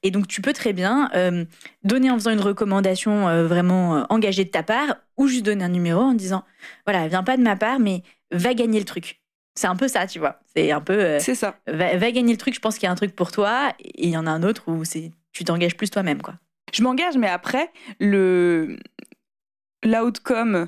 Et 0.04 0.12
donc, 0.12 0.28
tu 0.28 0.42
peux 0.42 0.54
très 0.54 0.74
bien 0.74 1.10
euh, 1.16 1.44
donner 1.84 2.12
en 2.12 2.20
faisant 2.20 2.30
une 2.30 2.40
recommandation 2.40 3.28
euh, 3.28 3.48
vraiment 3.48 3.96
euh, 3.96 4.04
engagée 4.10 4.46
de 4.46 4.52
ta 4.52 4.62
part 4.62 4.98
ou 5.18 5.28
juste 5.28 5.44
donner 5.44 5.64
un 5.64 5.70
numéro 5.70 6.02
en 6.02 6.14
disant 6.14 6.44
voilà, 6.86 7.08
viens 7.08 7.24
pas 7.24 7.36
de 7.36 7.42
ma 7.42 7.56
part, 7.56 7.80
mais 7.80 8.04
va 8.32 8.54
gagner 8.54 8.78
le 8.78 8.86
truc. 8.86 9.23
C'est 9.56 9.68
un 9.68 9.76
peu 9.76 9.88
ça, 9.88 10.08
tu 10.08 10.20
vois. 10.20 10.40
C'est 10.56 10.72
un 10.72 10.82
peu 10.82 10.94
euh, 10.94 11.20
C'est 11.20 11.36
ça. 11.36 11.56
va, 11.68 11.96
va 11.98 12.12
gagner 12.12 12.32
le 12.34 12.38
truc. 12.38 12.54
Je 12.56 12.60
pense 12.60 12.76
qu'il 12.76 12.84
y 12.84 12.90
a 12.90 12.92
un 12.92 12.96
truc 12.96 13.16
pour 13.16 13.32
toi 13.32 13.74
et 13.80 14.06
il 14.08 14.10
y 14.10 14.18
en 14.18 14.26
a 14.26 14.32
un 14.32 14.44
autre 14.44 14.64
où 14.68 14.84
c'est 14.84 15.12
tu 15.32 15.44
t'engages 15.44 15.76
plus 15.76 15.90
toi-même, 15.90 16.22
quoi. 16.22 16.36
Je 16.74 16.82
m'engage, 16.84 17.18
mais 17.18 17.28
après, 17.28 17.72
le 18.00 18.78
l'outcome, 19.84 20.68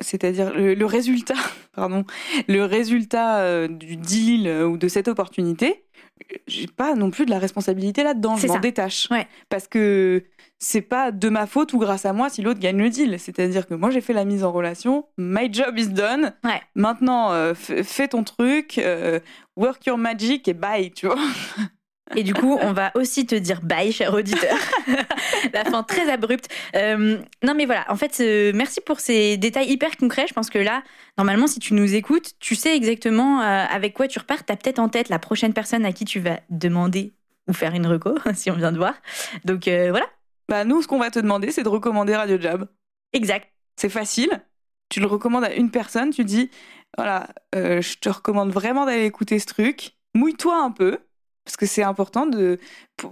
c'est-à-dire 0.00 0.52
le, 0.54 0.74
le 0.74 0.86
résultat, 0.86 1.34
pardon, 1.78 2.04
le 2.48 2.64
résultat 2.64 3.38
euh, 3.38 3.68
du 3.68 3.96
deal 3.96 4.48
euh, 4.48 4.66
ou 4.66 4.76
de 4.76 4.88
cette 4.88 5.08
opportunité, 5.08 5.84
j'ai 6.46 6.66
pas 6.66 6.94
non 6.94 7.10
plus 7.10 7.24
de 7.24 7.30
la 7.30 7.38
responsabilité 7.38 8.02
là-dedans. 8.02 8.36
Je 8.36 8.46
m'en 8.46 8.58
détache. 8.58 9.08
Ouais. 9.10 9.26
Parce 9.48 9.68
que 9.68 10.24
c'est 10.58 10.82
pas 10.82 11.12
de 11.12 11.28
ma 11.28 11.46
faute 11.46 11.72
ou 11.72 11.78
grâce 11.78 12.04
à 12.04 12.12
moi 12.12 12.28
si 12.28 12.42
l'autre 12.42 12.60
gagne 12.60 12.78
le 12.78 12.90
deal. 12.90 13.18
C'est-à-dire 13.18 13.66
que 13.66 13.74
moi 13.74 13.90
j'ai 13.90 14.00
fait 14.00 14.12
la 14.12 14.24
mise 14.24 14.42
en 14.44 14.52
relation, 14.52 15.06
my 15.16 15.52
job 15.52 15.78
is 15.78 15.88
done. 15.88 16.34
Ouais. 16.44 16.60
Maintenant, 16.74 17.32
euh, 17.32 17.54
fais 17.54 18.08
ton 18.08 18.24
truc, 18.24 18.78
euh, 18.78 19.20
work 19.56 19.86
your 19.86 19.98
magic 19.98 20.48
et 20.48 20.54
bye, 20.54 20.90
tu 20.90 21.06
vois. 21.06 21.18
Et 22.16 22.22
du 22.22 22.34
coup, 22.34 22.58
on 22.60 22.72
va 22.72 22.90
aussi 22.94 23.26
te 23.26 23.34
dire 23.34 23.60
bye, 23.62 23.92
cher 23.92 24.14
auditeur. 24.14 24.56
La 25.52 25.64
fin 25.64 25.82
très 25.82 26.10
abrupte. 26.10 26.48
Euh, 26.74 27.18
non, 27.42 27.54
mais 27.54 27.66
voilà. 27.66 27.84
En 27.88 27.96
fait, 27.96 28.18
euh, 28.20 28.52
merci 28.54 28.80
pour 28.80 29.00
ces 29.00 29.36
détails 29.36 29.70
hyper 29.70 29.96
concrets. 29.96 30.26
Je 30.28 30.34
pense 30.34 30.50
que 30.50 30.58
là, 30.58 30.82
normalement, 31.16 31.46
si 31.46 31.58
tu 31.58 31.74
nous 31.74 31.94
écoutes, 31.94 32.32
tu 32.40 32.54
sais 32.54 32.76
exactement 32.76 33.40
euh, 33.40 33.64
avec 33.68 33.94
quoi 33.94 34.08
tu 34.08 34.18
repars. 34.18 34.44
Tu 34.44 34.52
as 34.52 34.56
peut-être 34.56 34.78
en 34.78 34.88
tête 34.88 35.08
la 35.08 35.18
prochaine 35.18 35.52
personne 35.52 35.84
à 35.84 35.92
qui 35.92 36.04
tu 36.04 36.20
vas 36.20 36.40
demander 36.50 37.12
ou 37.48 37.52
faire 37.52 37.74
une 37.74 37.86
reco, 37.86 38.14
si 38.34 38.50
on 38.50 38.54
vient 38.54 38.72
de 38.72 38.78
voir. 38.78 38.94
Donc 39.44 39.64
voilà. 39.64 40.06
Bah, 40.48 40.64
nous, 40.64 40.82
ce 40.82 40.88
qu'on 40.88 40.98
va 40.98 41.10
te 41.10 41.18
demander, 41.18 41.50
c'est 41.50 41.62
de 41.62 41.68
recommander 41.68 42.16
Radio 42.16 42.40
Jab. 42.40 42.68
Exact. 43.12 43.48
C'est 43.76 43.90
facile. 43.90 44.30
Tu 44.88 45.00
le 45.00 45.06
recommandes 45.06 45.44
à 45.44 45.52
une 45.52 45.70
personne, 45.70 46.10
tu 46.10 46.24
dis 46.24 46.50
voilà, 46.96 47.28
je 47.54 47.98
te 47.98 48.08
recommande 48.08 48.50
vraiment 48.50 48.86
d'aller 48.86 49.04
écouter 49.04 49.38
ce 49.38 49.44
truc. 49.44 49.92
Mouille-toi 50.14 50.58
un 50.58 50.70
peu 50.70 50.98
parce 51.48 51.56
que 51.56 51.64
c'est 51.64 51.82
important 51.82 52.26
de 52.26 52.58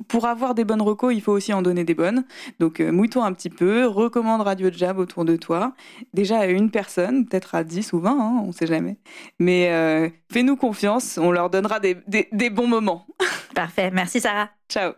pour 0.08 0.26
avoir 0.26 0.54
des 0.54 0.66
bonnes 0.66 0.82
recos, 0.82 1.14
il 1.14 1.22
faut 1.22 1.32
aussi 1.32 1.54
en 1.54 1.62
donner 1.62 1.84
des 1.84 1.94
bonnes. 1.94 2.26
Donc 2.60 2.80
euh, 2.80 2.92
mouille-toi 2.92 3.24
un 3.24 3.32
petit 3.32 3.48
peu, 3.48 3.86
recommande 3.86 4.42
Radio 4.42 4.68
Jab 4.70 4.98
autour 4.98 5.24
de 5.24 5.36
toi. 5.36 5.72
Déjà 6.12 6.40
à 6.40 6.44
une 6.44 6.70
personne, 6.70 7.24
peut-être 7.24 7.54
à 7.54 7.64
10 7.64 7.94
ou 7.94 8.00
20, 8.00 8.10
hein, 8.10 8.42
on 8.44 8.52
sait 8.52 8.66
jamais. 8.66 8.98
Mais 9.38 9.70
euh, 9.72 10.10
fais-nous 10.30 10.56
confiance, 10.56 11.16
on 11.16 11.30
leur 11.30 11.48
donnera 11.48 11.80
des, 11.80 11.96
des 12.06 12.50
bons 12.50 12.66
moments. 12.66 13.06
Parfait, 13.54 13.90
merci 13.90 14.20
Sarah. 14.20 14.50
Ciao. 14.68 14.92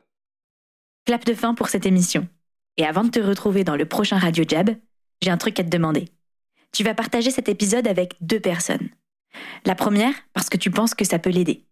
Clap 1.07 1.25
de 1.25 1.35
fin 1.35 1.55
pour 1.55 1.69
cette 1.69 1.87
émission. 1.87 2.27
Et 2.77 2.85
avant 2.85 3.05
de 3.05 3.11
te 3.11 3.21
retrouver 3.21 3.63
dans 3.63 3.77
le 3.77 3.87
prochain 3.87 4.19
Radio 4.19 4.43
Jab, 4.49 4.71
j'ai 5.23 5.31
un 5.31 5.39
truc 5.39 5.61
à 5.61 5.63
te 5.63 5.71
demander. 5.71 6.07
Tu 6.73 6.83
vas 6.83 6.95
partager 6.95 7.31
cet 7.31 7.49
épisode 7.49 7.87
avec 7.87 8.17
deux 8.21 8.41
personnes. 8.41 8.89
La 9.65 9.77
première, 9.77 10.15
parce 10.33 10.49
que 10.49 10.57
tu 10.57 10.73
penses 10.73 10.95
que 10.95 11.05
ça 11.05 11.21
peut 11.21 11.31
l'aider. 11.31 11.69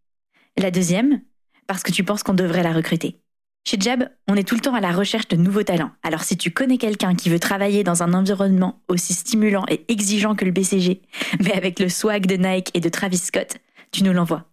La 0.56 0.70
deuxième, 0.70 1.22
parce 1.66 1.82
que 1.82 1.92
tu 1.92 2.04
penses 2.04 2.22
qu'on 2.22 2.34
devrait 2.34 2.62
la 2.62 2.72
recruter. 2.72 3.20
Chez 3.68 3.78
Jab, 3.80 4.08
on 4.28 4.36
est 4.36 4.46
tout 4.46 4.54
le 4.54 4.60
temps 4.60 4.74
à 4.74 4.80
la 4.80 4.92
recherche 4.92 5.26
de 5.26 5.36
nouveaux 5.36 5.64
talents. 5.64 5.90
Alors 6.04 6.22
si 6.22 6.36
tu 6.36 6.52
connais 6.52 6.78
quelqu'un 6.78 7.16
qui 7.16 7.28
veut 7.28 7.40
travailler 7.40 7.82
dans 7.82 8.04
un 8.04 8.14
environnement 8.14 8.80
aussi 8.86 9.12
stimulant 9.12 9.64
et 9.68 9.84
exigeant 9.88 10.36
que 10.36 10.44
le 10.44 10.52
BCG, 10.52 11.02
mais 11.40 11.52
avec 11.52 11.80
le 11.80 11.88
swag 11.88 12.26
de 12.26 12.36
Nike 12.36 12.70
et 12.74 12.80
de 12.80 12.88
Travis 12.88 13.18
Scott, 13.18 13.56
tu 13.90 14.04
nous 14.04 14.12
l'envoies. 14.12 14.44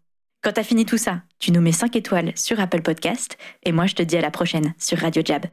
Quand 0.42 0.54
t'as 0.54 0.64
fini 0.64 0.86
tout 0.86 0.98
ça, 0.98 1.22
tu 1.40 1.52
nous 1.52 1.62
mets 1.62 1.72
5 1.72 1.96
étoiles 1.96 2.34
sur 2.36 2.60
Apple 2.60 2.82
Podcast 2.82 3.38
et 3.64 3.72
moi 3.72 3.86
je 3.86 3.94
te 3.94 4.02
dis 4.04 4.18
à 4.18 4.22
la 4.22 4.32
prochaine 4.32 4.74
sur 4.80 4.98
Radio 4.98 5.22
Jab. 5.24 5.46